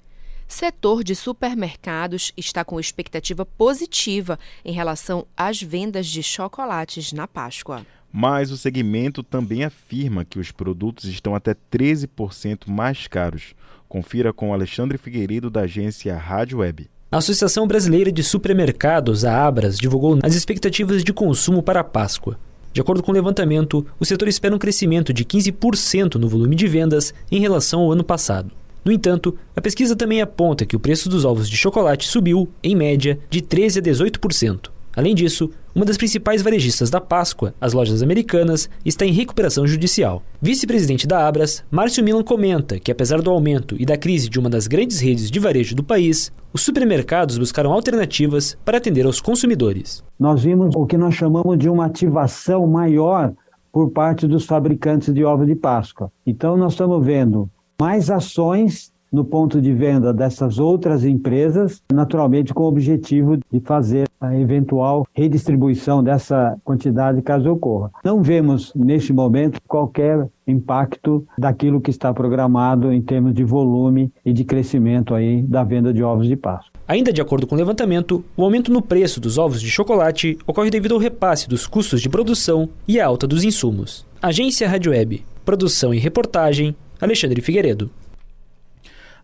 Setor 0.48 1.04
de 1.04 1.14
supermercados 1.14 2.32
está 2.34 2.64
com 2.64 2.80
expectativa 2.80 3.44
positiva 3.44 4.38
em 4.64 4.72
relação 4.72 5.26
às 5.36 5.60
vendas 5.60 6.06
de 6.06 6.22
chocolates 6.22 7.12
na 7.12 7.28
Páscoa 7.28 7.84
mas 8.12 8.50
o 8.50 8.56
segmento 8.56 9.22
também 9.22 9.64
afirma 9.64 10.24
que 10.24 10.38
os 10.38 10.50
produtos 10.50 11.04
estão 11.04 11.34
até 11.34 11.54
13% 11.72 12.68
mais 12.68 13.06
caros. 13.06 13.54
Confira 13.88 14.32
com 14.32 14.52
Alexandre 14.52 14.98
Figueiredo, 14.98 15.50
da 15.50 15.62
agência 15.62 16.16
Rádio 16.16 16.58
Web. 16.58 16.88
A 17.12 17.16
Associação 17.16 17.66
Brasileira 17.66 18.12
de 18.12 18.22
Supermercados, 18.22 19.24
a 19.24 19.44
Abras, 19.44 19.78
divulgou 19.78 20.18
as 20.22 20.34
expectativas 20.34 21.02
de 21.02 21.12
consumo 21.12 21.62
para 21.62 21.80
a 21.80 21.84
Páscoa. 21.84 22.38
De 22.72 22.80
acordo 22.80 23.02
com 23.02 23.10
o 23.10 23.14
levantamento, 23.14 23.84
o 23.98 24.04
setor 24.04 24.28
espera 24.28 24.54
um 24.54 24.58
crescimento 24.58 25.12
de 25.12 25.24
15% 25.24 26.14
no 26.14 26.28
volume 26.28 26.54
de 26.54 26.68
vendas 26.68 27.12
em 27.30 27.40
relação 27.40 27.80
ao 27.80 27.92
ano 27.92 28.04
passado. 28.04 28.52
No 28.84 28.92
entanto, 28.92 29.36
a 29.56 29.60
pesquisa 29.60 29.96
também 29.96 30.22
aponta 30.22 30.64
que 30.64 30.76
o 30.76 30.80
preço 30.80 31.08
dos 31.08 31.24
ovos 31.24 31.50
de 31.50 31.56
chocolate 31.56 32.06
subiu, 32.06 32.48
em 32.62 32.76
média, 32.76 33.18
de 33.28 33.42
13 33.42 33.80
a 33.80 33.82
18%. 33.82 34.70
Além 35.00 35.14
disso, 35.14 35.48
uma 35.74 35.86
das 35.86 35.96
principais 35.96 36.42
varejistas 36.42 36.90
da 36.90 37.00
Páscoa, 37.00 37.54
as 37.58 37.72
lojas 37.72 38.02
americanas, 38.02 38.68
está 38.84 39.06
em 39.06 39.12
recuperação 39.12 39.66
judicial. 39.66 40.22
Vice-presidente 40.42 41.06
da 41.06 41.26
Abras, 41.26 41.64
Márcio 41.70 42.04
Milan 42.04 42.22
comenta 42.22 42.78
que, 42.78 42.92
apesar 42.92 43.22
do 43.22 43.30
aumento 43.30 43.76
e 43.78 43.86
da 43.86 43.96
crise 43.96 44.28
de 44.28 44.38
uma 44.38 44.50
das 44.50 44.66
grandes 44.66 45.00
redes 45.00 45.30
de 45.30 45.40
varejo 45.40 45.74
do 45.74 45.82
país, 45.82 46.30
os 46.52 46.60
supermercados 46.60 47.38
buscaram 47.38 47.72
alternativas 47.72 48.58
para 48.62 48.76
atender 48.76 49.06
aos 49.06 49.22
consumidores. 49.22 50.04
Nós 50.18 50.42
vimos 50.42 50.76
o 50.76 50.84
que 50.84 50.98
nós 50.98 51.14
chamamos 51.14 51.56
de 51.56 51.70
uma 51.70 51.86
ativação 51.86 52.66
maior 52.66 53.32
por 53.72 53.92
parte 53.92 54.26
dos 54.26 54.44
fabricantes 54.44 55.14
de 55.14 55.24
ovos 55.24 55.46
de 55.46 55.54
Páscoa. 55.54 56.12
Então, 56.26 56.58
nós 56.58 56.74
estamos 56.74 57.02
vendo 57.02 57.48
mais 57.80 58.10
ações 58.10 58.92
no 59.12 59.24
ponto 59.24 59.60
de 59.60 59.72
venda 59.72 60.12
dessas 60.12 60.58
outras 60.58 61.04
empresas, 61.04 61.82
naturalmente 61.92 62.54
com 62.54 62.62
o 62.62 62.68
objetivo 62.68 63.36
de 63.36 63.60
fazer 63.60 64.08
a 64.20 64.36
eventual 64.38 65.06
redistribuição 65.12 66.02
dessa 66.02 66.58
quantidade 66.62 67.22
caso 67.22 67.50
ocorra. 67.50 67.90
Não 68.04 68.22
vemos 68.22 68.72
neste 68.74 69.12
momento 69.12 69.60
qualquer 69.66 70.28
impacto 70.46 71.26
daquilo 71.38 71.80
que 71.80 71.90
está 71.90 72.12
programado 72.12 72.92
em 72.92 73.00
termos 73.00 73.32
de 73.32 73.44
volume 73.44 74.12
e 74.24 74.32
de 74.32 74.44
crescimento 74.44 75.14
aí 75.14 75.42
da 75.42 75.64
venda 75.64 75.92
de 75.92 76.02
ovos 76.02 76.26
de 76.26 76.36
Páscoa. 76.36 76.70
Ainda 76.86 77.12
de 77.12 77.20
acordo 77.20 77.46
com 77.46 77.54
o 77.54 77.58
levantamento, 77.58 78.24
o 78.36 78.44
aumento 78.44 78.72
no 78.72 78.82
preço 78.82 79.20
dos 79.20 79.38
ovos 79.38 79.60
de 79.60 79.70
chocolate 79.70 80.36
ocorre 80.46 80.70
devido 80.70 80.94
ao 80.94 81.00
repasse 81.00 81.48
dos 81.48 81.66
custos 81.66 82.02
de 82.02 82.08
produção 82.08 82.68
e 82.86 82.98
a 83.00 83.06
alta 83.06 83.26
dos 83.26 83.44
insumos. 83.44 84.04
Agência 84.20 84.68
Rádio 84.68 84.92
Web. 84.92 85.24
Produção 85.44 85.94
e 85.94 85.98
reportagem, 85.98 86.74
Alexandre 87.00 87.40
Figueiredo. 87.40 87.90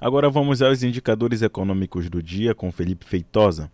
Agora 0.00 0.30
vamos 0.30 0.62
aos 0.62 0.82
indicadores 0.82 1.42
econômicos 1.42 2.10
do 2.10 2.22
dia 2.22 2.54
com 2.54 2.70
Felipe 2.70 3.06
Feitosa. 3.06 3.70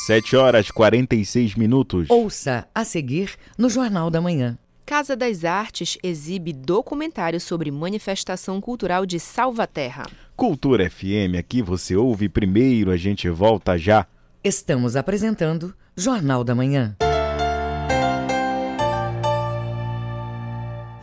7 0.06 0.36
horas 0.36 0.70
46 0.72 1.56
minutos. 1.56 2.10
Ouça 2.10 2.68
a 2.74 2.86
seguir 2.86 3.32
no 3.58 3.70
Jornal 3.70 4.10
da 4.10 4.22
Manhã. 4.22 4.58
Casa 4.88 5.18
das 5.18 5.44
Artes 5.44 5.98
exibe 6.02 6.54
documentário 6.54 7.42
sobre 7.42 7.70
manifestação 7.70 8.62
cultural 8.62 9.06
de 9.06 9.20
Salvaterra. 9.20 10.06
Cultura 10.34 10.90
FM, 10.90 11.36
aqui 11.38 11.62
você 11.62 11.94
ouve 11.94 12.30
primeiro, 12.30 12.90
a 12.90 12.96
gente 12.96 13.30
volta 13.30 13.78
já. 13.78 14.08
Estamos 14.42 14.96
apresentando 14.96 15.76
Jornal 15.94 16.42
da 16.42 16.56
Manhã. 16.56 16.96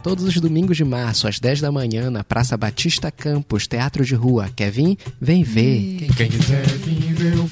Todos 0.03 0.25
os 0.25 0.41
domingos 0.41 0.79
de 0.79 0.85
março, 0.85 1.29
às 1.29 1.39
10 1.39 1.61
da 1.61 1.71
manhã, 1.71 2.11
na 2.11 2.25
Praça 2.25 2.57
Batista 2.57 3.11
Campos, 3.11 3.67
Teatro 3.67 4.03
de 4.03 4.15
Rua. 4.15 4.49
Quer 4.57 4.71
vir? 4.71 4.97
Vem 5.21 5.43
ver. 5.43 6.07
Quem 6.17 6.31
quiser 6.31 6.67
vir 6.67 7.13
ver 7.13 7.39
o 7.39 7.47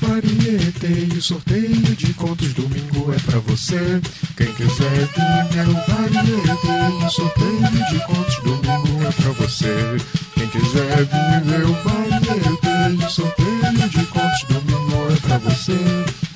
variete 0.82 1.14
e 1.14 1.18
o 1.18 1.22
sorteio 1.22 1.96
de 1.96 2.12
contos 2.14 2.52
domingo 2.54 3.12
é 3.12 3.18
pra 3.20 3.38
você. 3.40 4.00
Quem 4.36 4.52
quiser 4.54 4.90
vir 4.90 5.44
ver 5.50 5.68
o 5.68 5.74
variete 5.86 6.66
e 7.00 7.04
o 7.04 7.10
sorteio 7.10 7.86
de 7.90 8.06
contos 8.06 8.36
domingo 8.42 9.06
é 9.06 9.12
pra 9.12 9.32
você. 9.32 9.96
Quem 10.34 10.48
quiser 10.48 10.96
vir 10.96 11.40
ver 11.44 11.64
o 11.64 11.72
variete 11.84 13.00
e 13.00 13.04
o 13.04 13.10
sorteio 13.10 13.88
de 13.88 14.06
contos 14.06 14.44
domingo 14.48 15.12
é 15.12 15.28
pra 15.28 15.38
você. 15.38 15.78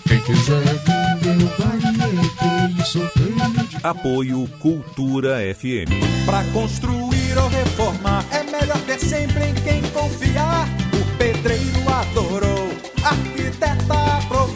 Quem 0.06 0.20
quiser 0.20 0.62
vir 0.62 1.16
ver 1.20 1.42
o 1.42 1.48
variete 1.62 2.76
e 2.76 2.80
o 2.80 2.86
sorteio 2.86 3.68
de 3.68 3.76
Apoio 3.82 4.48
Cultura 4.60 5.38
FM. 5.54 5.90
Pra 6.24 6.44
construir 6.52 7.38
ou 7.38 7.48
reformar 7.48 8.24
é 8.30 8.42
melhor 8.44 8.78
ter 8.86 9.00
sempre 9.00 9.44
em 9.44 9.54
quem 9.54 9.82
confiar. 9.90 10.68
O 10.92 11.18
pedreiro 11.18 11.88
adorou, 11.88 12.70
arquiteta 13.02 14.05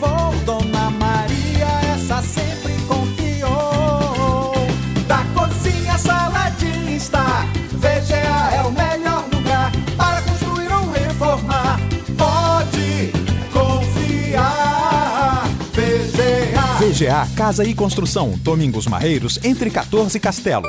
aprovou, 0.00 0.34
Dona 0.44 0.90
Maria 0.90 1.66
essa 1.94 2.22
sempre 2.22 2.72
confiou. 2.88 4.52
Da 5.06 5.24
cozinha 5.34 5.98
sala 5.98 6.48
de 6.50 6.96
estar, 6.96 7.46
VGA 7.72 8.54
é 8.54 8.62
o 8.62 8.72
melhor 8.72 9.26
lugar 9.32 9.70
para 9.96 10.22
construir 10.22 10.72
ou 10.72 10.90
reformar. 10.90 11.78
Pode 12.16 13.12
confiar, 13.52 15.44
VGA. 15.72 16.86
VGA 16.86 17.28
Casa 17.36 17.64
e 17.64 17.74
Construção, 17.74 18.32
Domingos 18.38 18.86
Marreiros, 18.86 19.38
entre 19.44 19.70
14 19.70 20.16
e 20.16 20.20
Castelo. 20.20 20.66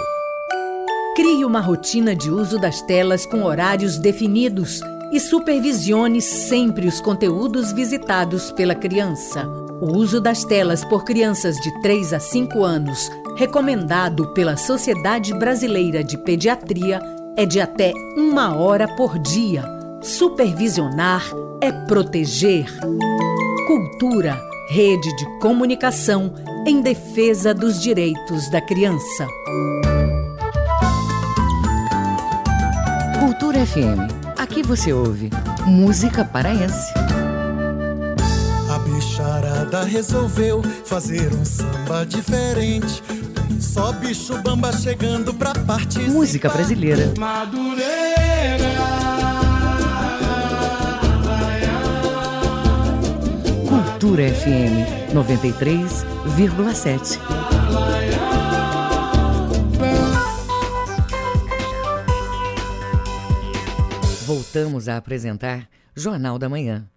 Crie 1.15 1.43
uma 1.43 1.59
rotina 1.59 2.15
de 2.15 2.29
uso 2.29 2.57
das 2.57 2.81
telas 2.81 3.25
com 3.25 3.43
horários 3.43 3.97
definidos 3.99 4.81
e 5.11 5.19
supervisione 5.19 6.21
sempre 6.21 6.87
os 6.87 7.01
conteúdos 7.01 7.71
visitados 7.71 8.51
pela 8.51 8.73
criança. 8.73 9.45
O 9.81 9.97
uso 9.97 10.21
das 10.21 10.45
telas 10.45 10.85
por 10.85 11.03
crianças 11.03 11.57
de 11.57 11.71
3 11.81 12.13
a 12.13 12.19
5 12.19 12.63
anos, 12.63 13.09
recomendado 13.35 14.31
pela 14.33 14.55
Sociedade 14.55 15.33
Brasileira 15.33 16.03
de 16.03 16.17
Pediatria, 16.17 16.99
é 17.35 17.45
de 17.45 17.59
até 17.59 17.93
uma 18.15 18.55
hora 18.55 18.87
por 18.95 19.17
dia. 19.17 19.63
Supervisionar 20.01 21.23
é 21.59 21.71
proteger. 21.71 22.67
Cultura, 23.67 24.39
rede 24.69 25.15
de 25.15 25.39
comunicação 25.39 26.33
em 26.65 26.81
defesa 26.81 27.53
dos 27.53 27.81
direitos 27.81 28.49
da 28.49 28.61
criança. 28.61 29.27
Cultura 33.19 33.65
FM. 33.65 34.20
Aqui 34.51 34.63
você 34.63 34.91
ouve 34.91 35.29
música 35.65 36.25
paraense. 36.25 36.93
A 38.69 38.77
bicharada 38.79 39.85
resolveu 39.85 40.61
fazer 40.83 41.33
um 41.33 41.45
samba 41.45 42.05
diferente. 42.05 43.01
Só 43.61 43.93
bicho 43.93 44.37
bamba 44.41 44.73
chegando 44.73 45.33
pra 45.33 45.53
participar. 45.53 46.11
Música 46.11 46.49
brasileira. 46.49 47.13
Cultura 53.69 54.33
FM 54.33 55.13
93,7. 55.13 57.19
Voltamos 64.33 64.87
a 64.87 64.95
apresentar 64.95 65.67
Jornal 65.93 66.39
da 66.39 66.47
Manhã. 66.47 66.87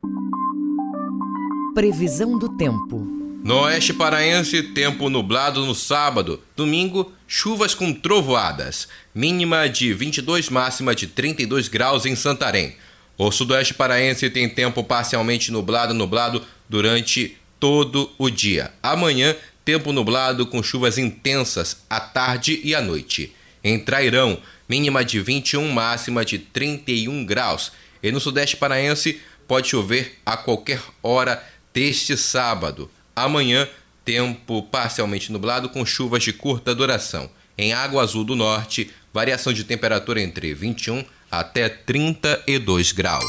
Previsão 1.75 2.39
do 2.39 2.49
tempo. 2.57 3.01
No 3.43 3.63
oeste 3.63 3.93
paraense, 3.93 4.63
tempo 4.63 5.11
nublado 5.11 5.67
no 5.67 5.75
sábado. 5.75 6.41
Domingo, 6.55 7.11
chuvas 7.27 7.75
com 7.75 7.93
trovoadas. 7.93 8.87
Mínima 9.13 9.69
de 9.69 9.93
22, 9.93 10.49
máxima 10.49 10.95
de 10.95 11.09
32 11.09 11.67
graus 11.67 12.07
em 12.07 12.15
Santarém. 12.15 12.77
O 13.19 13.33
sudoeste 13.33 13.75
paraense 13.75 14.31
tem 14.31 14.49
tempo 14.49 14.85
parcialmente 14.85 15.51
nublado, 15.51 15.93
nublado 15.93 16.41
durante 16.69 17.37
todo 17.59 18.13
o 18.17 18.31
dia. 18.31 18.71
Amanhã, 18.81 19.35
tempo 19.65 19.91
nublado 19.91 20.47
com 20.47 20.63
chuvas 20.63 20.99
intensas 20.99 21.79
à 21.91 21.99
tarde 21.99 22.61
e 22.63 22.77
à 22.77 22.81
noite. 22.81 23.35
Em 23.65 23.77
Trairão, 23.79 24.39
mínima 24.69 25.05
de 25.05 25.21
21, 25.21 25.71
máxima 25.71 26.25
de 26.25 26.39
31 26.39 27.25
graus. 27.25 27.73
E 28.03 28.11
no 28.11 28.21
sudeste 28.21 28.57
paraense, 28.57 29.21
pode 29.47 29.69
chover 29.69 30.19
a 30.25 30.37
qualquer 30.37 30.81
hora 31.03 31.43
deste 31.73 32.17
sábado. 32.17 32.91
Amanhã, 33.15 33.69
tempo 34.05 34.63
parcialmente 34.63 35.33
nublado 35.33 35.69
com 35.69 35.85
chuvas 35.85 36.23
de 36.23 36.33
curta 36.33 36.75
duração. 36.75 37.31
Em 37.57 37.73
Água 37.73 38.03
Azul 38.03 38.25
do 38.25 38.35
Norte, 38.35 38.91
variação 39.13 39.53
de 39.53 39.65
temperatura 39.65 40.21
entre 40.21 40.53
21 40.53 41.05
até 41.31 41.69
32 41.69 42.93
graus. 42.93 43.25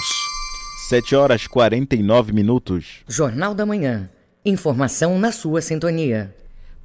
7 0.89 1.15
horas 1.15 1.47
49 1.47 2.31
minutos. 2.31 2.85
Jornal 3.07 3.55
da 3.55 3.65
Manhã. 3.65 4.09
Informação 4.43 5.17
na 5.17 5.31
sua 5.31 5.61
sintonia. 5.61 6.35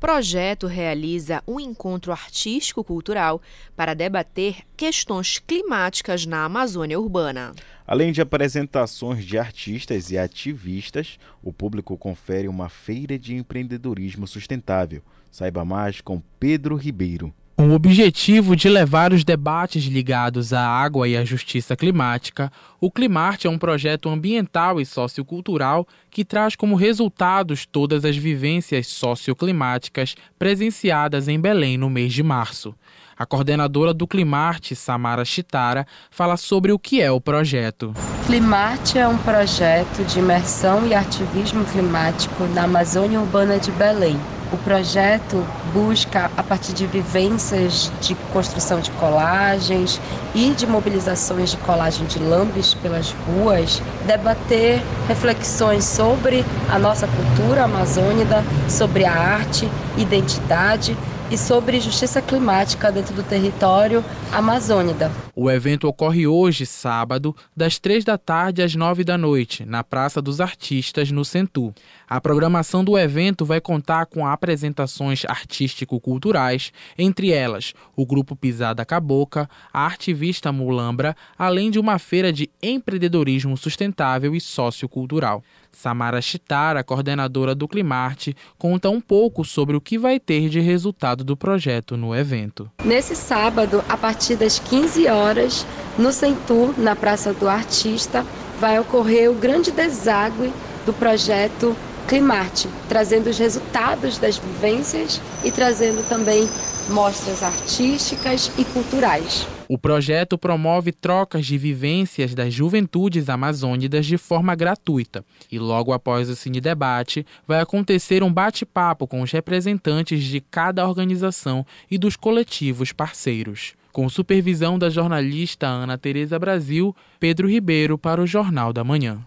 Projeto 0.01 0.67
realiza 0.67 1.43
um 1.47 1.61
encontro 1.61 2.11
artístico-cultural 2.11 3.43
para 3.77 3.93
debater 3.93 4.63
questões 4.75 5.39
climáticas 5.39 6.25
na 6.25 6.43
Amazônia 6.43 6.99
urbana. 6.99 7.53
Além 7.87 8.11
de 8.11 8.23
apresentações 8.23 9.27
de 9.27 9.37
artistas 9.37 10.11
e 10.11 10.17
ativistas, 10.17 11.19
o 11.43 11.53
público 11.53 11.99
confere 11.99 12.49
uma 12.49 12.71
feira 12.71 13.19
de 13.19 13.35
empreendedorismo 13.35 14.27
sustentável. 14.27 15.03
Saiba 15.31 15.67
mais 15.67 16.01
com 16.01 16.23
Pedro 16.41 16.77
Ribeiro. 16.77 17.31
Com 17.61 17.69
o 17.69 17.75
objetivo 17.75 18.57
de 18.57 18.71
levar 18.71 19.13
os 19.13 19.23
debates 19.23 19.85
ligados 19.85 20.51
à 20.55 20.67
água 20.67 21.07
e 21.07 21.15
à 21.15 21.27
justiça 21.27 21.77
climática, 21.77 22.51
o 22.81 22.91
Climarte 22.91 23.47
é 23.47 23.51
um 23.51 23.59
projeto 23.59 24.09
ambiental 24.09 24.81
e 24.81 24.87
sociocultural 24.87 25.87
que 26.11 26.25
traz 26.25 26.57
como 26.57 26.75
resultados 26.75 27.67
todas 27.67 28.07
as 28.07 28.17
vivências 28.17 28.87
socioclimáticas 28.87 30.15
presenciadas 30.39 31.29
em 31.29 31.39
Belém 31.39 31.77
no 31.77 31.91
mês 31.91 32.15
de 32.15 32.23
março. 32.23 32.75
A 33.15 33.27
coordenadora 33.27 33.93
do 33.93 34.07
Climarte, 34.07 34.75
Samara 34.75 35.27
Chitara, 35.27 35.87
fala 36.11 36.39
sobre 36.39 36.73
o 36.73 36.79
que 36.79 37.03
é 37.03 37.13
o 37.13 37.21
projeto. 37.21 37.93
Climarte 38.25 38.99
é 38.99 39.07
um 39.07 39.19
projeto 39.19 40.03
de 40.07 40.19
imersão 40.19 40.87
e 40.87 40.95
ativismo 40.95 41.63
climático 41.67 42.43
na 42.55 42.65
Amazônia 42.65 43.21
Urbana 43.21 43.59
de 43.59 43.71
Belém 43.73 44.19
o 44.53 44.57
projeto 44.59 45.45
busca, 45.73 46.31
a 46.37 46.43
partir 46.43 46.73
de 46.73 46.87
vivências 46.87 47.91
de 48.01 48.15
construção 48.33 48.81
de 48.81 48.91
colagens 48.93 50.01
e 50.35 50.51
de 50.51 50.67
mobilizações 50.67 51.51
de 51.51 51.57
colagem 51.59 52.07
de 52.07 52.19
lambes 52.19 52.75
pelas 52.75 53.11
ruas, 53.11 53.81
debater 54.07 54.81
reflexões 55.07 55.85
sobre 55.85 56.45
a 56.71 56.79
nossa 56.79 57.07
cultura 57.07 57.65
amazônica, 57.65 58.45
sobre 58.69 59.05
a 59.05 59.13
arte, 59.13 59.69
identidade 59.97 60.97
e 61.31 61.39
sobre 61.39 61.81
justiça 61.81 62.21
climática 62.21 62.91
dentro 62.91 63.15
do 63.15 63.23
território 63.23 64.05
amazônida. 64.33 65.11
O 65.35 65.49
evento 65.49 65.87
ocorre 65.87 66.27
hoje, 66.27 66.67
sábado, 66.67 67.35
das 67.57 67.79
três 67.79 68.05
da 68.05 68.19
tarde 68.19 68.63
às 68.63 68.75
nove 68.75 69.05
da 69.05 69.17
noite, 69.17 69.65
na 69.65 69.85
Praça 69.85 70.21
dos 70.21 70.41
Artistas, 70.41 71.11
no 71.13 71.25
Centu. 71.25 71.73
A 72.09 72.21
programação 72.21 72.85
do 72.85 72.99
evento 72.99 73.45
vai 73.45 73.61
contar 73.61 74.07
com 74.07 74.27
apresentações 74.41 75.27
artístico-culturais, 75.27 76.73
entre 76.97 77.31
elas 77.31 77.75
o 77.95 78.07
grupo 78.07 78.35
Pisada 78.35 78.87
Caboca, 78.87 79.49
a 79.71 79.85
artivista 79.85 80.51
Mulambra, 80.51 81.15
além 81.39 81.71
de 81.71 81.79
uma 81.79 81.99
feira 81.99 82.33
de 82.33 82.49
empreendedorismo 82.63 83.55
sustentável 83.59 84.35
e 84.35 84.41
sociocultural. 84.41 85.45
Samara 85.71 86.21
Chitara, 86.23 86.83
coordenadora 86.83 87.55
do 87.55 87.69
Climarte, 87.69 88.35
conta 88.59 88.89
um 88.89 89.01
pouco 89.01 89.45
sobre 89.45 89.77
o 89.77 89.81
que 89.81 89.99
vai 89.99 90.19
ter 90.19 90.49
de 90.49 90.59
resultado 90.59 91.23
do 91.23 91.37
projeto 91.37 91.97
no 91.97 92.15
evento. 92.15 92.71
Nesse 92.83 93.15
sábado, 93.15 93.85
a 93.89 93.97
partir 93.97 94.37
das 94.37 94.59
15 94.59 95.07
horas, 95.07 95.67
no 95.99 96.13
Centur, 96.13 96.75
na 96.79 96.97
Praça 96.97 97.33
do 97.33 97.49
Artista, 97.49 98.25
vai 98.59 98.81
ocorrer 98.81 99.31
o 99.31 99.35
grande 99.35 99.71
deságue 99.71 100.53
do 100.85 100.93
projeto 100.93 101.77
Climarte, 102.09 102.69
trazendo 102.89 103.31
os 103.31 103.39
resultados 103.39 104.19
das 104.19 104.39
vivências 104.39 105.21
e 105.45 105.51
trazendo 105.51 106.07
também 106.09 106.49
mostras 106.89 107.43
artísticas 107.43 108.51
e 108.59 108.65
culturais. 108.65 109.47
O 109.69 109.79
projeto 109.79 110.37
promove 110.37 110.91
trocas 110.91 111.47
de 111.47 111.57
vivências 111.57 112.35
das 112.35 112.53
juventudes 112.53 113.29
amazônicas 113.29 114.05
de 114.05 114.19
forma 114.19 114.55
gratuita. 114.57 115.25
E 115.51 115.61
logo 115.61 115.93
após 115.93 116.29
o 116.29 116.35
Cine 116.35 116.61
Debate, 116.61 117.25
vai 117.47 117.61
acontecer 117.61 118.25
um 118.25 118.33
bate-papo 118.33 119.07
com 119.07 119.23
os 119.23 119.31
representantes 119.31 120.25
de 120.25 120.41
cada 120.41 120.87
organização 120.89 121.65
e 121.89 121.97
dos 121.97 122.17
coletivos 122.17 122.93
parceiros. 122.93 123.75
Com 123.93 124.09
supervisão 124.09 124.77
da 124.77 124.91
jornalista 124.91 125.69
Ana 125.69 125.97
Tereza 125.97 126.39
Brasil, 126.39 126.95
Pedro 127.21 127.49
Ribeiro 127.49 127.97
para 127.97 128.21
o 128.21 128.27
Jornal 128.27 128.73
da 128.73 128.83
Manhã. 128.83 129.21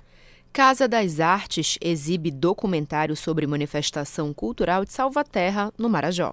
Casa 0.53 0.87
das 0.87 1.19
Artes 1.19 1.79
exibe 1.81 2.29
documentário 2.29 3.15
sobre 3.15 3.47
manifestação 3.47 4.31
cultural 4.31 4.85
de 4.85 4.93
Salvaterra, 4.93 5.73
no 5.79 5.89
Marajó. 5.89 6.31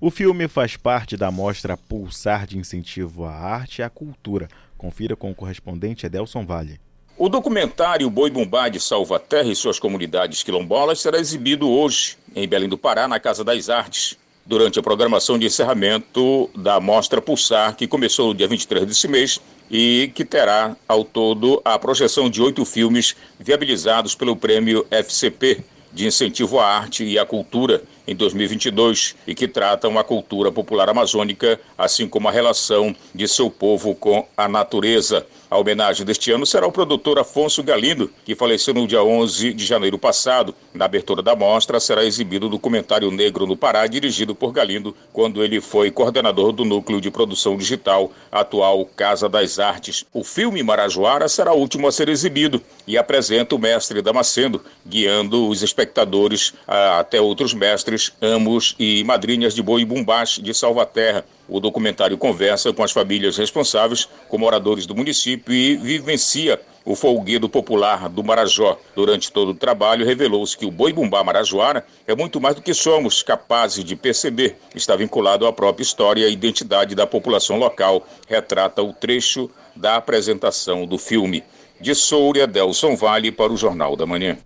O 0.00 0.10
filme 0.10 0.48
faz 0.48 0.76
parte 0.76 1.16
da 1.16 1.30
mostra 1.30 1.76
Pulsar 1.76 2.48
de 2.48 2.58
Incentivo 2.58 3.24
à 3.24 3.30
Arte 3.32 3.78
e 3.78 3.82
à 3.84 3.88
Cultura. 3.88 4.48
Confira 4.76 5.14
com 5.14 5.30
o 5.30 5.34
correspondente 5.36 6.04
Edelson 6.04 6.44
Vale. 6.44 6.80
O 7.16 7.28
documentário 7.28 8.10
Boi 8.10 8.28
Bumbá 8.28 8.68
de 8.68 8.80
Salvaterra 8.80 9.48
e 9.48 9.54
suas 9.54 9.78
comunidades 9.78 10.42
quilombolas 10.42 10.98
será 10.98 11.20
exibido 11.20 11.70
hoje, 11.70 12.18
em 12.34 12.48
Belém 12.48 12.68
do 12.68 12.76
Pará, 12.76 13.06
na 13.06 13.20
Casa 13.20 13.44
das 13.44 13.68
Artes, 13.68 14.18
durante 14.44 14.80
a 14.80 14.82
programação 14.82 15.38
de 15.38 15.46
encerramento 15.46 16.50
da 16.56 16.80
Mostra 16.80 17.22
Pulsar, 17.22 17.76
que 17.76 17.86
começou 17.86 18.28
no 18.28 18.34
dia 18.34 18.48
23 18.48 18.84
desse 18.84 19.06
mês 19.06 19.40
e 19.70 20.10
que 20.14 20.24
terá, 20.24 20.76
ao 20.88 21.04
todo, 21.04 21.62
a 21.64 21.78
projeção 21.78 22.28
de 22.28 22.42
oito 22.42 22.64
filmes 22.64 23.14
viabilizados 23.38 24.14
pelo 24.14 24.34
prêmio 24.34 24.84
FCP 24.90 25.62
de 25.92 26.06
Incentivo 26.06 26.58
à 26.58 26.66
Arte 26.66 27.04
e 27.04 27.18
à 27.18 27.24
Cultura 27.24 27.82
em 28.06 28.14
2022 28.14 29.16
e 29.26 29.34
que 29.34 29.46
tratam 29.46 29.98
a 29.98 30.04
cultura 30.04 30.50
popular 30.50 30.88
amazônica, 30.88 31.60
assim 31.76 32.08
como 32.08 32.28
a 32.28 32.32
relação 32.32 32.94
de 33.14 33.28
seu 33.28 33.50
povo 33.50 33.94
com 33.94 34.26
a 34.36 34.48
natureza. 34.48 35.26
A 35.50 35.58
homenagem 35.58 36.06
deste 36.06 36.30
ano 36.30 36.46
será 36.46 36.64
ao 36.64 36.70
produtor 36.70 37.18
Afonso 37.18 37.60
Galindo, 37.60 38.08
que 38.24 38.36
faleceu 38.36 38.72
no 38.72 38.86
dia 38.86 39.02
11 39.02 39.52
de 39.52 39.66
janeiro 39.66 39.98
passado. 39.98 40.54
Na 40.72 40.84
abertura 40.84 41.24
da 41.24 41.34
mostra 41.34 41.80
será 41.80 42.04
exibido 42.04 42.46
o 42.46 42.48
documentário 42.48 43.10
Negro 43.10 43.48
no 43.48 43.56
Pará, 43.56 43.84
dirigido 43.88 44.32
por 44.32 44.52
Galindo, 44.52 44.94
quando 45.12 45.42
ele 45.42 45.60
foi 45.60 45.90
coordenador 45.90 46.52
do 46.52 46.64
Núcleo 46.64 47.00
de 47.00 47.10
Produção 47.10 47.56
Digital, 47.56 48.12
atual 48.30 48.86
Casa 48.94 49.28
das 49.28 49.58
Artes. 49.58 50.06
O 50.12 50.22
filme 50.22 50.62
Marajoara 50.62 51.28
será 51.28 51.52
o 51.52 51.58
último 51.58 51.88
a 51.88 51.92
ser 51.92 52.08
exibido 52.08 52.62
e 52.86 52.96
apresenta 52.96 53.56
o 53.56 53.58
mestre 53.58 54.00
Damasceno, 54.00 54.62
guiando 54.86 55.48
os 55.48 55.62
espectadores 55.62 56.54
até 56.64 57.20
outros 57.20 57.52
mestres, 57.52 58.12
amos 58.22 58.76
e 58.78 59.02
madrinhas 59.02 59.52
de 59.52 59.64
boi 59.64 59.84
bumbás 59.84 60.38
de 60.40 60.54
Salvaterra. 60.54 61.24
O 61.50 61.58
documentário 61.58 62.16
conversa 62.16 62.72
com 62.72 62.84
as 62.84 62.92
famílias 62.92 63.36
responsáveis, 63.36 64.08
com 64.28 64.38
moradores 64.38 64.86
do 64.86 64.94
município 64.94 65.52
e 65.52 65.76
vivencia 65.76 66.60
o 66.84 66.94
folguedo 66.94 67.48
popular 67.48 68.08
do 68.08 68.22
Marajó. 68.22 68.78
Durante 68.94 69.30
todo 69.30 69.50
o 69.50 69.54
trabalho, 69.54 70.06
revelou-se 70.06 70.56
que 70.56 70.64
o 70.64 70.70
boi 70.70 70.92
bumbá 70.92 71.22
marajoara 71.22 71.84
é 72.06 72.14
muito 72.14 72.40
mais 72.40 72.54
do 72.54 72.62
que 72.62 72.72
somos 72.72 73.22
capazes 73.22 73.84
de 73.84 73.96
perceber. 73.96 74.56
Está 74.74 74.96
vinculado 74.96 75.46
à 75.46 75.52
própria 75.52 75.82
história 75.82 76.26
e 76.26 76.32
identidade 76.32 76.94
da 76.94 77.06
população 77.06 77.58
local, 77.58 78.06
retrata 78.28 78.82
o 78.82 78.92
trecho 78.92 79.50
da 79.74 79.96
apresentação 79.96 80.86
do 80.86 80.98
filme. 80.98 81.42
De 81.80 81.94
Souria, 81.94 82.46
Delson 82.46 82.94
Vale 82.94 83.32
para 83.32 83.52
o 83.52 83.56
Jornal 83.56 83.96
da 83.96 84.06
Manhã. 84.06 84.38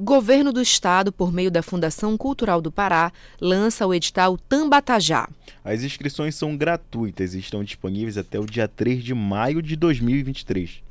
Governo 0.00 0.52
do 0.52 0.62
Estado, 0.62 1.10
por 1.10 1.32
meio 1.32 1.50
da 1.50 1.60
Fundação 1.60 2.16
Cultural 2.16 2.60
do 2.60 2.70
Pará, 2.70 3.10
lança 3.40 3.84
o 3.84 3.92
edital 3.92 4.38
Tambatajá. 4.48 5.28
As 5.64 5.82
inscrições 5.82 6.36
são 6.36 6.56
gratuitas 6.56 7.34
e 7.34 7.40
estão 7.40 7.64
disponíveis 7.64 8.16
até 8.16 8.38
o 8.38 8.46
dia 8.46 8.68
3 8.68 9.02
de 9.02 9.12
maio 9.12 9.60
de 9.60 9.74
2023. 9.74 10.84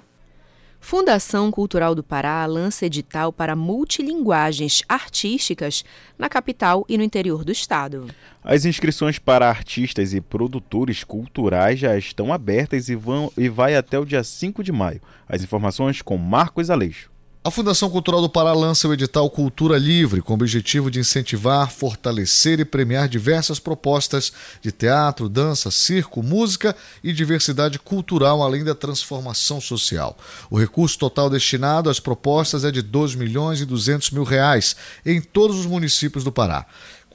Fundação 0.79 1.51
Cultural 1.51 1.97
do 1.97 2.05
Pará 2.05 2.47
lança 2.47 2.87
edital 2.87 3.33
para 3.33 3.57
multilinguagens 3.57 4.85
artísticas 4.89 5.85
na 6.17 6.29
capital 6.29 6.87
e 6.89 6.97
no 6.97 7.03
interior 7.03 7.45
do 7.45 7.51
estado. 7.51 8.07
As 8.41 8.65
inscrições 8.65 9.19
para 9.19 9.49
artistas 9.49 10.15
e 10.15 10.21
produtores 10.21 11.03
culturais 11.03 11.81
já 11.81 11.99
estão 11.99 12.33
abertas 12.33 12.89
e 12.89 12.95
vão 12.95 13.33
e 13.37 13.49
vai 13.49 13.75
até 13.75 13.99
o 13.99 14.05
dia 14.05 14.23
5 14.23 14.63
de 14.63 14.71
maio. 14.71 15.03
As 15.29 15.43
informações 15.43 16.01
com 16.01 16.17
Marcos 16.17 16.71
Aleixo. 16.71 17.11
A 17.45 17.53
Fundação 17.53 17.89
Cultural 17.89 18.21
do 18.21 18.29
Pará 18.29 18.53
lança 18.53 18.89
o 18.89 18.93
edital 18.93 19.31
Cultura 19.31 19.79
Livre, 19.79 20.21
com 20.21 20.33
o 20.33 20.35
objetivo 20.35 20.91
de 20.91 20.99
incentivar, 20.99 21.71
fortalecer 21.71 22.59
e 22.59 22.65
premiar 22.65 23.09
diversas 23.09 23.61
propostas 23.61 24.33
de 24.61 24.73
teatro, 24.73 25.29
dança, 25.29 25.71
circo, 25.71 26.21
música 26.21 26.75
e 27.03 27.13
diversidade 27.13 27.79
cultural, 27.79 28.43
além 28.43 28.65
da 28.65 28.75
transformação 28.75 29.61
social. 29.61 30.19
O 30.51 30.59
recurso 30.59 30.99
total 30.99 31.31
destinado 31.31 31.89
às 31.89 32.01
propostas 32.01 32.65
é 32.65 32.73
de 32.73 32.83
2 32.83 33.15
milhões 33.15 33.61
e 33.61 33.65
200 33.65 34.11
mil 34.11 34.25
reais 34.25 34.75
em 35.07 35.21
todos 35.21 35.61
os 35.61 35.65
municípios 35.65 36.25
do 36.25 36.33
Pará. 36.33 36.67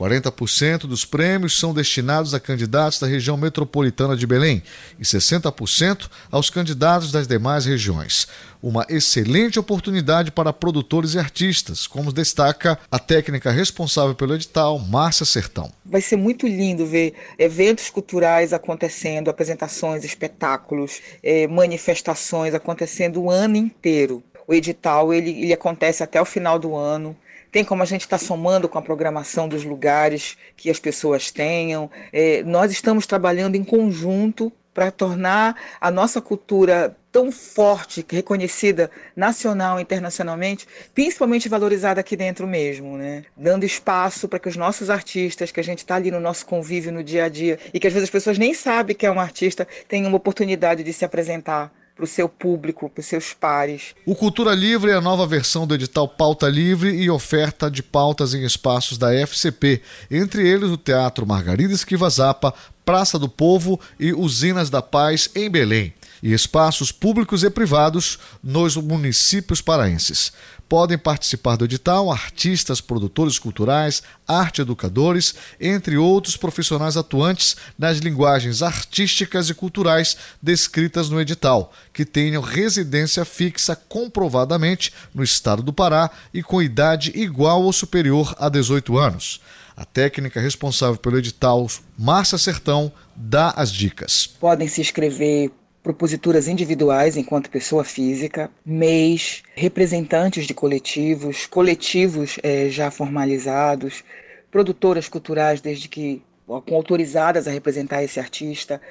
40% 0.04 0.80
dos 0.80 1.06
prêmios 1.06 1.58
são 1.58 1.74
destinados 1.74 2.34
a 2.34 2.39
candidatos 2.39 2.99
da 2.99 3.08
região 3.08 3.38
metropolitana 3.38 4.18
de 4.18 4.28
Belém 4.28 4.62
e 4.99 5.04
60% 5.04 6.10
aos 6.30 6.49
candidatos 6.49 7.12
das 7.12 7.26
demais 7.26 7.66
regiões. 7.66 8.28
Uma 8.62 8.86
excelente 8.89 9.60
oportunidade 9.60 10.32
para 10.32 10.51
produtores 10.51 11.14
e 11.14 11.20
artistas, 11.20 11.88
como 11.88 12.12
destaca 12.12 12.78
a 12.91 12.99
técnica 12.99 13.49
responsável 13.49 14.14
pelo 14.14 14.36
edital, 14.36 14.78
Márcia 14.80 15.26
Sertão. 15.26 15.72
Vai 15.86 16.01
ser 16.01 16.18
muito 16.18 16.47
lindo 16.47 16.86
ver 16.86 17.14
eventos 17.39 17.89
culturais 17.89 18.51
acontecendo, 18.51 19.30
apresentações, 19.30 20.04
espetáculos, 20.04 21.01
eh, 21.22 21.47
manifestações 21.47 22.54
acontecendo 22.54 23.22
o 23.22 23.32
ano 23.32 23.56
inteiro. 23.56 24.22
O 24.45 24.54
edital 24.54 25.14
ele, 25.14 25.30
ele 25.30 25.54
acontece 25.54 26.04
até 26.04 26.22
o 26.22 26.26
final 26.26 26.60
do 26.60 26.76
ano. 26.76 27.16
Tem 27.54 27.64
como 27.64 27.84
a 27.84 27.86
gente 27.86 28.01
estar 28.01 28.18
tá 28.18 28.26
somando 28.26 28.68
com 28.68 28.80
a 28.80 28.82
programação 28.82 29.47
dos 29.47 29.64
lugares 29.64 30.36
que 30.58 30.72
as 30.72 30.80
pessoas 30.80 31.30
tenham. 31.30 31.88
É, 32.12 32.41
nós 32.41 32.72
estamos 32.72 33.06
trabalhando 33.06 33.54
em 33.54 33.64
conjunto 33.64 34.51
para 34.74 34.89
tornar 34.89 35.56
a 35.80 35.91
nossa 35.91 36.20
cultura 36.20 36.97
tão 37.12 37.32
forte, 37.32 38.04
reconhecida 38.10 38.89
nacional 39.16 39.78
e 39.78 39.84
internacionalmente, 39.84 40.68
principalmente 40.95 41.47
valorizada 41.47 42.01
aqui 42.01 42.16
dentro 42.16 42.47
mesmo, 42.47 42.97
né? 42.97 43.24
Dando 43.38 43.66
espaço 43.66 44.28
para 44.28 44.39
que 44.39 44.49
os 44.49 44.58
nossos 44.58 44.89
artistas, 44.89 45.51
que 45.51 45.60
a 45.60 45.64
gente 45.64 45.78
está 45.78 45.93
ali 45.93 46.10
no 46.10 46.20
nosso 46.20 46.47
convívio 46.47 46.91
no 46.91 47.04
dia 47.04 47.26
a 47.26 47.30
dia 47.30 47.60
e 47.72 47.80
que 47.80 47.86
às 47.86 47.93
vezes 47.93 48.08
as 48.08 48.12
pessoas 48.12 48.39
nem 48.39 48.56
sabem 48.56 48.95
que 48.95 49.06
é 49.06 49.12
um 49.12 49.20
artista, 49.20 49.68
tenham 49.88 50.08
uma 50.08 50.18
oportunidade 50.18 50.84
de 50.84 50.91
se 50.91 51.06
apresentar 51.06 51.72
para 51.96 52.06
o 52.06 52.08
seu 52.08 52.28
público, 52.28 52.89
para 52.89 53.02
os 53.02 53.06
seus 53.06 53.34
pares. 53.34 53.94
O 54.06 54.16
Cultura 54.16 54.54
Livre 54.54 54.91
é 54.91 54.96
a 54.96 55.02
nova 55.02 55.28
versão 55.28 55.68
do 55.68 55.76
edital 55.76 56.08
Pauta 56.08 56.50
Livre 56.50 56.89
e 56.89 57.10
oferta 57.10 57.70
de 57.70 57.84
pautas 57.84 58.34
em 58.34 58.44
espaços 58.44 58.98
da 58.98 59.14
FCP, 59.14 59.82
entre 60.10 60.48
eles 60.48 60.70
o 60.70 60.78
Teatro 60.78 61.26
Margarida 61.26 61.74
Esquiva 61.74 62.10
Zapa, 62.10 62.54
Praça 62.84 63.18
do 63.18 63.30
Povo 63.30 63.80
e 64.00 64.12
Usinas 64.12 64.70
da 64.70 64.82
Paz, 64.82 65.30
em 65.36 65.50
Belém, 65.50 65.94
e 66.24 66.32
espaços 66.32 66.89
públicos 66.89 67.43
e 67.43 67.49
privados 67.49 68.17
nos 68.41 68.78
municípios 68.78 69.61
paraenses. 69.61 70.32
Podem 70.69 70.97
participar 70.97 71.57
do 71.57 71.65
edital 71.65 72.09
artistas, 72.09 72.80
produtores 72.80 73.38
culturais, 73.38 74.01
arte 74.26 74.61
educadores, 74.61 75.36
entre 75.59 75.97
outros 75.97 76.38
profissionais 76.38 76.95
atuantes 76.95 77.57
nas 77.78 77.97
linguagens 77.97 78.63
artísticas 78.63 79.49
e 79.49 79.53
culturais 79.53 80.15
descritas 80.41 81.09
no 81.09 81.19
edital, 81.19 81.74
que 81.91 82.05
tenham 82.05 82.41
residência 82.41 83.26
fixa 83.26 83.76
comprovadamente 83.76 84.93
no 85.13 85.24
estado 85.24 85.61
do 85.61 85.74
Pará 85.74 86.09
e 86.34 86.41
com 86.41 86.61
idade 86.61 87.11
igual 87.13 87.61
ou 87.63 87.74
superior 87.74 88.34
a 88.39 88.47
18 88.47 88.97
anos. 88.97 89.41
A 89.76 89.84
técnica 89.84 90.39
responsável 90.39 90.97
pelo 90.97 91.17
edital, 91.17 91.67
Márcia 91.99 92.38
Sertão, 92.38 92.91
dá 93.15 93.49
as 93.57 93.71
dicas. 93.71 94.26
Podem 94.39 94.67
se 94.67 94.80
inscrever 94.80 95.51
proposituras 95.84 96.47
individuais 96.47 97.17
enquanto 97.17 97.49
pessoa 97.49 97.84
física, 97.84 98.49
MEIs, 98.65 99.43
representantes 99.53 100.47
de 100.47 100.53
coletivos, 100.53 101.45
coletivos 101.45 102.39
é, 102.41 102.69
já 102.69 102.89
formalizados, 102.89 104.01
produtoras 104.49 105.09
culturais 105.09 105.59
desde 105.59 105.89
que 105.89 106.23
autorizadas 106.54 107.47
a 107.47 107.51
representar 107.51 108.04
esse 108.04 108.20
artista. 108.20 108.82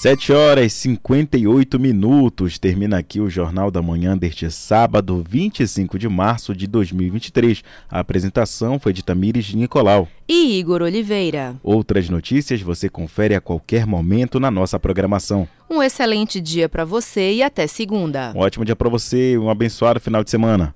7 0.01 0.31
horas 0.31 0.65
e 0.67 0.69
58 0.69 1.79
minutos. 1.79 2.59
Termina 2.59 2.99
aqui 2.99 3.19
o 3.19 3.27
Jornal 3.27 3.71
da 3.71 3.81
Manhã 3.81 4.15
deste 4.15 4.51
sábado, 4.51 5.25
25 5.27 5.97
de 5.97 6.07
março 6.07 6.55
de 6.55 6.67
2023. 6.67 7.63
A 7.89 7.99
apresentação 7.99 8.79
foi 8.79 8.93
de 8.93 9.03
Tamires 9.03 9.51
Nicolau 9.51 10.07
e 10.27 10.59
Igor 10.59 10.83
Oliveira. 10.83 11.55
Outras 11.63 12.07
notícias 12.07 12.61
você 12.61 12.87
confere 12.87 13.33
a 13.33 13.41
qualquer 13.41 13.87
momento 13.87 14.39
na 14.39 14.51
nossa 14.51 14.79
programação. 14.79 15.47
Um 15.67 15.81
excelente 15.81 16.39
dia 16.39 16.69
para 16.69 16.85
você 16.85 17.33
e 17.33 17.41
até 17.41 17.65
segunda. 17.65 18.31
Um 18.35 18.41
ótimo 18.41 18.63
dia 18.63 18.75
para 18.75 18.89
você, 18.89 19.39
um 19.39 19.49
abençoado 19.49 19.99
final 19.99 20.23
de 20.23 20.29
semana. 20.29 20.75